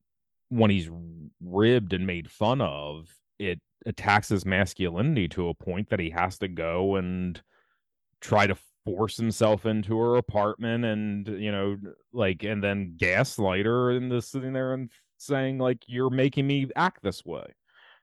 when 0.53 0.71
he's 0.71 0.91
ribbed 1.41 1.95
and 1.95 2.07
made 2.07 2.31
fun 2.31 2.61
of, 2.61 3.09
it 3.39 3.59
attacks 3.87 4.29
his 4.29 4.45
masculinity 4.45 5.27
to 5.29 5.49
a 5.49 5.55
point 5.55 5.89
that 5.89 5.99
he 5.99 6.11
has 6.11 6.39
to 6.39 6.49
go 6.49 6.97
and 6.97 7.41
try 8.21 8.47
to 8.47 8.57
force 8.85 9.17
himself 9.17 9.65
into 9.65 9.99
her 9.99 10.17
apartment 10.17 10.85
and 10.85 11.29
you 11.41 11.51
know 11.51 11.77
like 12.13 12.43
and 12.43 12.63
then 12.63 12.95
gaslight 12.97 13.65
her 13.65 13.93
into 13.93 14.21
sitting 14.21 14.53
there 14.53 14.75
and 14.75 14.91
saying 15.19 15.59
like 15.59 15.79
you're 15.87 16.11
making 16.11 16.47
me 16.47 16.69
act 16.77 17.03
this 17.03 17.25
way. 17.25 17.47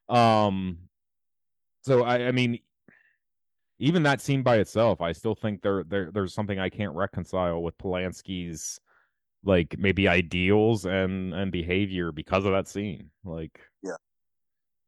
Um 0.10 0.90
so 1.84 2.04
i 2.04 2.28
i 2.28 2.32
mean 2.32 2.60
even 3.80 4.04
that 4.04 4.22
scene 4.22 4.44
by 4.44 4.58
itself 4.58 5.00
i 5.02 5.12
still 5.12 5.36
think 5.36 5.62
there, 5.62 5.84
there 5.86 6.12
there's 6.12 6.34
something 6.34 6.60
i 6.60 6.70
can't 6.70 6.94
reconcile 6.94 7.64
with 7.64 7.78
polanski's 7.78 8.80
like 9.44 9.76
maybe 9.78 10.08
ideals 10.08 10.86
and 10.86 11.34
and 11.34 11.52
behavior 11.52 12.12
because 12.12 12.46
of 12.46 12.52
that 12.52 12.68
scene 12.68 13.10
like 13.24 13.60
Yeah. 13.84 13.96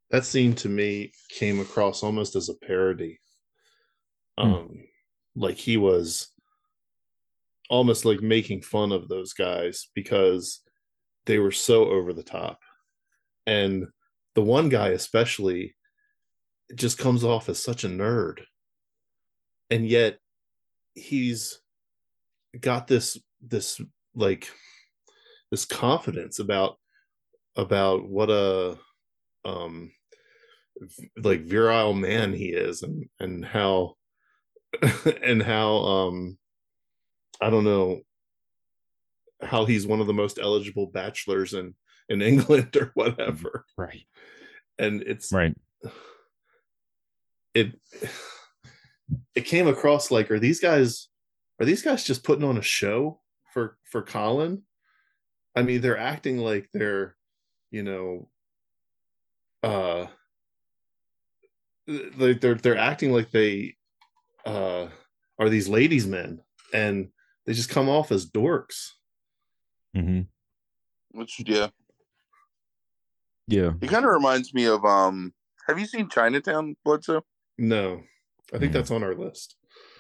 that 0.09 0.25
scene 0.25 0.53
to 0.55 0.69
me 0.69 1.13
came 1.29 1.59
across 1.59 2.03
almost 2.03 2.35
as 2.35 2.49
a 2.49 2.55
parody. 2.55 3.19
Hmm. 4.37 4.53
Um, 4.53 4.83
like 5.35 5.55
he 5.57 5.77
was 5.77 6.27
almost 7.69 8.03
like 8.03 8.21
making 8.21 8.61
fun 8.61 8.91
of 8.91 9.07
those 9.07 9.31
guys 9.33 9.87
because 9.95 10.59
they 11.25 11.39
were 11.39 11.51
so 11.53 11.85
over 11.85 12.11
the 12.11 12.23
top. 12.23 12.59
And 13.47 13.87
the 14.35 14.41
one 14.41 14.67
guy, 14.67 14.89
especially, 14.89 15.75
just 16.75 16.97
comes 16.97 17.23
off 17.23 17.47
as 17.47 17.63
such 17.63 17.85
a 17.85 17.87
nerd. 17.87 18.41
And 19.69 19.87
yet 19.87 20.17
he's 20.95 21.61
got 22.59 22.87
this, 22.87 23.17
this 23.41 23.79
like, 24.15 24.49
this 25.51 25.65
confidence 25.65 26.39
about, 26.39 26.77
about 27.55 28.07
what 28.07 28.29
a, 28.29 28.77
um, 29.43 29.91
like 31.17 31.41
virile 31.41 31.93
man 31.93 32.33
he 32.33 32.47
is 32.47 32.83
and, 32.83 33.05
and 33.19 33.45
how, 33.45 33.95
and 35.23 35.41
how, 35.43 35.75
um, 35.77 36.37
I 37.41 37.49
don't 37.49 37.63
know 37.63 38.01
how 39.41 39.65
he's 39.65 39.87
one 39.87 39.99
of 39.99 40.07
the 40.07 40.13
most 40.13 40.39
eligible 40.39 40.87
bachelors 40.87 41.53
in 41.53 41.73
in 42.09 42.21
England 42.21 42.75
or 42.75 42.91
whatever. 42.93 43.65
right. 43.77 44.05
And 44.77 45.01
it's 45.01 45.31
right. 45.31 45.55
It 47.53 47.73
it 49.35 49.41
came 49.41 49.67
across 49.67 50.11
like 50.11 50.31
are 50.31 50.39
these 50.39 50.59
guys 50.59 51.09
are 51.59 51.65
these 51.65 51.81
guys 51.81 52.03
just 52.03 52.23
putting 52.23 52.45
on 52.45 52.57
a 52.57 52.61
show 52.61 53.19
for 53.53 53.77
for 53.83 54.01
Colin, 54.01 54.63
I 55.55 55.61
mean, 55.63 55.81
they're 55.81 55.97
acting 55.97 56.37
like 56.37 56.69
they're, 56.73 57.15
you 57.71 57.83
know, 57.83 58.29
uh, 59.63 60.07
they 61.87 62.33
they're 62.33 62.55
they're 62.55 62.77
acting 62.77 63.11
like 63.11 63.31
they 63.31 63.75
uh 64.45 64.87
are 65.39 65.49
these 65.49 65.67
ladies 65.67 66.07
men 66.07 66.41
and 66.73 67.09
they 67.45 67.53
just 67.53 67.69
come 67.69 67.89
off 67.89 68.11
as 68.11 68.29
dorks 68.29 68.91
Mm-hmm. 69.95 70.21
Which 71.19 71.41
yeah, 71.45 71.67
Yeah. 73.47 73.71
it 73.81 73.89
kind 73.89 74.05
of 74.05 74.11
reminds 74.11 74.53
me 74.53 74.65
of 74.65 74.85
um. 74.85 75.33
Have 75.67 75.77
you 75.77 75.85
seen 75.85 76.07
Chinatown, 76.09 76.75
Bledsoe? 76.85 77.23
no 77.57 78.01
i 78.53 78.57
think 78.57 78.71
Mm. 78.71 78.73
that's 78.73 78.91
on 78.91 79.03
our 79.03 79.13
list 79.13 79.55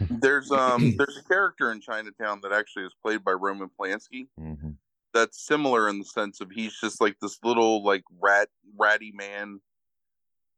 There's 0.09 0.51
um 0.51 0.95
there's 0.97 1.17
a 1.17 1.23
character 1.23 1.71
in 1.71 1.81
Chinatown 1.81 2.41
that 2.43 2.51
actually 2.51 2.85
is 2.85 2.95
played 3.01 3.23
by 3.23 3.31
Roman 3.31 3.69
Polanski. 3.79 4.27
hmm 4.37 4.71
That's 5.13 5.45
similar 5.45 5.89
in 5.89 5.99
the 5.99 6.05
sense 6.05 6.41
of 6.41 6.51
he's 6.51 6.77
just 6.79 7.01
like 7.01 7.17
this 7.21 7.37
little 7.43 7.83
like 7.83 8.03
rat 8.19 8.49
ratty 8.77 9.11
man 9.11 9.59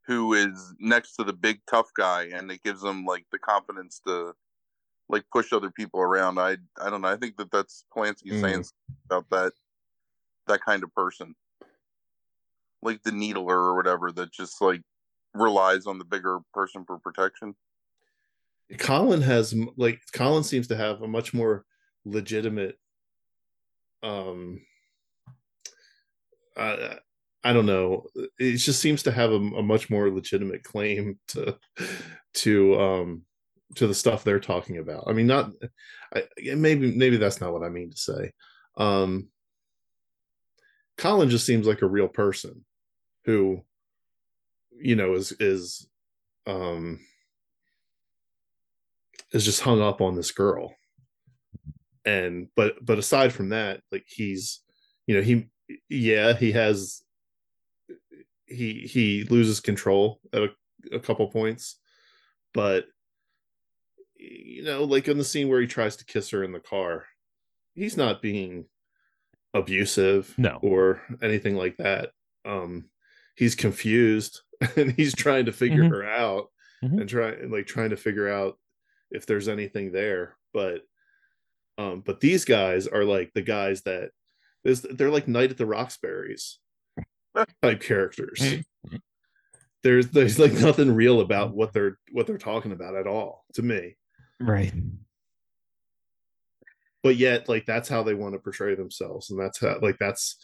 who 0.06 0.34
is 0.34 0.74
next 0.80 1.16
to 1.16 1.24
the 1.24 1.34
big 1.34 1.62
tough 1.70 1.90
guy, 1.96 2.24
and 2.34 2.52
it 2.52 2.62
gives 2.64 2.84
him 2.84 3.06
like 3.06 3.26
the 3.32 3.40
confidence 3.40 4.02
to 4.06 4.34
like 5.10 5.24
push 5.32 5.54
other 5.54 5.72
people 5.72 6.02
around. 6.02 6.40
I 6.40 6.58
I 6.82 6.90
don't 6.90 7.02
know. 7.02 7.08
I 7.08 7.18
think 7.18 7.38
that 7.38 7.52
that's 7.52 7.86
Polanski 7.96 8.32
Mm. 8.32 8.42
saying 8.42 8.66
about 9.10 9.30
that 9.30 9.54
that 10.48 10.62
kind 10.62 10.84
of 10.84 10.94
person, 10.94 11.36
like 12.82 13.04
the 13.04 13.12
needler 13.12 13.58
or 13.58 13.76
whatever, 13.76 14.12
that 14.12 14.32
just 14.32 14.62
like 14.62 14.82
relies 15.34 15.88
on 15.88 15.98
the 16.00 16.06
bigger 16.06 16.40
person 16.54 16.84
for 16.86 17.00
protection. 17.00 17.56
Colin 18.78 19.22
has 19.22 19.54
like 19.78 20.00
colin 20.14 20.44
seems 20.44 20.68
to 20.68 20.76
have 20.76 21.02
a 21.02 21.08
much 21.08 21.34
more 21.34 21.66
legitimate 22.06 22.78
um 24.02 24.62
uh, 26.58 26.96
i 27.44 27.52
don't 27.52 27.66
know. 27.66 28.06
It 28.40 28.58
just 28.58 28.80
seems 28.80 29.04
to 29.04 29.12
have 29.12 29.32
a, 29.32 29.36
a 29.36 29.64
much 29.64 29.90
more 29.90 30.10
legitimate 30.10 30.64
claim 30.64 31.20
to 31.30 31.58
to 32.36 32.80
um 32.80 33.24
to 33.76 33.88
the 33.88 33.94
stuff 33.94 34.24
they're 34.24 34.40
talking 34.40 34.78
about. 34.78 35.06
I 35.08 35.14
mean 35.14 35.28
not 35.28 35.52
I, 36.16 36.24
maybe 36.56 36.96
maybe 36.96 37.18
that's 37.18 37.42
not 37.42 37.54
what 37.54 37.64
i 37.64 37.70
mean 37.70 37.92
to 37.92 37.98
say. 37.98 38.32
Um 38.78 39.30
colin 40.98 41.30
just 41.30 41.46
seems 41.46 41.68
like 41.68 41.82
a 41.82 41.88
real 41.88 42.08
person 42.08 42.64
who 43.26 43.62
you 44.72 44.96
know 44.96 45.14
is 45.14 45.32
is 45.40 45.88
um 46.46 47.00
is 49.34 49.44
just 49.46 49.62
hung 49.62 49.82
up 49.82 50.00
on 50.02 50.16
this 50.16 50.32
girl 50.32 50.74
and 52.06 52.48
but 52.56 52.76
but 52.86 52.98
aside 53.00 53.32
from 53.34 53.50
that 53.50 53.82
like 53.92 54.04
he's 54.08 54.62
you 55.08 55.16
know 55.16 55.22
he 55.22 55.48
yeah 55.90 56.34
he 56.34 56.52
has 56.52 57.02
he 58.46 58.82
he 58.82 59.24
loses 59.30 59.60
control 59.60 60.20
at 60.34 60.44
a, 60.44 60.50
a 60.94 61.00
couple 61.00 61.28
points 61.30 61.78
but 62.54 62.86
you 64.18 64.64
know 64.64 64.84
like 64.84 65.08
in 65.08 65.18
the 65.18 65.24
scene 65.24 65.50
where 65.50 65.62
he 65.62 65.68
tries 65.68 65.96
to 65.96 66.06
kiss 66.06 66.30
her 66.30 66.44
in 66.44 66.52
the 66.52 66.60
car 66.60 67.06
he's 67.74 67.98
not 67.98 68.22
being 68.22 68.66
abusive 69.54 70.34
No. 70.38 70.60
or 70.62 71.02
anything 71.22 71.56
like 71.56 71.78
that 71.78 72.12
um 72.46 72.90
he's 73.36 73.56
confused 73.56 74.42
and 74.76 74.92
he's 74.92 75.16
trying 75.16 75.46
to 75.46 75.52
figure 75.54 75.84
Mhm. 75.84 75.90
her 75.92 76.04
out 76.06 76.50
Mhm. 76.84 77.00
and 77.02 77.10
try 77.10 77.36
like 77.48 77.66
trying 77.66 77.92
to 77.92 77.98
figure 77.98 78.28
out 78.30 78.58
if 79.14 79.26
there's 79.26 79.48
anything 79.48 79.92
there 79.92 80.36
but 80.54 80.82
um 81.78 82.02
but 82.06 82.20
these 82.20 82.44
guys 82.46 82.86
are 82.88 83.06
like 83.06 83.32
the 83.34 83.42
guys 83.42 83.82
that 83.84 84.10
is 84.66 84.82
they're 84.82 85.10
like 85.10 85.28
night 85.28 85.52
at 85.52 85.58
the 85.58 85.66
roxbury's 85.66 86.60
type 87.62 87.82
characters 87.82 88.40
Mhm. 88.42 88.64
there's 89.84 90.08
there's 90.10 90.38
like 90.40 90.54
nothing 90.54 90.94
real 90.94 91.22
about 91.22 91.54
what 91.56 91.72
they're 91.74 91.98
what 92.12 92.28
they're 92.28 92.38
talking 92.38 92.72
about 92.74 92.96
at 92.96 93.08
all 93.08 93.46
to 93.54 93.62
me 93.62 93.96
Right. 94.40 94.74
but 97.02 97.16
yet 97.16 97.48
like 97.50 97.66
that's 97.66 97.90
how 97.90 98.04
they 98.04 98.14
want 98.14 98.34
to 98.34 98.40
portray 98.40 98.76
themselves 98.76 99.30
and 99.32 99.40
that's 99.40 99.60
how 99.60 99.80
like 99.82 99.98
that's 100.00 100.38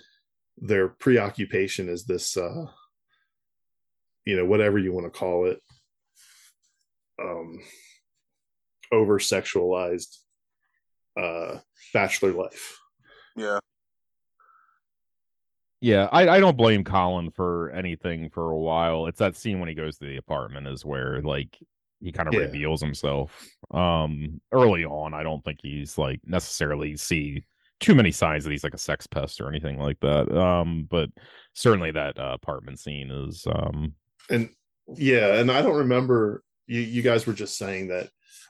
their 0.58 0.90
preoccupation 0.90 1.90
is 1.90 2.06
this 2.06 2.36
uh 2.38 2.66
you 4.26 4.36
know 4.36 4.46
whatever 4.46 4.78
you 4.78 4.92
want 4.92 5.06
to 5.06 5.20
call 5.20 5.46
it 5.46 5.62
um 7.22 7.60
over 8.92 9.20
sexualized 9.20 10.18
uh 11.20 11.58
bachelor 11.94 12.32
life 12.32 12.78
Yeah, 13.36 13.60
Yeah, 15.82 16.08
I, 16.12 16.28
I 16.28 16.40
don't 16.40 16.58
blame 16.58 16.84
Colin 16.84 17.32
for 17.32 17.70
anything 17.72 18.30
for 18.30 18.52
a 18.52 18.58
while. 18.58 19.08
It's 19.08 19.20
that 19.20 19.36
scene 19.36 19.60
when 19.60 19.70
he 19.70 19.76
goes 19.76 19.98
to 19.98 20.06
the 20.06 20.18
apartment 20.18 20.68
is 20.68 20.84
where 20.86 21.22
like 21.22 21.58
he 22.02 22.12
kind 22.12 22.28
of 22.30 22.36
Yeah. 22.36 22.42
reveals 22.42 22.82
himself. 22.82 23.32
Um 23.72 24.42
early 24.52 24.86
on, 24.86 25.14
I 25.14 25.24
don't 25.24 25.44
think 25.44 25.60
he's 25.62 25.98
like 25.98 26.20
necessarily 26.26 26.96
see 26.98 27.44
too 27.80 27.96
many 27.96 28.12
signs 28.12 28.44
that 28.44 28.52
he's 28.52 28.64
like 28.64 28.74
a 28.74 28.78
sex 28.80 29.08
pest 29.08 29.40
or 29.40 29.48
anything 29.48 29.80
like 29.80 30.00
that. 30.02 30.30
Um, 30.38 30.86
but 30.90 31.10
certainly 31.54 31.92
that 31.92 32.20
uh, 32.20 32.32
apartment 32.34 32.78
scene 32.80 33.10
is 33.10 33.48
um 33.48 33.94
and 34.30 34.50
yeah 34.96 35.36
and 35.36 35.52
i 35.52 35.62
don't 35.62 35.78
remember 35.78 36.44
you 36.68 36.80
you 36.82 37.02
guys 37.02 37.26
were 37.28 37.34
just 37.34 37.58
saying 37.58 37.88
that 37.90 38.10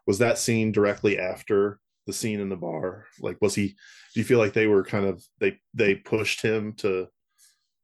was 0.10 0.18
that 0.18 0.40
scene 0.40 0.72
directly 0.72 1.20
after 1.20 1.80
the 2.08 2.14
scene 2.14 2.40
in 2.40 2.50
the 2.50 2.56
bar 2.56 3.06
like 3.22 3.38
was 3.42 3.54
he 3.54 3.68
do 3.68 4.20
you 4.20 4.24
feel 4.24 4.40
like 4.40 4.54
they 4.54 4.66
were 4.66 4.84
kind 4.84 5.06
of 5.06 5.24
they 5.40 5.60
they 5.76 5.94
pushed 5.94 6.42
him 6.42 6.74
to 6.74 7.08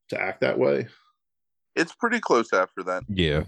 to 0.09 0.19
act 0.19 0.41
that 0.41 0.57
way 0.57 0.87
it's 1.75 1.93
pretty 1.93 2.19
close 2.19 2.51
after 2.51 2.81
that 2.81 3.03
yeah. 3.07 3.43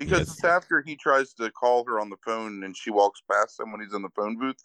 because 0.00 0.20
Yes. 0.20 0.30
it's 0.30 0.44
after 0.44 0.82
he 0.84 0.96
tries 0.96 1.32
to 1.34 1.48
call 1.52 1.84
her 1.86 2.00
on 2.00 2.10
the 2.10 2.16
phone 2.24 2.64
and 2.64 2.76
she 2.76 2.90
walks 2.90 3.22
past 3.30 3.60
him 3.60 3.70
when 3.70 3.80
he's 3.80 3.94
in 3.94 4.02
the 4.02 4.10
phone 4.16 4.36
booth, 4.36 4.56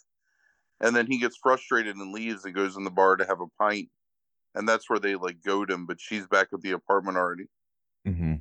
and 0.79 0.95
then 0.95 1.05
he 1.05 1.19
gets 1.19 1.37
frustrated 1.37 1.95
and 1.95 2.11
leaves 2.11 2.45
and 2.45 2.55
goes 2.55 2.75
in 2.77 2.83
the 2.83 2.89
bar 2.89 3.15
to 3.17 3.25
have 3.25 3.41
a 3.41 3.47
pint, 3.59 3.89
and 4.55 4.67
that's 4.67 4.89
where 4.89 4.99
they 4.99 5.15
like 5.15 5.37
goad 5.45 5.69
him. 5.69 5.85
But 5.85 5.99
she's 5.99 6.25
back 6.27 6.47
at 6.53 6.61
the 6.61 6.71
apartment 6.71 7.17
already. 7.17 7.45
hmm 8.05 8.35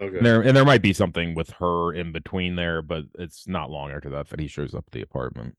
okay. 0.00 0.18
There 0.20 0.42
and 0.42 0.56
there 0.56 0.64
might 0.64 0.82
be 0.82 0.92
something 0.92 1.34
with 1.34 1.50
her 1.60 1.92
in 1.92 2.12
between 2.12 2.56
there, 2.56 2.82
but 2.82 3.04
it's 3.18 3.46
not 3.46 3.70
long 3.70 3.90
after 3.90 4.10
that 4.10 4.28
that 4.28 4.40
he 4.40 4.46
shows 4.48 4.74
up 4.74 4.84
at 4.86 4.92
the 4.92 5.02
apartment. 5.02 5.56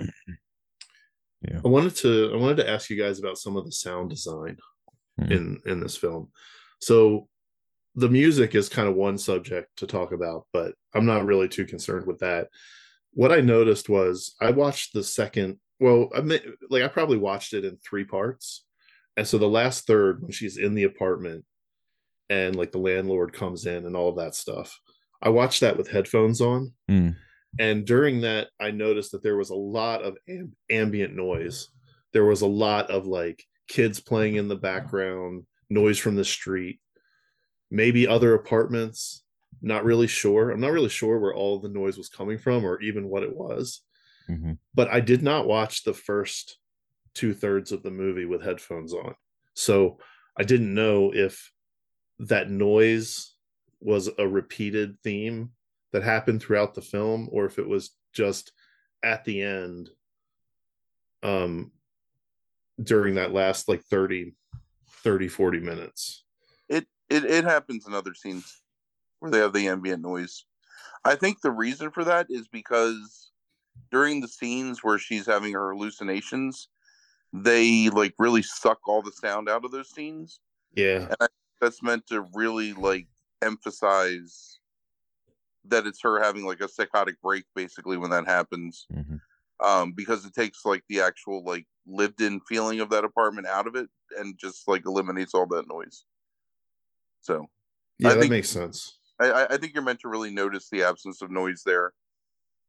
i 1.64 1.68
wanted 1.68 1.94
to 1.94 2.30
i 2.32 2.36
wanted 2.36 2.56
to 2.56 2.68
ask 2.68 2.88
you 2.88 2.96
guys 2.96 3.18
about 3.18 3.36
some 3.38 3.56
of 3.56 3.64
the 3.64 3.72
sound 3.72 4.10
design 4.10 4.56
Mhm. 5.20 5.30
in 5.30 5.60
in 5.66 5.80
this 5.80 5.96
film. 5.96 6.30
So 6.80 7.28
the 7.94 8.08
music 8.08 8.54
is 8.56 8.68
kind 8.68 8.88
of 8.88 8.96
one 8.96 9.16
subject 9.18 9.68
to 9.76 9.86
talk 9.86 10.10
about 10.10 10.46
but 10.52 10.74
i'm 10.94 11.06
not 11.06 11.24
really 11.26 11.48
too 11.48 11.64
concerned 11.66 12.06
with 12.06 12.18
that. 12.20 12.48
What 13.12 13.30
i 13.30 13.40
noticed 13.40 13.88
was 13.88 14.34
i 14.40 14.50
watched 14.50 14.92
the 14.94 15.04
second 15.04 15.60
well 15.78 16.08
i 16.16 16.20
mean, 16.22 16.40
like 16.70 16.82
i 16.82 16.88
probably 16.88 17.18
watched 17.18 17.52
it 17.54 17.64
in 17.64 17.76
three 17.76 18.04
parts. 18.04 18.64
And 19.16 19.26
so 19.28 19.38
the 19.38 19.48
last 19.48 19.86
third 19.86 20.22
when 20.22 20.32
she's 20.32 20.56
in 20.56 20.74
the 20.74 20.82
apartment 20.84 21.44
and 22.30 22.56
like 22.56 22.72
the 22.72 22.78
landlord 22.78 23.32
comes 23.32 23.66
in 23.66 23.86
and 23.86 23.94
all 23.96 24.08
of 24.08 24.16
that 24.16 24.34
stuff. 24.34 24.78
I 25.22 25.28
watched 25.28 25.60
that 25.60 25.76
with 25.76 25.88
headphones 25.90 26.40
on 26.40 26.72
Mm. 26.90 27.16
and 27.58 27.86
during 27.86 28.20
that 28.22 28.48
i 28.60 28.70
noticed 28.70 29.12
that 29.12 29.22
there 29.22 29.36
was 29.36 29.50
a 29.50 29.54
lot 29.54 30.02
of 30.02 30.16
am- 30.28 30.54
ambient 30.70 31.14
noise. 31.14 31.68
There 32.12 32.24
was 32.24 32.42
a 32.42 32.46
lot 32.46 32.90
of 32.90 33.06
like 33.06 33.44
kids 33.68 34.00
playing 34.00 34.36
in 34.36 34.48
the 34.48 34.56
background 34.56 35.44
noise 35.70 35.98
from 35.98 36.14
the 36.16 36.24
street 36.24 36.80
maybe 37.70 38.06
other 38.06 38.34
apartments. 38.34 39.22
Not 39.62 39.84
really 39.84 40.06
sure. 40.06 40.50
I'm 40.50 40.60
not 40.60 40.72
really 40.72 40.88
sure 40.90 41.18
where 41.18 41.34
all 41.34 41.58
the 41.58 41.68
noise 41.68 41.96
was 41.96 42.08
coming 42.08 42.38
from 42.38 42.64
or 42.64 42.80
even 42.82 43.08
what 43.08 43.22
it 43.22 43.34
was. 43.34 43.80
Mhm. 44.30 44.56
but 44.74 44.88
i 44.88 45.00
did 45.00 45.22
not 45.22 45.46
watch 45.46 45.84
the 45.84 45.92
first 45.92 46.56
two-thirds 47.12 47.72
of 47.72 47.82
the 47.82 47.90
movie 47.90 48.24
with 48.24 48.42
headphones 48.42 48.92
on. 48.94 49.14
So 49.54 49.98
i 50.38 50.42
didn't 50.44 50.72
know 50.74 51.12
if 51.14 51.52
that 52.18 52.50
noise 52.50 53.34
was 53.80 54.10
a 54.18 54.26
repeated 54.26 54.98
theme 55.02 55.50
that 55.92 56.02
happened 56.02 56.40
throughout 56.40 56.74
the 56.74 56.82
film 56.82 57.28
or 57.32 57.44
if 57.44 57.58
it 57.58 57.68
was 57.68 57.90
just 58.12 58.52
at 59.02 59.24
the 59.24 59.42
end 59.42 59.90
um 61.22 61.70
during 62.82 63.14
that 63.14 63.32
last 63.32 63.68
like 63.68 63.82
30 63.84 64.34
30 64.88 65.28
40 65.28 65.60
minutes 65.60 66.24
It 66.68 66.86
it 67.08 67.24
it 67.24 67.44
happens 67.44 67.86
in 67.86 67.94
other 67.94 68.14
scenes 68.14 68.62
where 69.18 69.30
they 69.30 69.38
have 69.38 69.52
the 69.52 69.68
ambient 69.68 70.02
noise. 70.02 70.44
I 71.04 71.14
think 71.14 71.40
the 71.40 71.50
reason 71.50 71.90
for 71.90 72.04
that 72.04 72.26
is 72.30 72.48
because 72.48 73.30
during 73.90 74.20
the 74.20 74.28
scenes 74.28 74.82
where 74.82 74.98
she's 74.98 75.26
having 75.26 75.52
her 75.52 75.72
hallucinations, 75.72 76.68
they 77.32 77.90
like 77.90 78.14
really 78.18 78.42
suck 78.42 78.80
all 78.88 79.02
the 79.02 79.12
sound 79.12 79.48
out 79.48 79.64
of 79.64 79.70
those 79.70 79.90
scenes. 79.90 80.40
yeah 80.74 81.14
that's 81.64 81.82
meant 81.82 82.06
to 82.08 82.26
really 82.34 82.74
like 82.74 83.06
emphasize 83.42 84.60
that 85.66 85.86
it's 85.86 86.02
her 86.02 86.22
having 86.22 86.44
like 86.44 86.60
a 86.60 86.68
psychotic 86.68 87.18
break 87.22 87.44
basically 87.54 87.96
when 87.96 88.10
that 88.10 88.26
happens 88.26 88.86
Mhm. 88.92 89.18
um 89.60 89.92
because 89.92 90.26
it 90.26 90.34
takes 90.34 90.64
like 90.66 90.84
the 90.90 91.00
actual 91.00 91.42
like 91.42 91.66
lived 91.86 92.20
in 92.20 92.40
feeling 92.48 92.80
of 92.80 92.90
that 92.90 93.04
apartment 93.04 93.46
out 93.46 93.66
of 93.66 93.74
it 93.76 93.88
and 94.18 94.36
just 94.38 94.68
like 94.68 94.82
eliminates 94.86 95.32
all 95.34 95.46
that 95.46 95.66
noise. 95.68 96.04
So 97.22 97.46
Yeah, 97.98 98.10
I 98.10 98.14
that 98.14 98.20
think- 98.20 98.30
makes 98.30 98.50
sense. 98.50 98.98
I, 99.20 99.30
I- 99.30 99.54
I 99.54 99.56
think 99.56 99.72
you're 99.74 99.82
meant 99.82 100.00
to 100.00 100.08
really 100.08 100.30
notice 100.30 100.68
the 100.68 100.82
absence 100.82 101.22
of 101.22 101.30
noise 101.30 101.62
there. 101.64 101.92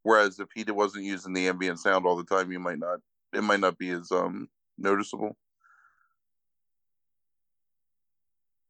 Whereas 0.03 0.39
if 0.39 0.47
he 0.53 0.63
wasn't 0.71 1.03
using 1.05 1.33
the 1.33 1.47
ambient 1.47 1.79
sound 1.79 2.05
all 2.05 2.15
the 2.15 2.23
time, 2.35 2.51
you 2.51 2.59
might 2.59 2.77
not. 2.79 2.99
It 3.33 3.41
might 3.41 3.59
not 3.59 3.77
be 3.77 3.89
as 3.89 4.11
um 4.11 4.47
noticeable. 4.77 5.35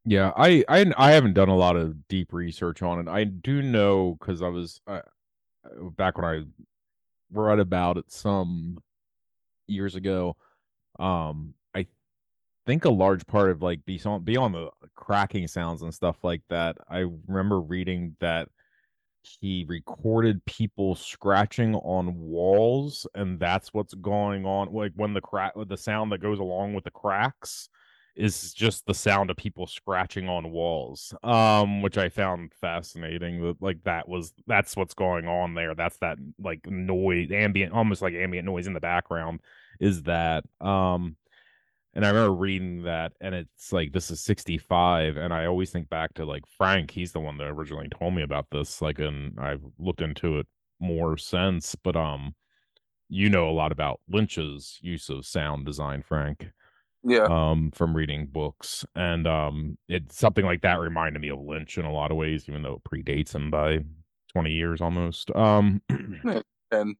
Yeah, 0.05 0.31
I, 0.35 0.63
I 0.67 0.85
I 0.97 1.11
haven't 1.11 1.33
done 1.33 1.49
a 1.49 1.55
lot 1.55 1.75
of 1.75 2.07
deep 2.07 2.31
research 2.31 2.81
on 2.83 2.99
it. 2.99 3.09
I 3.11 3.23
do 3.23 3.61
know 3.61 4.15
because 4.19 4.41
I 4.41 4.49
was 4.49 4.79
uh, 4.87 5.01
back 5.97 6.17
when 6.17 6.25
I 6.25 6.43
read 7.31 7.59
about 7.59 7.97
it 7.97 8.11
some 8.11 8.77
years 9.67 9.95
ago. 9.95 10.37
Um, 10.99 11.55
I 11.75 11.87
think 12.65 12.85
a 12.85 12.91
large 12.91 13.27
part 13.27 13.51
of 13.51 13.61
like 13.61 13.85
beyond 13.85 14.25
beyond 14.25 14.55
the 14.55 14.71
cracking 14.95 15.47
sounds 15.47 15.81
and 15.83 15.93
stuff 15.93 16.17
like 16.23 16.41
that. 16.49 16.77
I 16.89 17.05
remember 17.27 17.61
reading 17.61 18.15
that 18.21 18.49
he 19.23 19.65
recorded 19.67 20.45
people 20.45 20.95
scratching 20.95 21.75
on 21.75 22.19
walls, 22.19 23.07
and 23.15 23.39
that's 23.39 23.73
what's 23.73 23.93
going 23.95 24.45
on. 24.45 24.73
Like 24.73 24.93
when 24.95 25.13
the 25.13 25.21
crack, 25.21 25.53
the 25.67 25.77
sound 25.77 26.11
that 26.11 26.19
goes 26.21 26.39
along 26.39 26.73
with 26.75 26.83
the 26.85 26.91
cracks 26.91 27.69
is 28.15 28.53
just 28.53 28.85
the 28.85 28.93
sound 28.93 29.29
of 29.29 29.37
people 29.37 29.67
scratching 29.67 30.29
on 30.29 30.51
walls 30.51 31.13
um 31.23 31.81
which 31.81 31.97
i 31.97 32.07
found 32.07 32.53
fascinating 32.53 33.41
that 33.41 33.61
like 33.61 33.83
that 33.83 34.07
was 34.07 34.33
that's 34.47 34.75
what's 34.75 34.93
going 34.93 35.27
on 35.27 35.53
there. 35.53 35.75
That's 35.75 35.97
that 35.97 36.17
like 36.39 36.65
noise 36.67 37.31
ambient 37.31 37.73
almost 37.73 38.01
like 38.01 38.13
ambient 38.13 38.45
noise 38.45 38.67
in 38.67 38.73
the 38.73 38.79
background 38.79 39.41
is 39.79 40.03
that 40.03 40.43
um 40.61 41.15
and 41.93 42.05
i 42.05 42.09
remember 42.09 42.33
reading 42.33 42.83
that 42.83 43.13
and 43.21 43.33
it's 43.35 43.71
like 43.71 43.91
this 43.91 44.11
is 44.11 44.21
65 44.21 45.17
and 45.17 45.33
i 45.33 45.45
always 45.45 45.71
think 45.71 45.89
back 45.89 46.13
to 46.15 46.25
like 46.25 46.43
frank 46.57 46.91
he's 46.91 47.11
the 47.11 47.19
one 47.19 47.37
that 47.37 47.47
originally 47.47 47.89
told 47.89 48.13
me 48.13 48.23
about 48.23 48.47
this 48.51 48.81
like 48.81 48.99
and 48.99 49.37
i've 49.39 49.63
looked 49.79 50.01
into 50.01 50.39
it 50.39 50.47
more 50.79 51.17
since 51.17 51.75
but 51.75 51.95
um 51.95 52.35
you 53.09 53.29
know 53.29 53.49
a 53.49 53.51
lot 53.51 53.71
about 53.71 53.99
lynch's 54.09 54.77
use 54.81 55.09
of 55.09 55.25
sound 55.25 55.65
design 55.65 56.01
frank 56.01 56.49
Yeah. 57.07 57.25
um 57.29 57.71
from 57.71 57.95
reading 57.95 58.25
books 58.25 58.83
and 58.95 59.27
um 59.27 59.77
it's 59.87 60.17
something 60.17 60.43
like 60.43 60.61
that 60.61 60.79
reminded 60.79 61.21
me 61.21 61.29
of 61.29 61.39
lynch 61.39 61.77
in 61.77 61.85
a 61.85 61.91
lot 61.91 62.09
of 62.09 62.17
ways 62.17 62.49
even 62.49 62.63
though 62.63 62.81
it 62.83 62.89
predates 62.89 63.35
him 63.35 63.51
by 63.51 63.79
20 64.33 64.51
years 64.51 64.81
almost 64.81 65.29
um 65.35 65.81
And 66.71 66.95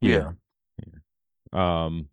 yeah. 0.00 0.32
yeah. 1.52 1.84
um 1.84 2.08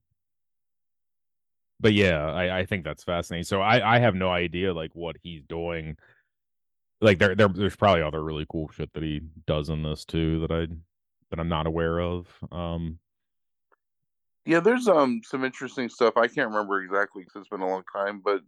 but 1.80 1.94
yeah 1.94 2.26
i 2.32 2.60
i 2.60 2.66
think 2.66 2.84
that's 2.84 3.04
fascinating 3.04 3.44
so 3.44 3.62
i 3.62 3.96
i 3.96 4.00
have 4.00 4.14
no 4.16 4.30
idea 4.30 4.72
like 4.74 4.92
what 4.94 5.16
he's 5.24 5.44
doing 5.44 5.98
like 7.02 7.20
there, 7.20 7.36
there 7.36 7.48
there's 7.48 7.76
probably 7.76 8.02
other 8.04 8.24
really 8.24 8.46
cool 8.52 8.70
shit 8.70 8.94
that 8.94 9.04
he 9.04 9.22
does 9.48 9.70
in 9.70 9.84
this 9.84 10.06
too 10.06 10.40
that 10.42 10.52
i 10.52 10.68
that 11.32 11.40
i'm 11.40 11.50
not 11.50 11.68
aware 11.68 12.00
of 12.00 12.28
um 12.52 13.00
yeah, 14.46 14.60
there's 14.60 14.88
um 14.88 15.22
some 15.24 15.44
interesting 15.44 15.90
stuff. 15.90 16.18
I 16.18 16.28
can't 16.28 16.50
remember 16.50 16.82
exactly 16.82 17.24
because 17.24 17.42
it's 17.42 17.50
been 17.50 17.62
a 17.62 17.68
long 17.68 17.84
time, 17.94 18.22
but 18.24 18.42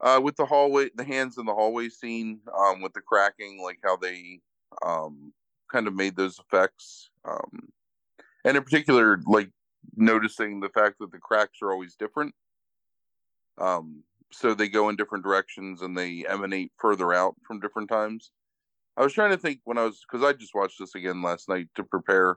uh 0.00 0.20
with 0.22 0.36
the 0.36 0.46
hallway 0.46 0.88
the 0.94 1.04
hands 1.04 1.38
in 1.38 1.46
the 1.46 1.54
hallway 1.54 1.88
scene, 1.88 2.40
um 2.56 2.80
with 2.80 2.92
the 2.92 3.00
cracking, 3.00 3.60
like 3.62 3.78
how 3.84 3.96
they 3.96 4.40
um 4.84 5.32
kind 5.70 5.86
of 5.86 5.94
made 5.94 6.16
those 6.16 6.38
effects. 6.38 7.10
Um 7.24 7.68
and 8.44 8.56
in 8.56 8.62
particular, 8.62 9.20
like 9.26 9.50
noticing 9.96 10.60
the 10.60 10.68
fact 10.68 10.96
that 11.00 11.10
the 11.10 11.18
cracks 11.18 11.58
are 11.62 11.72
always 11.72 11.96
different. 11.96 12.34
Um 13.58 14.04
so 14.32 14.54
they 14.54 14.68
go 14.68 14.88
in 14.88 14.96
different 14.96 15.24
directions 15.24 15.82
and 15.82 15.96
they 15.98 16.24
emanate 16.26 16.72
further 16.78 17.12
out 17.12 17.34
from 17.46 17.60
different 17.60 17.88
times. 17.88 18.30
I 18.96 19.02
was 19.02 19.12
trying 19.12 19.30
to 19.30 19.36
think 19.38 19.60
when 19.64 19.76
I 19.78 19.84
was 19.84 20.00
because 20.00 20.24
I 20.24 20.32
just 20.32 20.54
watched 20.54 20.78
this 20.78 20.94
again 20.94 21.20
last 21.22 21.48
night 21.48 21.68
to 21.74 21.84
prepare. 21.84 22.36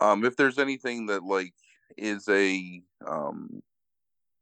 Um, 0.00 0.24
if 0.24 0.36
there's 0.36 0.58
anything 0.58 1.06
that 1.06 1.22
like 1.22 1.54
is 1.96 2.28
a 2.28 2.82
um 3.06 3.62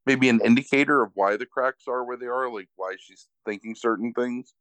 maybe 0.07 0.28
an 0.28 0.40
indicator 0.44 1.03
of 1.03 1.12
why 1.14 1.36
the 1.36 1.46
cracks 1.46 1.84
are 1.86 2.05
where 2.05 2.16
they 2.16 2.26
are, 2.26 2.50
like 2.50 2.68
why 2.76 2.96
she's 2.98 3.28
thinking 3.44 3.74
certain 3.74 4.12
things. 4.12 4.55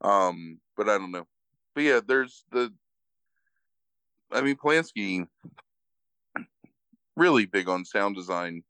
Um, 0.00 0.58
but 0.76 0.88
I 0.88 0.98
don't 0.98 1.12
know. 1.12 1.26
But 1.74 1.84
yeah, 1.84 2.00
there's 2.06 2.44
the 2.50 2.72
I 4.32 4.40
mean 4.40 4.56
Polanski 4.56 5.26
really 7.16 7.46
big 7.46 7.68
on 7.68 7.84
sound 7.84 8.16
design. 8.16 8.62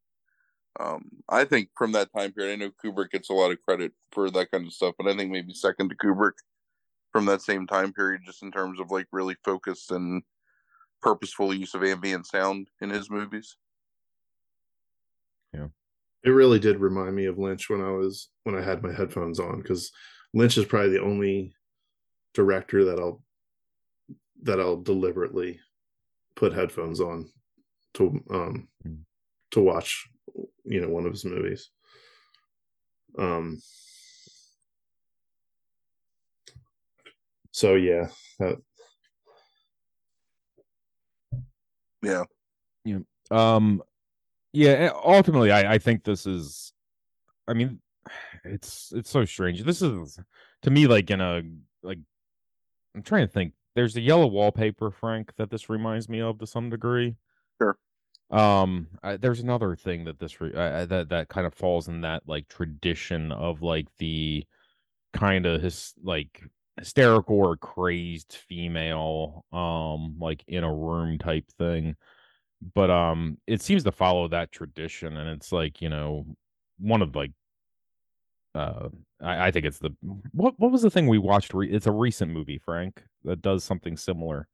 Um, 0.79 1.09
I 1.27 1.43
think 1.45 1.69
from 1.75 1.93
that 1.93 2.13
time 2.15 2.31
period, 2.33 2.53
I 2.53 2.55
know 2.57 2.71
Kubrick 2.83 3.09
gets 3.09 3.29
a 3.29 3.33
lot 3.33 3.51
of 3.51 3.61
credit 3.63 3.93
for 4.11 4.29
that 4.29 4.51
kind 4.51 4.67
of 4.67 4.73
stuff, 4.73 4.93
but 4.97 5.07
I 5.07 5.17
think 5.17 5.31
maybe 5.31 5.53
second 5.53 5.89
to 5.89 5.95
Kubrick 5.95 6.33
from 7.11 7.25
that 7.25 7.41
same 7.41 7.65
time 7.65 7.93
period, 7.93 8.21
just 8.25 8.43
in 8.43 8.51
terms 8.51 8.79
of 8.79 8.91
like 8.91 9.07
really 9.11 9.35
focused 9.43 9.91
and 9.91 10.21
purposeful 11.01 11.53
use 11.53 11.73
of 11.73 11.83
ambient 11.83 12.25
sound 12.25 12.67
in 12.81 12.89
his 12.89 13.09
movies. 13.09 13.55
Yeah. 15.53 15.67
It 16.23 16.29
really 16.31 16.59
did 16.59 16.79
remind 16.79 17.15
me 17.15 17.25
of 17.25 17.37
Lynch 17.37 17.69
when 17.69 17.81
I 17.81 17.91
was 17.91 18.29
when 18.43 18.55
I 18.55 18.61
had 18.61 18.83
my 18.83 18.91
headphones 18.91 19.39
on 19.39 19.61
because 19.61 19.91
Lynch 20.33 20.57
is 20.57 20.65
probably 20.65 20.91
the 20.91 21.01
only 21.01 21.53
director 22.33 22.85
that 22.85 22.99
I'll 22.99 23.23
that 24.43 24.59
I'll 24.59 24.81
deliberately 24.81 25.59
put 26.35 26.53
headphones 26.53 26.99
on 27.01 27.29
to 27.95 28.23
um 28.29 28.67
Mm. 28.85 28.99
to 29.51 29.61
watch 29.61 30.07
you 30.65 30.81
know 30.81 30.89
one 30.89 31.05
of 31.05 31.11
his 31.11 31.25
movies. 31.25 31.69
Um 33.17 33.59
so 37.51 37.73
yeah, 37.73 38.09
that, 38.39 38.57
Yeah. 42.01 42.23
Yeah. 42.85 42.99
Um, 43.31 43.81
yeah. 44.53 44.91
Ultimately, 45.03 45.51
I 45.51 45.73
I 45.73 45.77
think 45.77 46.03
this 46.03 46.25
is. 46.25 46.73
I 47.47 47.53
mean, 47.53 47.79
it's 48.45 48.91
it's 48.95 49.09
so 49.09 49.25
strange. 49.25 49.63
This 49.63 49.81
is 49.81 50.19
to 50.63 50.69
me 50.71 50.87
like 50.87 51.09
in 51.11 51.21
a 51.21 51.41
like. 51.83 51.99
I'm 52.95 53.03
trying 53.03 53.27
to 53.27 53.31
think. 53.31 53.53
There's 53.75 53.95
a 53.95 54.01
yellow 54.01 54.25
wallpaper, 54.25 54.89
Frank, 54.89 55.33
that 55.37 55.51
this 55.51 55.69
reminds 55.69 56.09
me 56.09 56.19
of 56.19 56.39
to 56.39 56.47
some 56.47 56.71
degree. 56.71 57.15
Sure. 57.61 57.77
Um, 58.31 58.87
I, 59.03 59.17
there's 59.17 59.39
another 59.39 59.75
thing 59.75 60.05
that 60.05 60.17
this 60.17 60.41
re- 60.41 60.55
I- 60.55 60.85
that 60.85 61.09
that 61.09 61.29
kind 61.29 61.45
of 61.45 61.53
falls 61.53 61.87
in 61.87 62.01
that 62.01 62.23
like 62.25 62.47
tradition 62.47 63.31
of 63.31 63.61
like 63.61 63.87
the 63.99 64.45
kind 65.13 65.45
of 65.45 65.61
his 65.61 65.93
like 66.03 66.43
hysterical 66.77 67.37
or 67.37 67.57
crazed 67.57 68.33
female 68.47 69.45
um 69.51 70.15
like 70.19 70.43
in 70.47 70.63
a 70.63 70.73
room 70.73 71.17
type 71.17 71.45
thing. 71.57 71.95
But 72.75 72.89
um 72.91 73.37
it 73.47 73.61
seems 73.61 73.83
to 73.85 73.91
follow 73.91 74.27
that 74.29 74.51
tradition 74.51 75.17
and 75.17 75.29
it's 75.29 75.51
like 75.51 75.81
you 75.81 75.89
know 75.89 76.25
one 76.79 77.01
of 77.01 77.15
like 77.15 77.31
uh 78.55 78.89
i, 79.21 79.47
I 79.47 79.51
think 79.51 79.65
it's 79.65 79.79
the 79.79 79.91
what 80.31 80.55
what 80.59 80.71
was 80.71 80.81
the 80.81 80.89
thing 80.89 81.07
we 81.07 81.17
watched 81.17 81.53
re- 81.53 81.71
it's 81.71 81.85
a 81.87 81.91
recent 81.91 82.31
movie 82.31 82.57
frank 82.57 83.03
that 83.23 83.41
does 83.41 83.63
something 83.63 83.97
similar. 83.97 84.47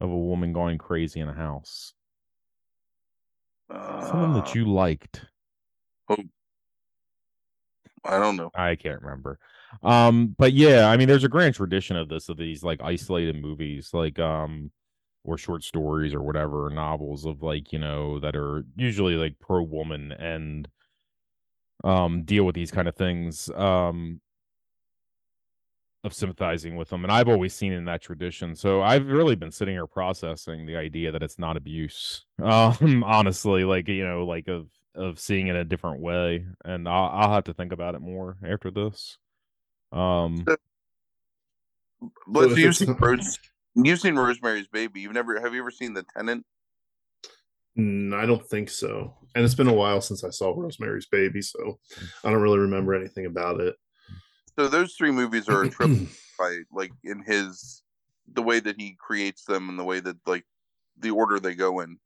Of 0.00 0.08
a 0.10 0.16
woman 0.16 0.54
going 0.54 0.78
crazy 0.78 1.20
in 1.20 1.28
a 1.28 1.34
house. 1.34 1.92
Something 3.70 4.32
Uh, 4.32 4.40
that 4.40 4.54
you 4.54 4.64
liked. 4.64 5.26
Oh. 6.08 6.16
I 8.04 8.18
don't 8.18 8.36
know. 8.36 8.50
I 8.54 8.76
can't 8.76 9.02
remember. 9.02 9.38
Um, 9.82 10.34
but 10.38 10.52
yeah, 10.52 10.88
I 10.88 10.96
mean, 10.96 11.08
there's 11.08 11.24
a 11.24 11.28
grand 11.28 11.54
tradition 11.54 11.96
of 11.96 12.08
this, 12.08 12.28
of 12.28 12.36
these 12.36 12.62
like 12.62 12.80
isolated 12.82 13.40
movies, 13.40 13.90
like 13.92 14.18
um, 14.18 14.70
or 15.24 15.36
short 15.38 15.64
stories 15.64 16.14
or 16.14 16.22
whatever, 16.22 16.70
novels 16.70 17.26
of 17.26 17.42
like 17.42 17.72
you 17.72 17.78
know 17.78 18.18
that 18.20 18.36
are 18.36 18.64
usually 18.76 19.14
like 19.14 19.38
pro 19.40 19.62
woman 19.62 20.12
and 20.12 20.68
um 21.84 22.22
deal 22.22 22.44
with 22.44 22.54
these 22.54 22.70
kind 22.70 22.88
of 22.88 22.96
things 22.96 23.50
um 23.50 24.20
of 26.04 26.14
sympathizing 26.14 26.76
with 26.76 26.88
them 26.88 27.04
and 27.04 27.12
i've 27.12 27.28
always 27.28 27.54
seen 27.54 27.72
in 27.72 27.84
that 27.86 28.00
tradition. 28.00 28.54
So 28.54 28.80
i've 28.82 29.08
really 29.08 29.34
been 29.34 29.50
sitting 29.50 29.74
here 29.74 29.86
processing 29.86 30.64
the 30.64 30.76
idea 30.76 31.10
that 31.12 31.22
it's 31.22 31.38
not 31.38 31.56
abuse 31.56 32.24
um 32.42 33.02
honestly 33.04 33.64
like 33.64 33.88
you 33.88 34.06
know 34.06 34.24
like 34.24 34.48
of 34.48 34.68
of 34.94 35.18
seeing 35.18 35.48
it 35.48 35.56
a 35.56 35.64
different 35.64 36.00
way 36.00 36.46
and 36.64 36.88
i'll, 36.88 37.10
I'll 37.12 37.32
have 37.34 37.44
to 37.44 37.54
think 37.54 37.72
about 37.72 37.94
it 37.94 38.00
more 38.00 38.36
after 38.46 38.70
this 38.70 39.18
um 39.96 40.44
But 42.26 42.50
if 42.50 42.58
you've 42.58 42.76
seen, 42.76 42.96
Rose, 43.00 43.38
you've 43.74 44.00
seen 44.00 44.16
Rosemary's 44.16 44.68
Baby. 44.68 45.00
You've 45.00 45.12
never 45.12 45.40
have 45.40 45.54
you 45.54 45.60
ever 45.60 45.70
seen 45.70 45.94
The 45.94 46.04
Tenant? 46.16 46.44
Mm, 47.78 48.14
I 48.14 48.26
don't 48.26 48.44
think 48.46 48.70
so. 48.70 49.14
And 49.34 49.44
it's 49.44 49.54
been 49.54 49.68
a 49.68 49.72
while 49.72 50.00
since 50.00 50.24
I 50.24 50.30
saw 50.30 50.52
Rosemary's 50.54 51.06
Baby, 51.06 51.42
so 51.42 51.78
I 52.24 52.30
don't 52.30 52.40
really 52.40 52.58
remember 52.58 52.94
anything 52.94 53.26
about 53.26 53.60
it. 53.60 53.74
So 54.58 54.68
those 54.68 54.94
three 54.94 55.10
movies 55.10 55.48
are 55.48 55.62
a 55.62 55.68
trip 55.70 55.90
by 56.38 56.60
like 56.72 56.92
in 57.04 57.22
his 57.22 57.82
the 58.32 58.42
way 58.42 58.60
that 58.60 58.80
he 58.80 58.96
creates 58.98 59.44
them 59.44 59.68
and 59.68 59.78
the 59.78 59.84
way 59.84 60.00
that 60.00 60.16
like 60.26 60.44
the 60.98 61.10
order 61.10 61.38
they 61.38 61.54
go 61.54 61.80
in. 61.80 61.98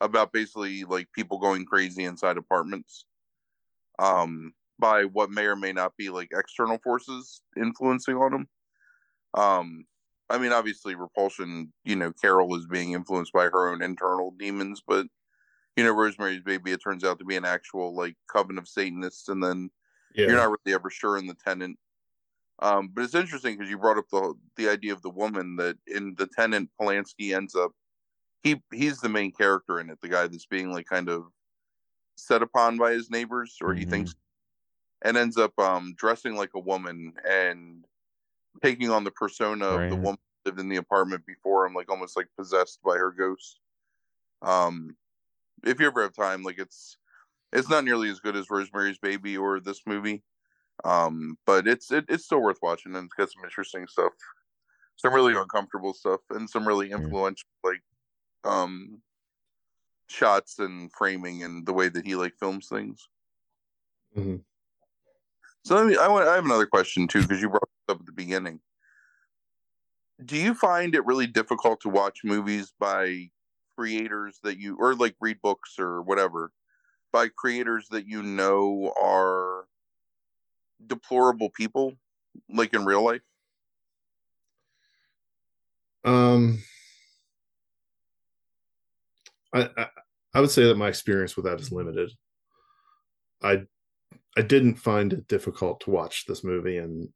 about 0.00 0.32
basically 0.32 0.84
like 0.84 1.06
people 1.12 1.38
going 1.38 1.64
crazy 1.64 2.04
inside 2.04 2.36
apartments 2.36 3.04
um, 3.98 4.52
by 4.78 5.04
what 5.04 5.30
may 5.30 5.46
or 5.46 5.56
may 5.56 5.72
not 5.72 5.96
be 5.96 6.10
like 6.10 6.28
external 6.32 6.78
forces 6.78 7.42
influencing 7.56 8.16
on 8.16 8.32
them. 8.32 8.48
Um, 9.34 9.84
I 10.30 10.38
mean, 10.38 10.52
obviously, 10.52 10.94
Repulsion, 10.94 11.72
you 11.84 11.96
know, 11.96 12.12
Carol 12.12 12.56
is 12.56 12.66
being 12.66 12.92
influenced 12.92 13.32
by 13.32 13.44
her 13.44 13.68
own 13.70 13.82
internal 13.82 14.32
demons, 14.32 14.82
but 14.86 15.06
you 15.76 15.84
know, 15.84 15.92
Rosemary's 15.92 16.42
Baby, 16.42 16.72
it 16.72 16.80
turns 16.82 17.04
out 17.04 17.18
to 17.20 17.24
be 17.26 17.36
an 17.36 17.44
actual 17.46 17.96
like 17.96 18.16
coven 18.28 18.58
of 18.58 18.68
Satanists, 18.68 19.28
and 19.28 19.42
then 19.42 19.70
Yeah. 20.14 20.26
you're 20.26 20.36
not 20.36 20.50
really 20.50 20.74
ever 20.74 20.90
sure 20.90 21.18
in 21.18 21.26
the 21.26 21.34
tenant. 21.34 21.78
Um, 22.60 22.88
but 22.92 23.04
it's 23.04 23.14
interesting 23.14 23.56
because 23.56 23.70
you 23.70 23.78
brought 23.78 23.98
up 23.98 24.08
the 24.10 24.34
the 24.56 24.68
idea 24.68 24.92
of 24.92 25.02
the 25.02 25.10
woman 25.10 25.56
that 25.56 25.76
in 25.86 26.14
the 26.16 26.26
tenant 26.28 26.70
Polanski 26.80 27.34
ends 27.36 27.54
up 27.56 27.72
he 28.42 28.62
he's 28.72 29.00
the 29.00 29.08
main 29.10 29.32
character 29.32 29.80
in 29.80 29.90
it, 29.90 30.00
the 30.02 30.08
guy 30.08 30.26
that's 30.28 30.46
being 30.46 30.72
like 30.72 30.86
kind 30.86 31.08
of 31.08 31.26
set 32.16 32.42
upon 32.42 32.78
by 32.78 32.92
his 32.92 33.10
neighbors, 33.10 33.58
or 33.62 33.74
he 33.74 33.84
Mhm. 33.84 33.90
thinks, 33.90 34.14
and 35.04 35.16
ends 35.16 35.36
up 35.38 35.58
um 35.60 35.94
dressing 35.96 36.36
like 36.36 36.54
a 36.54 36.60
woman 36.60 37.14
and 37.28 37.86
taking 38.62 38.90
on 38.90 39.04
the 39.04 39.10
persona 39.10 39.66
of 39.66 39.88
the 39.88 39.96
woman 39.96 40.18
who 40.44 40.50
lived 40.50 40.60
in 40.60 40.68
the 40.68 40.76
apartment 40.76 41.26
before 41.26 41.66
him, 41.66 41.74
like 41.74 41.90
almost 41.90 42.16
like 42.16 42.28
possessed 42.38 42.82
by 42.82 42.96
her 42.96 43.12
ghost. 43.12 43.60
Um, 44.42 44.96
if 45.64 45.80
you 45.80 45.86
ever 45.86 46.02
have 46.02 46.14
time, 46.14 46.42
like 46.42 46.58
it's 46.58 46.98
it's 47.52 47.70
not 47.70 47.84
nearly 47.84 48.10
as 48.10 48.20
good 48.20 48.36
as 48.36 48.50
Rosemary's 48.50 48.98
Baby 48.98 49.36
or 49.38 49.60
this 49.60 49.82
movie, 49.86 50.24
um, 50.84 51.38
but 51.46 51.68
it's 51.68 51.92
it, 51.92 52.06
it's 52.08 52.24
still 52.26 52.42
worth 52.42 52.60
watching 52.62 52.94
and 52.96 53.06
it's 53.06 53.14
got 53.14 53.30
some 53.32 53.44
interesting 53.44 53.86
stuff, 53.88 54.12
some 54.96 55.14
really 55.14 55.34
uncomfortable 55.36 55.94
stuff, 55.94 56.20
and 56.30 56.48
some 56.50 56.66
really 56.68 56.90
influential 56.92 57.48
like 57.64 57.82
um 58.44 59.02
shots 60.08 60.58
and 60.58 60.90
framing 60.92 61.42
and 61.42 61.66
the 61.66 61.72
way 61.72 61.88
that 61.88 62.06
he 62.06 62.14
like 62.16 62.34
films 62.38 62.68
things. 62.68 63.08
Mhm. 64.14 64.44
So 65.64 65.76
let 65.76 65.86
me, 65.86 65.96
I 65.96 66.08
want 66.08 66.28
I 66.28 66.34
have 66.34 66.44
another 66.44 66.66
question 66.66 67.08
too 67.08 67.22
because 67.22 67.40
you 67.40 67.48
brought 67.48 67.68
up 67.88 68.00
at 68.00 68.06
the 68.06 68.12
beginning. 68.12 68.60
Do 70.24 70.36
you 70.36 70.54
find 70.54 70.94
it 70.94 71.06
really 71.06 71.26
difficult 71.26 71.80
to 71.80 71.88
watch 71.88 72.20
movies 72.22 72.72
by 72.78 73.30
creators 73.76 74.38
that 74.42 74.58
you 74.58 74.76
or 74.78 74.94
like 74.94 75.16
read 75.20 75.40
books 75.42 75.76
or 75.78 76.02
whatever 76.02 76.52
by 77.12 77.28
creators 77.28 77.88
that 77.88 78.06
you 78.06 78.22
know 78.22 78.92
are 79.00 79.64
deplorable 80.86 81.48
people 81.48 81.94
like 82.50 82.74
in 82.74 82.84
real 82.84 83.02
life? 83.02 83.22
Um, 86.04 86.62
I, 89.54 89.70
I 89.78 89.86
I 90.34 90.40
would 90.40 90.50
say 90.50 90.64
that 90.64 90.76
my 90.76 90.88
experience 90.88 91.36
with 91.36 91.46
that 91.46 91.58
is 91.58 91.72
limited. 91.72 92.10
I 93.42 93.62
I 94.36 94.42
didn't 94.42 94.76
find 94.76 95.12
it 95.12 95.28
difficult 95.28 95.80
to 95.80 95.90
watch 95.90 96.26
this 96.26 96.42
movie 96.42 96.78
and 96.78 97.08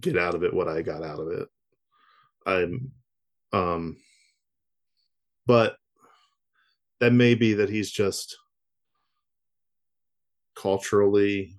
get 0.00 0.16
out 0.16 0.34
of 0.34 0.42
it 0.44 0.54
what 0.54 0.68
I 0.68 0.82
got 0.82 1.02
out 1.02 1.20
of 1.20 1.28
it. 1.28 1.48
I'm 2.46 2.92
um 3.52 3.96
but 5.46 5.76
that 7.00 7.12
may 7.12 7.34
be 7.34 7.54
that 7.54 7.70
he's 7.70 7.90
just 7.90 8.36
culturally 10.54 11.54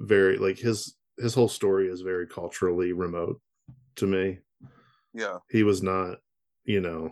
very 0.00 0.36
like 0.38 0.58
his 0.58 0.96
his 1.18 1.34
whole 1.34 1.48
story 1.48 1.88
is 1.88 2.00
very 2.02 2.26
culturally 2.26 2.92
remote 2.92 3.40
to 3.96 4.06
me 4.06 4.38
Yeah. 5.14 5.38
he 5.50 5.62
was 5.62 5.82
not 5.82 6.18
you 6.64 6.80
know 6.80 7.10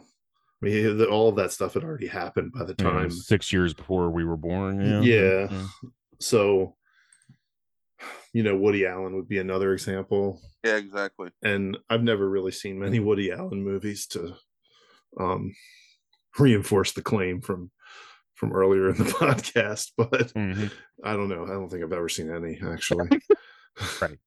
i 0.63 0.65
mean 0.65 0.99
he- 0.99 1.05
all 1.07 1.29
of 1.29 1.37
that 1.37 1.53
stuff 1.53 1.75
had 1.75 1.85
already 1.85 2.07
happened 2.07 2.53
by 2.53 2.65
the 2.65 2.75
time 2.75 3.05
was 3.05 3.27
six 3.27 3.53
years 3.53 3.73
before 3.75 4.11
we 4.11 4.25
were 4.25 4.37
born. 4.37 4.81
Yeah. 5.05 5.49
Yeah. 5.51 5.67
So 6.21 6.75
you 8.33 8.43
know 8.43 8.57
woody 8.57 8.87
allen 8.87 9.15
would 9.15 9.29
be 9.29 9.39
another 9.39 9.73
example 9.73 10.41
Yeah, 10.65 10.77
exactly. 10.77 11.31
and 11.43 11.77
i've 11.89 12.03
never 12.03 12.29
really 12.29 12.53
seen 12.53 12.79
many 12.79 12.99
woody 13.01 13.31
allen 13.33 13.63
movies 13.65 14.07
to 14.09 14.35
um 15.19 15.55
reinforce 16.39 16.93
the 16.93 17.03
claim 17.03 17.41
from 17.41 17.71
from 18.35 18.53
earlier 18.53 18.91
in 18.91 18.97
the 18.97 19.05
podcast 19.23 19.93
but 19.97 20.33
Mhm. 20.35 20.71
i 21.05 21.15
don't 21.15 21.29
know 21.29 21.45
i 21.45 21.49
don't 21.51 21.69
think 21.71 21.83
i've 21.83 21.93
ever 21.93 22.09
seen 22.09 22.31
any 22.31 22.61
actually 22.65 23.09
Right. 24.03 24.19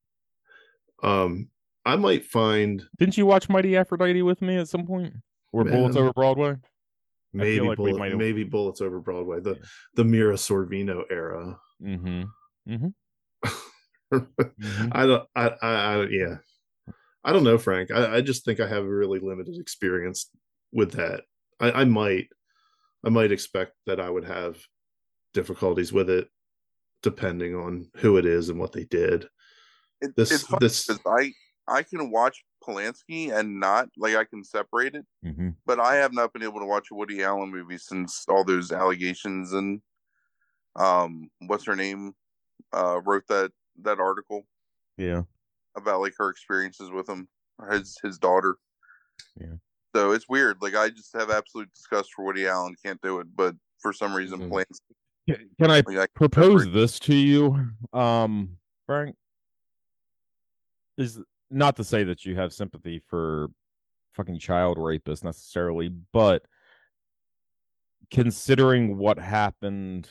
um 1.03 1.49
i 1.85 1.95
might 1.95 2.25
find 2.25 2.83
Didn't 2.97 3.17
you 3.17 3.25
watch 3.25 3.49
Mighty 3.49 3.75
Aphrodite 3.77 4.21
with 4.21 4.41
me 4.41 4.57
at 4.57 4.67
some 4.69 4.85
point? 4.85 5.13
Or 5.53 5.65
Bullets 5.65 5.97
Over 5.97 6.13
Broadway? 6.13 6.55
maybe 7.33 7.65
like 7.65 7.77
bullet, 7.77 8.15
maybe 8.17 8.43
bullets 8.43 8.81
over 8.81 8.99
broadway 8.99 9.39
the 9.39 9.51
Yeah. 9.55 9.61
the 9.95 10.03
mira 10.03 10.35
sorvino 10.35 11.03
era 11.09 11.57
Mm-hmm. 11.83 12.23
mm-hmm 12.73 12.87
I 14.91 15.05
don't. 15.05 15.27
I, 15.35 15.47
I, 15.61 15.67
I. 15.71 16.07
Yeah. 16.09 16.35
I 17.23 17.31
don't 17.33 17.43
know, 17.43 17.57
Frank. 17.57 17.91
I, 17.91 18.17
I 18.17 18.21
just 18.21 18.43
think 18.43 18.59
I 18.59 18.67
have 18.67 18.83
a 18.83 18.89
really 18.89 19.19
limited 19.19 19.57
experience 19.59 20.29
with 20.73 20.91
that. 20.93 21.21
I, 21.59 21.71
I 21.71 21.85
might. 21.85 22.27
I 23.05 23.09
might 23.09 23.31
expect 23.31 23.73
that 23.87 23.99
I 23.99 24.09
would 24.09 24.25
have 24.25 24.57
difficulties 25.33 25.93
with 25.93 26.09
it, 26.09 26.27
depending 27.03 27.55
on 27.55 27.89
who 27.97 28.17
it 28.17 28.25
is 28.25 28.49
and 28.49 28.59
what 28.59 28.73
they 28.73 28.83
did. 28.83 29.27
It, 30.01 30.15
This. 30.15 30.31
it's 30.31 30.43
funny 30.43 30.59
this. 30.59 30.85
'cause 30.85 30.99
I 31.05 31.31
I 31.67 31.83
can 31.83 32.11
watch 32.11 32.43
Polanski 32.63 33.31
and 33.33 33.59
not 33.59 33.89
like 33.97 34.15
I 34.15 34.25
can 34.25 34.43
separate 34.43 34.95
it, 34.95 35.05
Mm-hmm. 35.25 35.49
but 35.65 35.79
I 35.79 35.95
have 35.95 36.11
not 36.13 36.33
been 36.33 36.43
able 36.43 36.59
to 36.59 36.65
watch 36.65 36.87
a 36.91 36.95
Woody 36.95 37.23
Allen 37.23 37.49
movie 37.51 37.77
since 37.77 38.25
all 38.27 38.43
those 38.43 38.71
allegations 38.71 39.53
and 39.53 39.81
um 40.75 41.29
what's 41.39 41.65
her 41.65 41.75
name 41.75 42.13
uh 42.73 43.01
wrote 43.05 43.27
that 43.27 43.51
that 43.81 43.99
article 43.99 44.45
Yeah. 44.97 45.23
about 45.75 46.01
like 46.01 46.13
her 46.17 46.29
experiences 46.29 46.89
with 46.91 47.09
him 47.09 47.27
his 47.69 47.97
his 48.03 48.17
daughter 48.17 48.57
Yeah. 49.39 49.55
so 49.95 50.11
it's 50.11 50.27
weird 50.29 50.57
like 50.61 50.75
i 50.75 50.89
just 50.89 51.13
have 51.15 51.29
absolute 51.29 51.71
disgust 51.73 52.11
for 52.15 52.25
woody 52.25 52.47
allen 52.47 52.75
can't 52.83 53.01
do 53.01 53.19
it 53.19 53.27
but 53.35 53.55
for 53.79 53.93
some 53.93 54.13
reason 54.15 54.39
Mhm. 54.39 54.49
Polanski, 54.49 55.49
Can 55.59 55.71
I 55.71 55.83
like, 55.85 55.97
I 55.97 56.07
propose 56.13 56.71
this 56.71 56.99
to 56.99 57.15
you, 57.15 57.69
um, 57.93 58.57
Frank? 58.85 59.15
Is 60.97 61.19
not 61.49 61.75
to 61.77 61.83
say 61.83 62.03
that 62.03 62.25
you 62.25 62.35
have 62.35 62.53
sympathy 62.53 62.99
for 62.99 63.49
fucking 64.13 64.39
child 64.39 64.77
rapists 64.77 65.23
necessarily, 65.23 65.89
but 65.89 66.45
considering 68.11 68.97
what 68.97 69.17
happened 69.17 70.09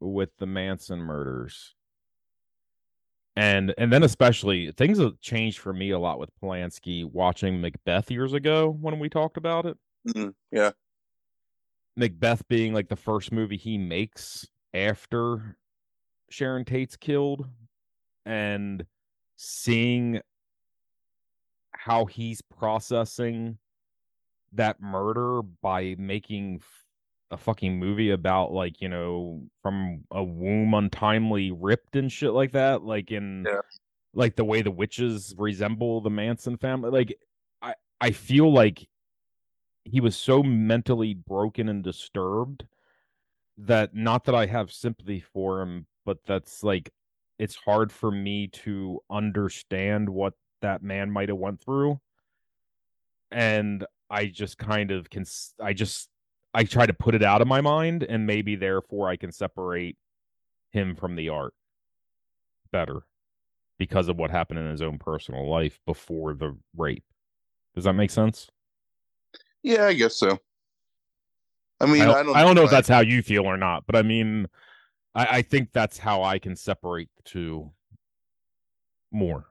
with 0.00 0.30
the 0.38 0.46
Manson 0.46 1.00
murders, 1.00 1.74
and 3.36 3.74
and 3.78 3.92
then 3.92 4.02
especially 4.02 4.72
things 4.72 4.98
have 4.98 5.20
changed 5.20 5.58
for 5.58 5.72
me 5.72 5.90
a 5.90 5.98
lot 5.98 6.18
with 6.18 6.30
Polanski 6.40 7.04
watching 7.04 7.60
Macbeth 7.60 8.10
years 8.10 8.32
ago 8.32 8.70
when 8.80 8.98
we 8.98 9.08
talked 9.08 9.36
about 9.36 9.66
it. 9.66 9.76
Mhm, 10.06 10.34
yeah 10.50 10.72
Macbeth 11.96 12.46
being 12.48 12.72
like 12.74 12.88
the 12.88 12.96
first 12.96 13.32
movie 13.32 13.56
he 13.56 13.76
makes 13.78 14.46
after 14.72 15.56
Sharon 16.30 16.64
Tate's 16.64 16.96
killed 16.96 17.48
and 18.26 18.86
seeing 19.36 20.20
how 21.72 22.06
he's 22.06 22.40
processing 22.42 23.58
that 24.52 24.80
murder 24.80 25.42
by 25.42 25.96
making 25.98 26.60
a 27.30 27.36
fucking 27.36 27.78
movie 27.78 28.10
about 28.10 28.52
like, 28.52 28.80
you 28.80 28.88
know, 28.88 29.42
from 29.62 30.04
a 30.10 30.22
womb 30.24 30.74
untimely 30.74 31.50
ripped 31.50 31.96
and 31.96 32.10
shit 32.10 32.32
like 32.32 32.52
that, 32.52 32.82
like 32.82 33.10
in 33.10 33.44
Yeah. 33.46 33.60
like 34.14 34.36
the 34.36 34.44
way 34.44 34.62
the 34.62 34.70
witches 34.70 35.34
resemble 35.38 36.00
the 36.00 36.10
Manson 36.10 36.56
family. 36.56 36.90
Like 36.90 37.18
I 37.62 37.74
I 38.00 38.10
feel 38.12 38.52
like 38.52 38.88
he 39.84 40.00
was 40.00 40.16
so 40.16 40.42
mentally 40.42 41.14
broken 41.14 41.68
and 41.68 41.82
disturbed 41.82 42.66
that 43.58 43.94
not 43.94 44.24
that 44.24 44.34
I 44.34 44.46
have 44.46 44.70
sympathy 44.72 45.20
for 45.20 45.60
him, 45.62 45.86
but 46.04 46.18
that's 46.26 46.62
like 46.62 46.92
it's 47.38 47.56
hard 47.56 47.92
for 47.92 48.10
me 48.10 48.48
to 48.48 49.00
understand 49.10 50.08
what 50.08 50.34
that 50.60 50.82
man 50.82 51.10
might 51.10 51.28
have 51.28 51.38
went 51.38 51.60
through. 51.60 52.00
And 53.30 53.84
I 54.10 54.26
just 54.26 54.56
kind 54.58 54.90
of 54.90 55.10
can 55.10 55.24
i 55.60 55.72
just 55.72 56.08
I 56.54 56.64
try 56.64 56.86
to 56.86 56.92
put 56.94 57.14
it 57.14 57.22
out 57.22 57.40
of 57.42 57.48
my 57.48 57.60
mind 57.60 58.02
and 58.02 58.26
maybe 58.26 58.56
therefore 58.56 59.08
I 59.08 59.16
can 59.16 59.30
separate 59.32 59.96
him 60.70 60.94
from 60.96 61.14
the 61.16 61.28
art 61.28 61.54
better 62.70 63.02
because 63.78 64.08
of 64.08 64.16
what 64.16 64.30
happened 64.30 64.58
in 64.58 64.70
his 64.70 64.82
own 64.82 64.98
personal 64.98 65.48
life 65.48 65.78
before 65.86 66.34
the 66.34 66.56
rape. 66.76 67.04
Does 67.74 67.84
that 67.84 67.92
make 67.94 68.10
sense? 68.10 68.48
yeah 69.64 69.86
i 69.86 69.92
guess 69.92 70.14
so 70.16 70.38
i 71.80 71.84
mean 71.86 72.02
I 72.02 72.04
don't, 72.04 72.14
i 72.16 72.22
don't, 72.22 72.36
I 72.36 72.42
don't 72.44 72.54
know 72.54 72.62
if 72.62 72.68
I- 72.68 72.76
that's 72.76 72.88
how 72.88 73.00
you 73.00 73.22
feel 73.22 73.44
or 73.44 73.56
not, 73.56 73.84
but 73.86 73.96
I 73.96 74.02
mean, 74.02 74.46
I, 75.16 75.38
I 75.38 75.42
think 75.42 75.70
that's 75.72 75.98
how 75.98 76.22
I 76.22 76.38
can 76.38 76.54
separate 76.54 77.08
the 77.16 77.22
two 77.24 77.72
more. 79.10 79.46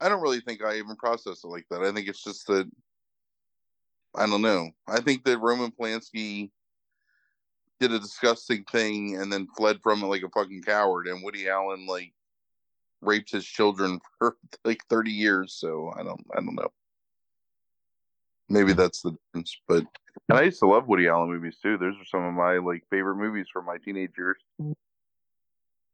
I 0.00 0.08
don't 0.08 0.20
really 0.20 0.40
think 0.40 0.62
I 0.64 0.76
even 0.76 0.96
process 0.96 1.44
it 1.44 1.48
like 1.48 1.66
that. 1.70 1.82
I 1.82 1.92
think 1.92 2.08
it's 2.08 2.22
just 2.22 2.46
that 2.48 2.68
I 4.14 4.26
don't 4.26 4.42
know. 4.42 4.70
I 4.86 5.00
think 5.00 5.24
that 5.24 5.38
Roman 5.38 5.70
Polanski 5.70 6.50
did 7.80 7.92
a 7.92 7.98
disgusting 7.98 8.64
thing 8.64 9.16
and 9.16 9.32
then 9.32 9.46
fled 9.56 9.80
from 9.82 10.02
it 10.02 10.06
like 10.06 10.22
a 10.22 10.28
fucking 10.30 10.62
coward, 10.62 11.06
and 11.06 11.22
Woody 11.22 11.48
Allen 11.48 11.86
like 11.86 12.12
raped 13.00 13.30
his 13.30 13.44
children 13.44 14.00
for 14.18 14.36
like 14.64 14.82
thirty 14.88 15.12
years. 15.12 15.54
So 15.54 15.92
I 15.96 16.02
don't, 16.02 16.24
I 16.32 16.40
don't 16.40 16.54
know. 16.54 16.68
Maybe 18.48 18.72
that's 18.72 19.02
the 19.02 19.12
difference, 19.12 19.56
but 19.68 19.84
and 20.28 20.38
I 20.38 20.42
used 20.42 20.60
to 20.60 20.66
love 20.66 20.88
Woody 20.88 21.06
Allen 21.06 21.30
movies 21.30 21.58
too. 21.62 21.76
Those 21.76 21.94
are 21.94 22.04
some 22.04 22.24
of 22.24 22.34
my 22.34 22.58
like 22.58 22.82
favorite 22.90 23.16
movies 23.16 23.46
from 23.52 23.66
my 23.66 23.76
teenage 23.78 24.12
years. 24.16 24.38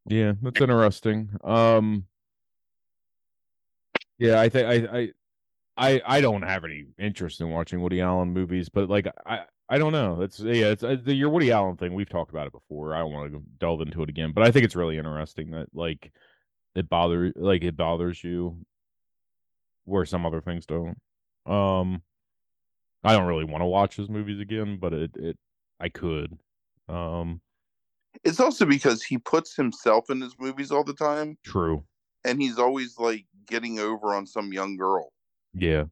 Yeah, 0.07 0.33
that's 0.41 0.61
interesting. 0.61 1.31
Um 1.43 2.07
Yeah, 4.19 4.41
I 4.41 4.49
think 4.49 4.69
I 4.69 4.99
I 4.99 5.13
I 5.77 6.01
I 6.07 6.21
don't 6.21 6.43
have 6.43 6.65
any 6.65 6.87
interest 6.99 7.41
in 7.41 7.51
watching 7.51 7.81
Woody 7.81 8.01
Allen 8.01 8.33
movies, 8.33 8.69
but 8.69 8.89
like 8.89 9.07
I 9.27 9.45
I 9.69 9.79
don't 9.79 9.93
know. 9.93 10.23
It's 10.23 10.41
yeah, 10.41 10.67
it's 10.71 10.83
uh, 10.85 10.97
the 11.03 11.15
your 11.15 11.31
Woody 11.31 11.51
Allen 11.53 11.77
thing. 11.77 11.95
We've 11.95 12.09
talked 12.09 12.31
about 12.31 12.47
it 12.47 12.53
before. 12.53 12.95
I 12.95 13.01
don't 13.01 13.13
want 13.13 13.33
to 13.33 13.43
delve 13.59 13.81
into 13.81 14.03
it 14.03 14.09
again, 14.09 14.33
but 14.33 14.45
I 14.45 14.51
think 14.53 14.65
it's 14.65 14.77
really 14.77 14.99
interesting 14.99 15.51
that 15.53 15.69
like 15.75 16.13
it 16.75 16.89
bothers 16.89 17.33
like 17.37 17.65
it 17.65 17.77
bothers 17.77 18.23
you 18.25 18.65
where 19.85 20.05
some 20.07 20.27
other 20.27 20.41
things 20.41 20.67
don't. 20.67 20.99
Um 21.47 22.03
I 23.05 23.13
don't 23.13 23.27
really 23.27 23.45
want 23.45 23.63
to 23.63 23.67
watch 23.67 23.97
his 23.97 24.09
movies 24.09 24.41
again, 24.41 24.79
but 24.81 24.93
it 24.93 25.11
it 25.17 25.39
I 25.81 25.89
could. 25.89 26.39
Um 26.89 27.41
It's 28.25 28.41
also 28.41 28.65
because 28.67 29.03
he 29.05 29.19
puts 29.19 29.55
himself 29.57 30.11
in 30.11 30.21
his 30.21 30.37
movies 30.39 30.71
all 30.73 30.85
the 30.85 30.95
time, 30.95 31.39
true. 31.45 31.85
and 32.25 32.43
he's 32.43 32.59
always 32.59 32.99
like 32.99 33.27
getting 33.49 33.81
over 33.81 34.15
on 34.15 34.27
some 34.27 34.53
young 34.53 34.77
girl, 34.77 35.14
Yeah. 35.55 35.85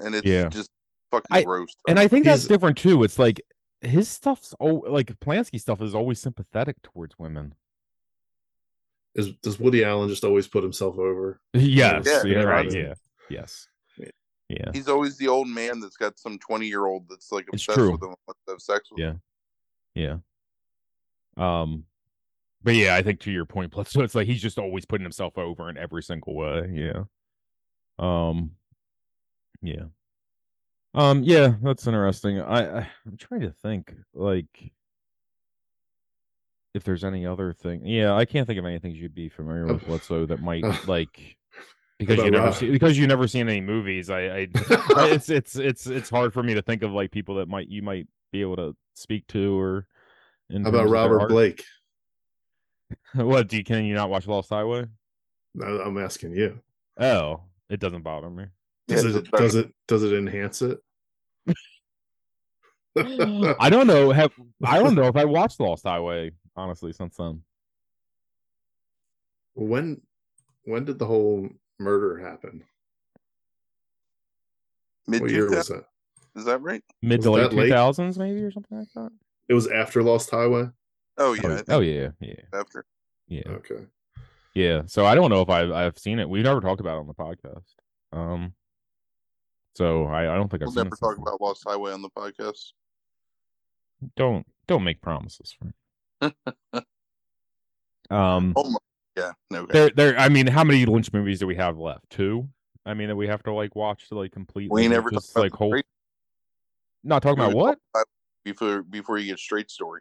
and 0.00 0.14
it's 0.14 0.26
Yeah. 0.26 0.48
just 0.48 0.70
fucking 1.10 1.26
I- 1.30 1.42
gross. 1.44 1.74
And 1.88 1.98
I 1.98 2.08
think 2.08 2.24
that's 2.24 2.42
He's- 2.42 2.48
different 2.48 2.76
too. 2.78 3.02
It's 3.04 3.18
like 3.18 3.40
his 3.82 4.08
stuff's 4.08 4.54
oh 4.60 4.84
like 4.88 5.08
Polanski 5.20 5.60
stuff 5.60 5.80
is 5.82 5.94
always 5.94 6.20
sympathetic 6.20 6.80
towards 6.82 7.18
women. 7.18 7.54
Is 9.14 9.32
does 9.42 9.58
Woody 9.58 9.84
Allen 9.84 10.08
just 10.08 10.24
always 10.24 10.46
put 10.48 10.62
himself 10.62 10.98
over? 10.98 11.40
Yes. 11.54 12.04
Yeah, 12.06 12.22
Yeah, 12.24 12.24
yeah, 12.24 12.38
right. 12.44 12.66
right. 12.66 12.72
Yeah. 12.74 12.94
Yes. 13.30 13.68
Yeah. 13.98 14.06
Yeah. 14.48 14.70
he's 14.72 14.88
always 14.88 15.16
the 15.16 15.28
old 15.28 15.48
man 15.48 15.80
that's 15.80 15.96
got 15.96 16.18
some 16.18 16.38
twenty 16.38 16.66
year 16.66 16.86
old 16.86 17.08
that's 17.08 17.32
like 17.32 17.46
It's 17.52 17.62
obsessed 17.62 17.78
true. 17.78 17.92
with 17.92 18.02
him, 18.02 18.14
wants 18.26 18.40
to 18.46 18.52
have 18.52 18.60
sex 18.60 18.90
with 18.90 19.00
Yeah. 19.00 19.12
him. 19.12 20.22
Yeah. 21.36 21.62
Um 21.62 21.84
but 22.62 22.74
yeah, 22.74 22.96
I 22.96 23.02
think 23.02 23.20
to 23.20 23.30
your 23.30 23.44
point, 23.46 23.70
plus 23.72 23.90
so 23.90 24.02
it's 24.02 24.14
like 24.14 24.26
he's 24.26 24.42
just 24.42 24.58
always 24.58 24.84
putting 24.84 25.04
himself 25.04 25.38
over 25.38 25.70
in 25.70 25.76
every 25.76 26.02
single 26.02 26.34
way. 26.34 26.70
Yeah. 26.74 27.04
Um 27.98 28.52
yeah. 29.62 29.84
Um 30.94 31.22
yeah, 31.22 31.54
that's 31.62 31.86
interesting. 31.86 32.40
I, 32.40 32.80
I 32.80 32.88
I'm 33.06 33.16
trying 33.18 33.42
to 33.42 33.50
think 33.50 33.94
like 34.14 34.72
if 36.74 36.84
there's 36.84 37.04
any 37.04 37.26
other 37.26 37.52
thing. 37.52 37.84
Yeah, 37.86 38.14
I 38.14 38.24
can't 38.24 38.46
think 38.46 38.58
of 38.58 38.66
anything 38.66 38.92
you'd 38.92 39.14
be 39.14 39.28
familiar 39.28 39.66
with 39.66 39.82
Uh, 39.82 39.86
Bledsoe 39.86 40.26
that 40.26 40.42
might 40.42 40.62
like 40.88 41.36
because 41.98 42.18
you 42.18 42.30
never 42.30 42.52
see 42.52 42.70
because 42.70 42.98
you 42.98 43.06
never 43.06 43.26
seen 43.26 43.48
any 43.48 43.60
movies. 43.60 44.10
I, 44.10 44.20
I 44.20 45.08
it's 45.12 45.30
it's 45.30 45.56
it's 45.56 45.86
it's 45.86 46.10
hard 46.10 46.32
for 46.32 46.42
me 46.42 46.54
to 46.54 46.62
think 46.62 46.82
of 46.82 46.92
like 46.92 47.10
people 47.10 47.36
that 47.36 47.48
might 47.48 47.68
you 47.68 47.82
might 47.82 48.06
be 48.32 48.42
able 48.42 48.56
to 48.56 48.76
speak 48.94 49.26
to 49.28 49.58
or 49.58 49.86
How 50.52 50.68
about 50.68 50.88
Robert. 50.88 51.28
Blake? 51.28 51.64
what 53.14 53.48
do 53.48 53.56
you 53.56 53.64
can 53.64 53.84
you 53.84 53.94
not 53.94 54.10
watch 54.10 54.26
Lost 54.26 54.50
Highway? 54.50 54.86
No, 55.54 55.66
I'm 55.66 55.96
asking 55.98 56.32
you. 56.32 56.60
Oh, 56.98 57.40
it 57.70 57.80
doesn't 57.80 58.02
bother 58.02 58.28
me. 58.28 58.44
Does 58.88 59.04
Yeah, 59.04 59.18
it 59.18 59.30
does 59.32 59.54
it 59.54 59.74
does 59.88 60.02
it 60.04 60.12
enhance 60.16 60.62
it? 60.62 60.78
I 63.60 63.68
don't 63.68 63.86
know. 63.86 64.10
Have 64.12 64.32
I 64.64 64.78
don't 64.78 64.94
know 64.94 65.06
if 65.06 65.16
I 65.16 65.24
watched 65.24 65.60
Lost 65.60 65.84
Highway 65.84 66.30
honestly 66.56 66.92
since 66.92 67.16
then. 67.16 67.42
when 69.54 70.00
when 70.64 70.84
did 70.84 70.98
the 70.98 71.06
whole 71.06 71.48
murder 71.78 72.18
happen? 72.18 72.64
Mid 75.06 75.22
What 75.22 75.30
year 75.30 75.50
was 75.50 75.68
that? 75.68 75.84
is 76.34 76.44
that 76.44 76.62
right? 76.62 76.82
Mid 77.02 77.22
to 77.22 77.30
late 77.30 77.42
that 77.42 77.50
two 77.50 77.56
late? 77.56 78.18
maybe 78.18 78.42
or 78.42 78.50
something 78.50 78.78
like 78.78 78.88
that. 78.94 79.10
It 79.48 79.54
was 79.54 79.68
after 79.68 80.02
Lost 80.02 80.30
Highway. 80.30 80.68
Oh 81.18 81.32
yeah, 81.34 81.62
Oh, 81.68 81.76
oh 81.76 81.80
yeah, 81.80 82.10
yeah, 82.20 82.34
after. 82.52 82.84
yeah, 83.28 83.42
Okay. 83.48 83.86
yeah. 84.54 84.82
So 84.86 85.06
I 85.06 85.14
don't 85.14 85.30
know 85.30 85.40
if 85.40 85.48
I've 85.48 85.70
I've 85.70 85.98
seen 85.98 86.18
it. 86.18 86.28
We've 86.28 86.44
never 86.44 86.60
talked 86.60 86.80
about 86.80 86.96
it 86.96 87.00
on 87.00 87.06
the 87.06 87.14
podcast. 87.14 87.64
Um, 88.12 88.54
so 89.76 90.06
I 90.06 90.32
I 90.32 90.36
don't 90.36 90.50
think 90.50 90.62
I've 90.62 90.68
We'll 90.68 90.74
seen 90.74 90.84
never 90.84 90.96
talk 90.96 91.18
about 91.18 91.40
Lost 91.40 91.64
Highway 91.66 91.92
on 91.92 92.00
the 92.00 92.08
podcast. 92.08 92.72
Don't 94.16 94.46
don't 94.66 94.84
make 94.84 95.02
promises. 95.02 95.54
Frank. 95.58 96.34
um, 98.10 98.54
Oh 98.56 98.70
my, 98.70 98.78
yeah, 99.16 99.32
no. 99.50 99.66
There 99.66 99.90
there. 99.90 100.18
I 100.18 100.30
mean, 100.30 100.46
how 100.46 100.64
many 100.64 100.86
Lynch 100.86 101.12
movies 101.12 101.40
do 101.40 101.46
we 101.46 101.56
have 101.56 101.78
left? 101.78 102.08
Two. 102.08 102.48
I 102.86 102.94
mean, 102.94 103.08
that 103.08 103.16
we 103.16 103.26
have 103.26 103.42
to 103.42 103.52
like 103.52 103.76
watch 103.76 104.08
to 104.08 104.14
like 104.14 104.32
complete. 104.32 104.70
We 104.70 104.88
never 104.88 105.10
just 105.10 105.36
like 105.36 105.52
whole. 105.52 105.78
Not 107.04 107.22
talking 107.22 107.42
about 107.42 107.54
what? 107.54 107.78
about 107.94 108.06
before 108.44 108.82
before 108.82 109.18
you 109.18 109.26
get 109.26 109.38
straight 109.38 109.70
story. 109.70 110.00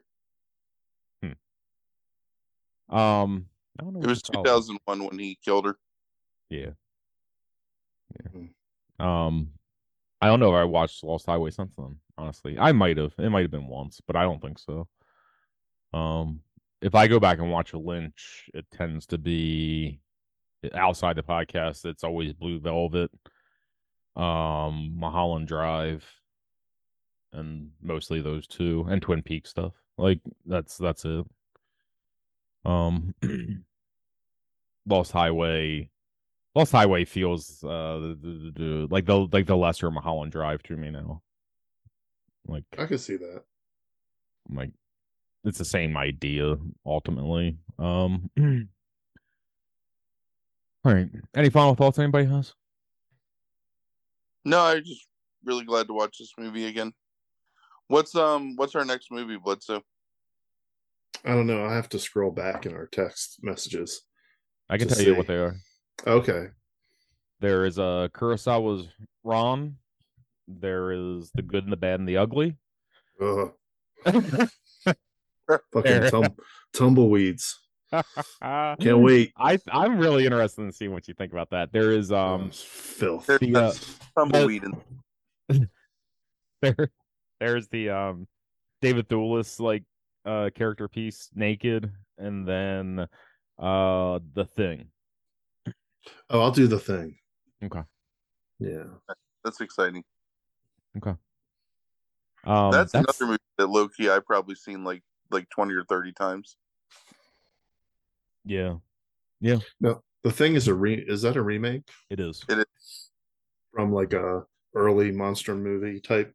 Hmm. 1.22 2.96
Um, 2.96 3.48
I 3.78 3.84
don't 3.84 3.94
know. 3.94 4.02
It 4.02 4.08
was 4.08 4.22
to 4.24 4.32
call 4.32 4.44
2001 4.44 5.04
when 5.04 5.20
he 5.20 5.38
killed 5.44 5.66
her. 5.66 5.78
Yeah. 6.50 6.70
Yeah. 8.20 8.32
Hmm. 8.32 9.06
Um, 9.06 9.50
I 10.26 10.28
don't 10.30 10.40
know 10.40 10.56
if 10.56 10.60
I 10.60 10.64
watched 10.64 11.04
Lost 11.04 11.28
Highway 11.28 11.52
since 11.52 11.76
then. 11.76 11.98
Honestly, 12.18 12.58
I 12.58 12.72
might 12.72 12.98
have. 12.98 13.14
It 13.20 13.30
might 13.30 13.44
have 13.44 13.52
been 13.52 13.68
once, 13.68 14.02
but 14.08 14.16
I 14.16 14.24
don't 14.24 14.42
think 14.42 14.58
so. 14.58 14.88
Um, 15.94 16.40
if 16.82 16.96
I 16.96 17.06
go 17.06 17.20
back 17.20 17.38
and 17.38 17.52
watch 17.52 17.74
a 17.74 17.78
Lynch, 17.78 18.50
it 18.56 18.66
tends 18.72 19.06
to 19.08 19.20
be 19.20 20.00
outside 20.74 21.16
the 21.16 21.22
podcast. 21.22 21.86
It's 21.86 22.04
always 22.04 22.34
Blue 22.34 22.60
Velvet, 22.60 23.12
um, 24.16 24.96
Mulholland 24.98 25.48
Drive, 25.48 26.04
and 27.32 27.70
mostly 27.80 28.20
those 28.20 28.48
two, 28.48 28.84
and 28.90 29.04
Twin 29.04 29.22
Peaks 29.22 29.52
stuff. 29.52 29.74
Like 29.96 30.22
that's 30.48 30.76
that's 30.76 31.06
it. 31.06 31.24
Um, 32.66 33.14
Lost 34.88 35.12
Highway. 35.12 35.92
Lost 36.56 36.72
Highway 36.72 37.04
feels 37.04 37.64
uh 37.64 37.98
like 38.90 39.06
the 39.06 39.28
like 39.32 39.46
the 39.46 39.58
lesser 39.58 39.92
Mulholland 39.92 40.32
Drive 40.32 40.64
to 40.64 40.78
me 40.78 40.90
now. 40.90 41.22
Like 42.48 42.64
I 42.78 42.86
can 42.86 42.98
see 42.98 43.18
that. 43.18 43.44
like 44.50 44.72
it's 45.44 45.58
the 45.58 45.66
same 45.66 45.98
idea 45.98 46.56
ultimately. 46.86 47.58
Um 47.78 48.30
All 50.86 50.94
right. 50.94 51.10
Any 51.36 51.50
final 51.50 51.76
thoughts 51.76 52.00
anybody 52.00 52.26
has? 52.26 52.54
No, 54.46 54.60
I'm 54.62 54.84
just 54.84 55.08
really 55.44 55.66
glad 55.66 55.88
to 55.88 55.94
watch 55.94 56.18
this 56.20 56.34
movie 56.38 56.68
again. 56.68 56.94
What's 57.88 58.16
um 58.16 58.56
what's 58.56 58.76
our 58.76 58.86
next 58.86 59.12
movie, 59.12 59.38
Bledsoe? 59.38 59.82
I 61.26 61.30
don't 61.30 61.48
know. 61.48 61.66
I 61.66 61.74
have 61.76 61.90
to 61.90 62.00
scroll 62.00 62.32
back 62.32 62.66
in 62.66 62.74
our 62.74 62.86
text 62.88 63.40
messages. 63.42 64.02
I 64.70 64.78
can 64.78 64.88
To 64.88 64.96
tell 64.96 65.04
you 65.04 65.16
what 65.16 65.28
they 65.28 65.38
are. 65.38 65.56
Okay. 66.06 66.48
There 67.40 67.66
is 67.66 67.78
a 67.78 68.10
Kurosawa's 68.14 68.88
Ran. 69.24 69.78
There 70.48 70.92
is 70.92 71.32
the 71.34 71.42
good 71.42 71.64
and 71.64 71.74
the 71.74 71.78
bad 71.78 72.00
and 72.00 72.08
the 72.08 72.18
ugly. 72.18 72.56
Ugh. 73.22 73.54
Fucking 75.74 76.10
tum- 76.10 76.36
tumbleweeds. 76.74 77.60
Can't 77.92 78.06
Can't 78.80 79.00
wait. 79.00 79.32
I 79.38 79.58
I'm 79.72 79.98
really 79.98 80.26
interested 80.26 80.62
in 80.64 80.72
seeing 80.72 80.92
what 80.92 81.08
you 81.08 81.14
think 81.14 81.32
about 81.32 81.52
that. 81.52 81.72
There 81.72 81.92
is 81.92 82.12
Um, 82.12 82.18
um 82.44 82.50
filth. 82.52 83.26
There's 83.28 83.40
the, 83.40 83.56
uh, 83.56 83.74
tumbleweed 84.18 84.64
in 85.50 85.70
there 86.62 86.90
there's 87.40 87.68
the 87.68 87.90
um 87.92 88.28
David 88.82 89.08
Thewlis 89.08 89.60
like 89.60 89.84
uh 90.26 90.50
character 90.56 90.88
piece 90.88 91.30
naked 91.36 91.92
and 92.18 92.48
then 92.48 93.08
uh 93.60 94.20
the 94.34 94.46
thing. 94.46 94.88
Oh, 96.30 96.42
I'll 96.42 96.52
do 96.52 96.68
the 96.68 96.80
thing. 96.80 97.16
Okay. 97.64 97.82
Yeah. 98.60 98.84
That's 99.44 99.62
exciting. 99.62 100.04
Okay. 100.98 101.16
Um 102.46 102.72
that's, 102.72 102.92
that's, 102.92 103.20
another 103.20 103.32
movie 103.32 103.44
that 103.58 103.68
low 103.68 103.88
key 103.88 104.10
I've 104.10 104.26
probably 104.26 104.56
seen 104.56 104.84
like 104.84 105.04
like 105.32 105.50
20 105.50 105.74
or 105.74 105.84
30 105.86 106.14
times. 106.14 106.58
yeah, 108.46 108.76
Yeah. 109.42 109.58
No, 109.80 110.02
the 110.24 110.32
thing 110.32 110.56
is 110.56 110.68
a 110.68 110.74
re. 110.74 110.96
Is 110.96 111.24
that 111.24 111.36
a 111.36 111.42
remake 111.42 111.84
it 112.10 112.20
is. 112.20 112.44
It 112.50 112.60
is 112.60 113.12
from 113.74 113.92
like 113.92 114.14
a 114.14 114.44
early 114.76 115.12
monster 115.12 115.56
movie 115.56 116.00
type 116.00 116.34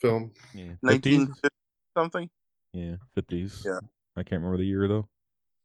film? 0.00 0.32
Yeah. 0.54 0.72
50s? 0.84 1.28
1950 1.28 1.48
something. 1.96 2.30
Yeah, 2.72 2.96
50s. 3.16 3.64
Yeah. 3.64 3.80
I 4.16 4.22
can't 4.22 4.42
remember 4.42 4.58
the 4.58 4.64
year 4.64 4.88
though. 4.88 5.08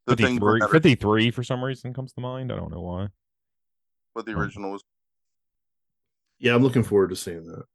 The 0.06 0.16
53, 0.16 0.60
from 0.60 0.70
53 0.70 1.32
for 1.32 1.44
some 1.44 1.64
reason 1.64 1.94
comes 1.94 2.14
to 2.14 2.22
mind. 2.22 2.52
I 2.52 2.56
don't 2.56 2.72
know 2.72 2.82
why. 2.82 3.08
What 4.18 4.26
the 4.26 4.34
original 4.34 4.72
was. 4.72 4.84
Yeah, 6.40 6.56
I'm 6.56 6.64
looking 6.64 6.84
forward 6.84 7.12
to 7.12 7.16
seeing 7.16 7.46
that. 7.46 7.66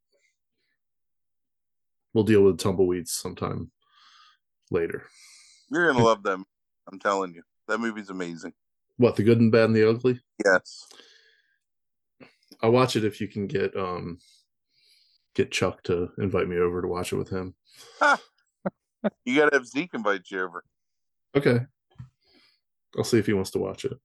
We'll 2.12 2.24
deal 2.24 2.42
with 2.42 2.58
tumbleweeds 2.58 3.12
sometime 3.12 3.70
later. 4.70 5.04
You're 5.70 5.92
gonna 5.92 6.04
love 6.04 6.24
them. 6.24 6.44
I'm 6.90 6.98
telling 6.98 7.32
you, 7.32 7.42
that 7.68 7.78
movie's 7.78 8.10
amazing. 8.10 8.52
What 8.96 9.14
the 9.14 9.22
good 9.22 9.40
and 9.40 9.52
bad 9.52 9.66
and 9.66 9.76
the 9.76 9.88
ugly? 9.88 10.20
Yes. 10.44 10.88
I'll 12.60 12.72
watch 12.72 12.96
it 12.96 13.04
if 13.04 13.20
you 13.20 13.28
can 13.28 13.46
get 13.46 13.74
um 13.76 14.18
get 15.34 15.52
Chuck 15.52 15.82
to 15.84 16.10
invite 16.18 16.48
me 16.48 16.58
over 16.58 16.82
to 16.82 16.88
watch 16.88 17.12
it 17.12 17.16
with 17.16 17.30
him. 17.30 17.54
You 19.24 19.36
gotta 19.36 19.56
have 19.56 19.66
Zeke 19.66 19.94
invite 19.94 20.30
you 20.30 20.42
over. 20.42 20.64
Okay. 21.36 21.60
I'll 22.98 23.04
see 23.04 23.18
if 23.18 23.26
he 23.26 23.32
wants 23.32 23.52
to 23.52 23.58
watch 23.58 23.84
it. 23.84 23.96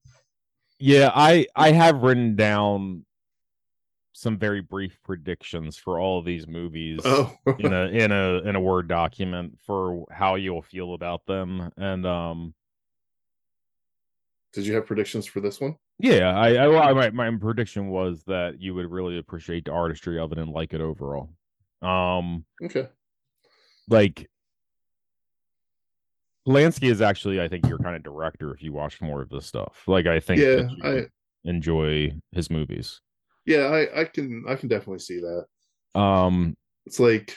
Yeah, 0.80 1.12
I 1.14 1.48
I 1.56 1.72
have 1.72 2.04
written 2.04 2.36
down 2.36 3.06
some 4.14 4.38
very 4.38 4.62
brief 4.62 5.00
predictions 5.04 5.78
for 5.78 6.00
all 6.00 6.20
of 6.20 6.26
these 6.26 6.48
movies 6.48 7.02
Oh, 7.06 7.36
in 7.60 7.72
a 7.72 7.86
in 7.88 8.12
a 8.12 8.40
in 8.48 8.56
a 8.56 8.60
word 8.60 8.88
document 8.88 9.60
for 9.66 10.06
how 10.12 10.36
you'll 10.36 10.62
feel 10.64 10.94
about 10.96 11.26
them 11.28 11.72
and 11.78 12.06
um 12.06 12.54
did 14.54 14.66
you 14.66 14.74
have 14.74 14.86
predictions 14.88 15.26
for 15.28 15.40
this 15.40 15.62
one? 15.62 15.76
yeah 16.00 16.30
i, 16.36 16.56
I, 16.56 16.68
well, 16.68 16.82
I 16.82 16.94
my, 16.94 17.30
my 17.30 17.38
prediction 17.38 17.90
was 17.90 18.24
that 18.26 18.60
you 18.60 18.74
would 18.76 18.90
really 18.90 19.18
appreciate 19.18 19.66
the 19.66 19.72
artistry 19.72 20.20
of 20.20 20.32
it 20.32 20.38
and 20.40 20.50
like 20.52 20.74
it 20.74 20.82
overall 20.82 21.30
um 21.82 22.44
Okay. 22.64 22.88
like 23.88 24.30
Polanski 26.48 26.90
is 26.90 27.02
actually 27.02 27.42
I 27.42 27.48
think 27.50 27.68
your 27.68 27.78
kind 27.80 27.96
of 27.96 28.04
director 28.04 28.54
if 28.54 28.62
you 28.64 28.72
watch 28.72 29.02
more 29.02 29.22
of 29.22 29.30
this 29.30 29.46
stuff 29.46 29.84
like 29.86 30.06
i 30.08 30.20
think 30.20 30.40
Yeah, 30.40 30.70
I 30.84 31.08
enjoy 31.44 32.14
his 32.32 32.50
movies 32.50 33.02
yeah, 33.46 33.66
I 33.68 34.02
I 34.02 34.04
can 34.06 34.44
I 34.48 34.56
can 34.56 34.68
definitely 34.70 35.00
see 35.00 35.22
that. 35.22 36.00
um 36.00 36.56
It's 36.86 37.00
like 37.00 37.36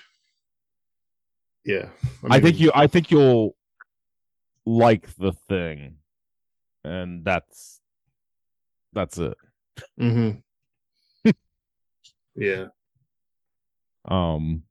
yeah. 1.64 1.88
I 2.28 2.40
think 2.40 2.58
you 2.58 2.72
I 2.74 2.86
think 2.88 3.10
you'll 3.10 3.54
like 4.66 5.14
the 5.16 5.32
thing. 5.32 5.96
And 6.84 7.24
that's 7.24 7.80
that's 8.92 9.18
it. 9.18 9.36
mhm. 10.00 10.42
yeah. 12.34 12.66
Um 14.06 14.62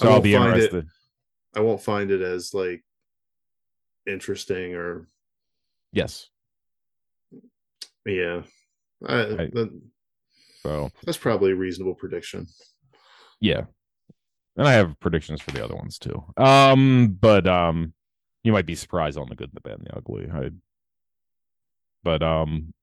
I 0.00 0.02
so 0.02 0.10
I'll 0.12 0.20
be 0.20 0.34
find 0.34 0.48
it- 0.48 0.64
interested. 0.64 0.88
I 1.54 1.60
won't 1.60 1.82
find 1.82 2.10
it 2.10 2.20
as 2.22 2.52
like 2.54 2.82
interesting 4.06 4.74
or 4.74 5.08
Yes. 5.92 6.28
yeah. 8.06 8.42
I, 9.06 9.14
I- 9.20 9.50
that, 9.52 9.80
So 10.62 10.90
that's 11.04 11.18
probably 11.18 11.52
a 11.52 11.56
reasonable 11.56 11.94
prediction. 11.94 12.46
yeah. 13.40 13.64
And 14.56 14.68
I 14.68 14.72
have 14.72 14.98
predictions 15.00 15.40
for 15.40 15.50
the 15.50 15.64
other 15.64 15.74
ones 15.74 15.98
too. 15.98 16.22
Um 16.36 17.16
but 17.20 17.46
um 17.46 17.94
you 18.44 18.52
might 18.52 18.66
be 18.66 18.74
surprised 18.74 19.16
on 19.18 19.28
the 19.28 19.34
good, 19.36 19.50
the 19.54 19.60
bad, 19.60 19.78
and 19.78 19.86
the 19.86 19.96
ugly. 19.96 20.28
I 20.32 20.50
but 22.02 22.22
um 22.22 22.74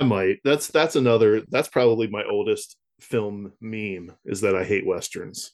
I 0.00 0.04
might. 0.04 0.38
That's 0.44 0.68
that's 0.68 0.94
another. 0.96 1.42
That's 1.48 1.68
probably 1.68 2.06
my 2.06 2.22
oldest 2.30 2.76
film 3.00 3.52
meme 3.60 4.12
is 4.24 4.40
that 4.42 4.54
I 4.54 4.62
hate 4.64 4.86
westerns. 4.86 5.50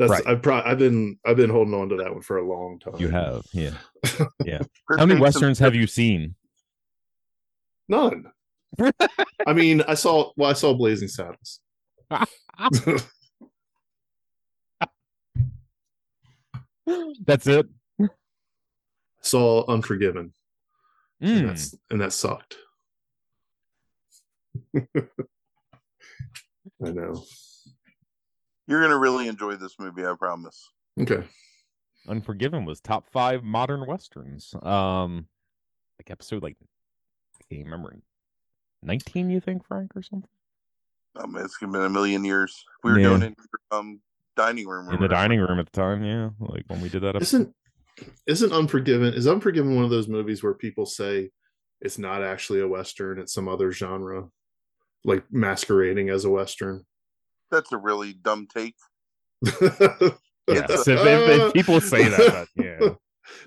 That's 0.00 0.10
Right. 0.12 0.26
I've 0.26 0.40
pro- 0.40 0.62
I've 0.62 0.78
been 0.78 1.18
I've 1.26 1.36
been 1.36 1.50
holding 1.50 1.74
on 1.74 1.90
to 1.90 1.96
that 1.98 2.10
one 2.10 2.22
for 2.22 2.38
a 2.38 2.48
long 2.48 2.78
time. 2.78 2.94
you 2.98 3.08
have, 3.10 3.44
yeah. 3.52 3.72
Chris 4.02 4.18
How 4.18 5.04
many 5.04 5.06
makes 5.06 5.14
some- 5.14 5.20
westerns 5.20 5.58
have 5.58 5.74
you 5.74 5.86
seen? 5.86 6.34
none. 7.86 8.24
I 9.46 9.52
mean, 9.52 9.82
I 9.82 9.92
saw 9.94 10.32
well, 10.36 10.48
I 10.48 10.54
saw 10.54 10.72
Blazing 10.72 11.08
Saddles. 11.08 11.60
That's 17.26 17.46
it. 17.46 17.66
saw 19.20 19.64
Unforgiven, 19.66 20.32
and 21.20 21.42
Mm. 21.44 21.46
that's 21.48 21.74
and 21.90 22.00
that 22.00 22.12
sucked. 22.14 22.56
I 24.74 24.80
know. 26.80 27.22
You're 28.70 28.80
gonna 28.80 28.96
really 28.98 29.26
enjoy 29.26 29.56
this 29.56 29.74
movie, 29.80 30.06
I 30.06 30.14
promise. 30.16 30.70
Okay. 31.00 31.24
Unforgiven 32.06 32.64
was 32.64 32.80
top 32.80 33.10
five 33.10 33.42
modern 33.42 33.84
westerns. 33.84 34.54
Um, 34.62 35.26
like 35.98 36.08
episode 36.08 36.44
like 36.44 36.56
I 36.62 37.54
can't 37.54 37.64
remember. 37.64 37.96
Nineteen, 38.80 39.28
you 39.28 39.40
think, 39.40 39.66
Frank, 39.66 39.90
or 39.96 40.02
something? 40.02 40.30
Um, 41.16 41.36
it's 41.36 41.58
been 41.58 41.74
a 41.74 41.90
million 41.90 42.24
years. 42.24 42.64
We 42.84 42.92
were 42.92 43.00
Yeah. 43.00 43.08
doing 43.08 43.22
it 43.22 43.26
in 43.26 43.36
um 43.72 44.00
dining 44.36 44.68
room. 44.68 44.88
In 44.94 45.00
the 45.00 45.08
dining 45.08 45.40
room 45.40 45.58
at 45.58 45.66
the 45.66 45.72
time, 45.72 46.04
yeah, 46.04 46.30
like 46.38 46.62
when 46.68 46.80
we 46.80 46.88
did 46.88 47.02
that 47.02 47.16
episode. 47.16 47.52
Isn't 47.98 48.12
isn't 48.28 48.52
Unforgiven 48.52 49.14
is 49.14 49.26
Unforgiven 49.26 49.74
one 49.74 49.84
of 49.84 49.90
those 49.90 50.06
movies 50.06 50.44
where 50.44 50.54
people 50.54 50.86
say 50.86 51.30
it's 51.80 51.98
not 51.98 52.22
actually 52.22 52.60
a 52.60 52.68
western, 52.68 53.18
it's 53.18 53.32
some 53.34 53.48
other 53.48 53.72
genre, 53.72 54.28
like 55.04 55.24
masquerading 55.32 56.08
as 56.08 56.24
a 56.24 56.30
western. 56.30 56.86
That's 57.50 57.72
a 57.72 57.76
really 57.76 58.12
dumb 58.12 58.46
take. 58.52 58.76
Yes, 60.48 60.88
if, 60.88 60.88
if- 60.88 61.40
if 61.46 61.52
people 61.52 61.80
say 61.80 62.08
that, 62.08 62.48
that, 62.56 62.80
yeah, 62.80 62.88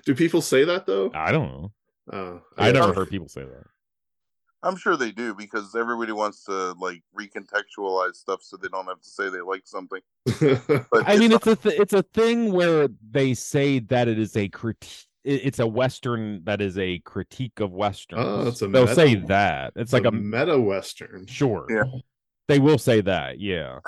Do 0.06 0.14
people 0.14 0.40
say 0.40 0.64
that 0.64 0.86
though? 0.86 1.10
I 1.14 1.32
don't 1.32 1.48
know. 1.50 1.72
Oh, 2.12 2.40
I 2.56 2.66
yeah. 2.68 2.72
never 2.72 2.92
heard 2.94 3.10
people 3.10 3.28
say 3.28 3.42
that. 3.42 3.64
I'm 4.62 4.76
sure 4.76 4.96
they 4.96 5.10
do 5.10 5.34
because 5.34 5.74
everybody 5.74 6.12
wants 6.12 6.44
to 6.44 6.72
like 6.80 7.02
recontextualize 7.18 8.14
stuff 8.14 8.42
so 8.42 8.56
they 8.56 8.68
don't 8.68 8.86
have 8.86 9.00
to 9.02 9.08
say 9.08 9.28
they 9.28 9.42
like 9.42 9.62
something. 9.66 10.00
But 10.90 11.06
I 11.06 11.18
mean, 11.18 11.32
not- 11.32 11.46
it's 11.46 11.46
a 11.46 11.56
th- 11.56 11.80
it's 11.80 11.92
a 11.92 12.02
thing 12.02 12.52
where 12.52 12.88
they 13.10 13.34
say 13.34 13.80
that 13.80 14.08
it 14.08 14.18
is 14.18 14.36
a 14.36 14.48
critique. 14.48 15.06
It's 15.24 15.58
a 15.58 15.66
western 15.66 16.44
that 16.44 16.60
is 16.60 16.76
a 16.78 16.98
critique 17.00 17.58
of 17.60 17.72
westerns. 17.72 18.22
Oh, 18.24 18.48
it's 18.48 18.60
a 18.62 18.68
They'll 18.68 18.82
meta- 18.82 18.94
say 18.94 19.14
that. 19.14 19.72
It's 19.76 19.92
like 19.94 20.04
a 20.04 20.12
meta 20.12 20.58
western. 20.60 21.26
Sure. 21.26 21.66
Yeah. 21.70 21.84
They 22.48 22.58
will 22.58 22.78
say 22.78 23.00
that, 23.02 23.40
yeah. 23.40 23.78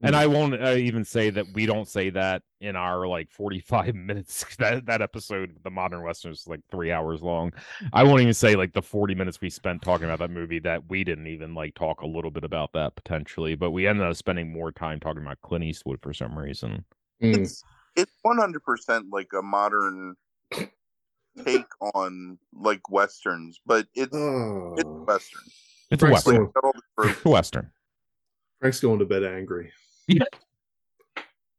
And 0.00 0.14
Hmm. 0.14 0.20
I 0.20 0.26
won't 0.28 0.54
uh, 0.62 0.74
even 0.76 1.04
say 1.04 1.28
that 1.30 1.46
we 1.54 1.66
don't 1.66 1.88
say 1.88 2.10
that 2.10 2.42
in 2.60 2.76
our 2.76 3.08
like 3.08 3.30
45 3.32 3.94
minutes. 3.96 4.44
That 4.58 4.86
that 4.86 5.02
episode, 5.02 5.56
the 5.64 5.70
Modern 5.70 6.02
Western, 6.04 6.30
is 6.32 6.46
like 6.46 6.60
three 6.70 6.92
hours 6.92 7.20
long. 7.20 7.52
I 7.92 8.04
won't 8.04 8.20
even 8.20 8.32
say 8.34 8.54
like 8.54 8.72
the 8.72 8.82
40 8.82 9.16
minutes 9.16 9.40
we 9.40 9.50
spent 9.50 9.82
talking 9.82 10.04
about 10.04 10.20
that 10.20 10.30
movie 10.30 10.60
that 10.60 10.88
we 10.88 11.02
didn't 11.02 11.26
even 11.26 11.52
like 11.54 11.74
talk 11.74 12.02
a 12.02 12.06
little 12.06 12.30
bit 12.30 12.44
about 12.44 12.72
that 12.74 12.94
potentially, 12.94 13.56
but 13.56 13.72
we 13.72 13.88
ended 13.88 14.06
up 14.06 14.14
spending 14.16 14.52
more 14.52 14.70
time 14.70 15.00
talking 15.00 15.22
about 15.22 15.40
Clint 15.42 15.64
Eastwood 15.64 15.98
for 16.00 16.14
some 16.14 16.38
reason. 16.38 16.84
Mm. 17.22 17.36
it's 17.38 17.64
it's 17.96 18.12
100 18.22 18.62
percent 18.62 19.06
like 19.12 19.28
a 19.36 19.42
modern 19.42 20.14
take 21.44 21.66
on 21.94 22.38
like 22.52 22.88
westerns, 22.90 23.60
but 23.66 23.86
it's 23.94 24.14
it's 24.14 24.16
Oh. 24.16 25.04
western. 25.06 25.42
It's 25.90 26.02
a 26.02 26.06
Western. 26.06 26.44
Like, 26.44 26.52
got 26.54 26.64
all 26.64 26.72
the 26.72 26.82
tropes. 27.02 27.16
It's 27.16 27.26
a 27.26 27.28
Western. 27.30 27.70
Frank's 28.60 28.80
going 28.80 28.98
to 28.98 29.04
bed 29.04 29.24
angry. 29.24 29.72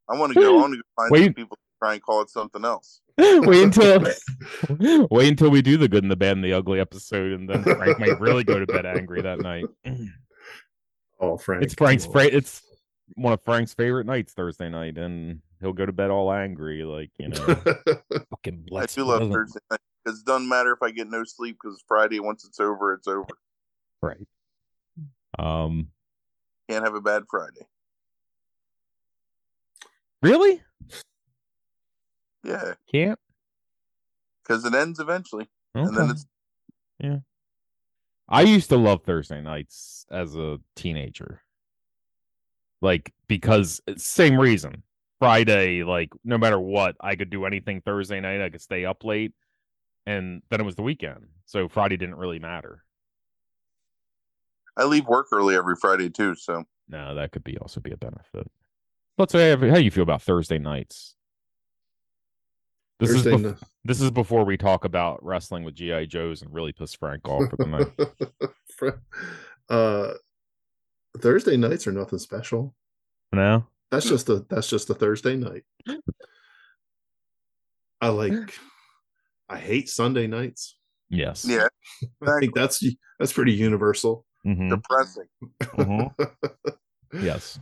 I 0.08 0.18
want 0.18 0.32
to 0.32 0.40
go. 0.40 0.58
I 0.58 0.60
want 0.60 0.72
to 0.72 0.76
go 0.78 0.82
find 0.96 1.10
Wait. 1.10 1.24
some 1.26 1.34
people 1.34 1.56
to 1.56 1.62
try 1.80 1.94
and 1.94 2.02
call 2.02 2.20
it 2.22 2.30
something 2.30 2.64
else. 2.64 3.00
wait 3.18 3.62
until 3.62 4.02
wait 5.10 5.28
until 5.28 5.50
we 5.50 5.62
do 5.62 5.76
the 5.76 5.88
good 5.88 6.02
and 6.02 6.10
the 6.10 6.16
bad 6.16 6.32
and 6.36 6.44
the 6.44 6.52
ugly 6.52 6.80
episode, 6.80 7.32
and 7.32 7.48
then 7.48 7.62
Frank 7.62 7.98
might 8.00 8.18
really 8.20 8.44
go 8.44 8.58
to 8.58 8.66
bed 8.66 8.86
angry 8.96 9.22
that 9.22 9.40
night. 9.40 9.66
Oh, 11.20 11.36
Frank. 11.36 11.62
It's 11.62 11.74
Frank's 11.74 12.06
fra- 12.06 12.24
it's 12.24 12.62
one 13.14 13.32
of 13.32 13.42
Frank's 13.42 13.74
favorite 13.74 14.06
nights 14.06 14.32
Thursday 14.32 14.68
night, 14.68 14.96
and 14.96 15.40
he'll 15.60 15.72
go 15.74 15.84
to 15.86 15.92
bed 15.92 16.10
all 16.10 16.32
angry, 16.32 16.82
like 16.82 17.10
you 17.18 17.28
know, 17.28 17.36
fucking. 18.30 18.66
I 18.74 18.86
do 18.86 19.04
love 19.04 19.20
doesn't- 19.20 19.32
Thursday 19.32 19.60
night 19.70 19.80
because 20.04 20.20
it 20.20 20.26
doesn't 20.26 20.48
matter 20.48 20.72
if 20.72 20.82
I 20.82 20.90
get 20.90 21.08
no 21.08 21.24
sleep 21.24 21.58
because 21.62 21.82
Friday 21.86 22.20
once 22.20 22.44
it's 22.46 22.58
over, 22.58 22.94
it's 22.94 23.06
over. 23.06 23.26
Right. 24.02 24.16
Um. 25.38 25.88
Can't 26.70 26.84
have 26.84 26.94
a 26.94 27.00
bad 27.00 27.24
Friday. 27.28 27.66
Really? 30.22 30.62
Yeah, 32.44 32.74
Can't. 32.92 33.18
because 34.42 34.64
it 34.64 34.72
ends 34.72 35.00
eventually, 35.00 35.48
and 35.74 35.96
then 35.96 36.10
it's 36.10 36.26
yeah. 37.00 37.18
I 38.28 38.42
used 38.42 38.68
to 38.68 38.76
love 38.76 39.02
Thursday 39.02 39.40
nights 39.40 40.06
as 40.12 40.36
a 40.36 40.58
teenager. 40.76 41.42
Like 42.80 43.12
because 43.26 43.80
uh, 43.88 43.94
same 43.96 44.38
reason. 44.38 44.84
Friday, 45.18 45.82
like 45.82 46.10
no 46.22 46.38
matter 46.38 46.60
what, 46.60 46.94
I 47.00 47.16
could 47.16 47.30
do 47.30 47.46
anything 47.46 47.80
Thursday 47.80 48.20
night. 48.20 48.40
I 48.40 48.48
could 48.48 48.62
stay 48.62 48.84
up 48.84 49.02
late, 49.04 49.32
and 50.06 50.40
then 50.50 50.60
it 50.60 50.64
was 50.64 50.76
the 50.76 50.82
weekend, 50.82 51.26
so 51.46 51.68
Friday 51.68 51.96
didn't 51.96 52.16
really 52.16 52.38
matter. 52.38 52.84
I 54.76 54.84
leave 54.84 55.06
work 55.06 55.28
early 55.32 55.56
every 55.56 55.76
Friday 55.76 56.10
too. 56.10 56.34
So 56.34 56.64
No, 56.88 57.14
that 57.14 57.32
could 57.32 57.44
be 57.44 57.58
also 57.58 57.80
be 57.80 57.92
a 57.92 57.96
benefit. 57.96 58.50
Let's 59.18 59.32
say 59.32 59.54
how 59.56 59.78
you 59.78 59.90
feel 59.90 60.02
about 60.02 60.22
Thursday 60.22 60.58
nights. 60.58 61.14
This 62.98 63.12
Thursday 63.12 63.34
is 63.34 63.44
n- 63.44 63.54
bef- 63.54 63.62
this 63.84 64.00
is 64.00 64.10
before 64.10 64.44
we 64.44 64.56
talk 64.56 64.84
about 64.84 65.24
wrestling 65.24 65.64
with 65.64 65.74
GI 65.74 66.06
Joes 66.06 66.42
and 66.42 66.52
really 66.52 66.72
piss 66.72 66.94
Frank 66.94 67.26
off 67.28 67.50
for 67.50 67.56
the 67.56 67.66
night. 67.66 68.94
Uh, 69.68 70.14
Thursday 71.18 71.56
nights 71.56 71.86
are 71.86 71.92
nothing 71.92 72.18
special. 72.18 72.74
No, 73.32 73.66
That's 73.90 74.08
just 74.08 74.28
a 74.28 74.44
that's 74.48 74.68
just 74.68 74.90
a 74.90 74.94
Thursday 74.94 75.36
night. 75.36 75.62
I 78.00 78.08
like 78.08 78.58
I 79.48 79.58
hate 79.58 79.88
Sunday 79.88 80.26
nights. 80.26 80.76
Yes. 81.08 81.44
Yeah, 81.48 81.68
I 82.26 82.40
think 82.40 82.54
that's 82.54 82.82
that's 83.18 83.32
pretty 83.32 83.52
universal. 83.52 84.24
Mhm, 84.46 84.70
depressing. 84.70 85.28
mhm. 85.62 86.14
yes. 87.14 87.58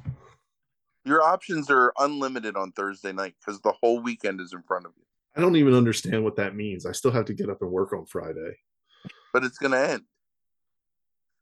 Your 1.04 1.22
options 1.22 1.70
are 1.70 1.92
unlimited 1.98 2.56
on 2.56 2.72
Thursday 2.72 3.12
night 3.12 3.34
because 3.40 3.60
the 3.60 3.72
whole 3.72 4.00
weekend 4.00 4.40
is 4.40 4.52
in 4.52 4.62
front 4.62 4.86
of 4.86 4.92
you. 4.96 5.04
I 5.36 5.40
don't 5.40 5.56
even 5.56 5.74
understand 5.74 6.24
what 6.24 6.36
that 6.36 6.54
means. 6.54 6.84
I 6.84 6.92
still 6.92 7.10
have 7.12 7.24
to 7.26 7.34
get 7.34 7.48
up 7.48 7.62
and 7.62 7.70
work 7.70 7.92
on 7.92 8.06
Friday. 8.06 8.58
But 9.32 9.44
it's 9.44 9.58
gonna 9.58 9.78
end. 9.78 10.04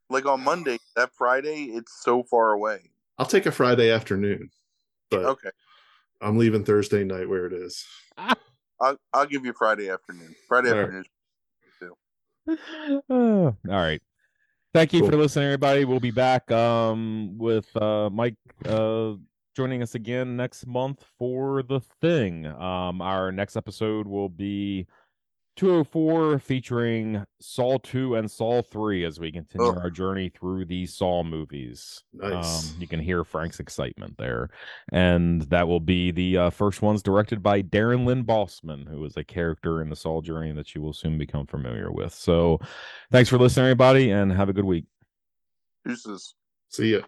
Like 0.08 0.26
on 0.26 0.42
Monday, 0.42 0.78
that 0.94 1.10
Friday, 1.16 1.64
it's 1.64 2.02
so 2.02 2.22
far 2.22 2.52
away. 2.52 2.90
I'll 3.18 3.26
take 3.26 3.46
a 3.46 3.52
Friday 3.52 3.90
afternoon, 3.90 4.50
but 5.10 5.24
Okay, 5.24 5.50
I'm 6.20 6.36
leaving 6.38 6.64
Thursday 6.64 7.04
night 7.04 7.28
where 7.28 7.46
it 7.46 7.52
is. 7.52 7.84
I'll 8.80 8.98
I'll 9.12 9.26
give 9.26 9.44
you 9.44 9.52
Friday 9.52 9.90
afternoon. 9.90 10.34
Friday 10.48 10.70
All 10.70 10.76
right. 10.76 10.82
afternoon. 10.82 11.04
Uh, 13.10 13.12
all 13.14 13.56
right. 13.68 14.02
Thank 14.76 14.92
you 14.92 15.06
for 15.06 15.16
listening, 15.16 15.46
everybody. 15.46 15.86
We'll 15.86 16.00
be 16.00 16.10
back 16.10 16.50
um, 16.52 17.38
with 17.38 17.74
uh, 17.78 18.10
Mike 18.10 18.36
uh, 18.66 19.14
joining 19.56 19.80
us 19.80 19.94
again 19.94 20.36
next 20.36 20.66
month 20.66 21.02
for 21.18 21.62
the 21.62 21.80
thing. 22.02 22.44
Um, 22.44 23.00
our 23.00 23.32
next 23.32 23.56
episode 23.56 24.06
will 24.06 24.28
be 24.28 24.86
204 25.56 26.38
featuring 26.38 27.24
Saw 27.40 27.78
2 27.78 28.14
and 28.16 28.30
Saw 28.30 28.62
3 28.62 29.04
as 29.04 29.18
we 29.18 29.32
continue 29.32 29.66
Oh. 29.66 29.80
our 29.80 29.90
journey 29.90 30.28
through 30.28 30.66
the 30.66 30.86
Saw 30.86 31.22
movies. 31.22 32.02
Nice. 32.12 32.70
Um, 32.74 32.76
you 32.80 32.86
can 32.86 33.00
hear 33.00 33.24
Frank's 33.24 33.58
excitement 33.58 34.16
there. 34.18 34.50
And 34.92 35.42
that 35.42 35.66
will 35.66 35.80
be 35.80 36.10
the 36.10 36.36
uh, 36.36 36.50
first 36.50 36.82
ones 36.82 37.02
directed 37.02 37.42
by 37.42 37.62
Darren 37.62 38.04
Lynn 38.06 38.24
Bousman, 38.24 38.86
who 38.88 39.04
is 39.04 39.16
a 39.16 39.24
character 39.24 39.80
in 39.82 39.88
the 39.90 39.96
Saw 39.96 40.20
journey 40.20 40.52
that 40.52 40.74
you 40.74 40.82
will 40.82 40.92
soon 40.92 41.16
become 41.18 41.46
familiar 41.46 41.90
with. 41.90 42.12
So 42.14 42.60
thanks 43.10 43.28
for 43.30 43.38
listening, 43.38 43.64
everybody, 43.66 44.10
and 44.10 44.30
have 44.32 44.48
a 44.48 44.52
good 44.52 44.64
week. 44.66 44.84
Deuces. 45.86 46.34
See 46.68 46.92
ya. 46.92 47.00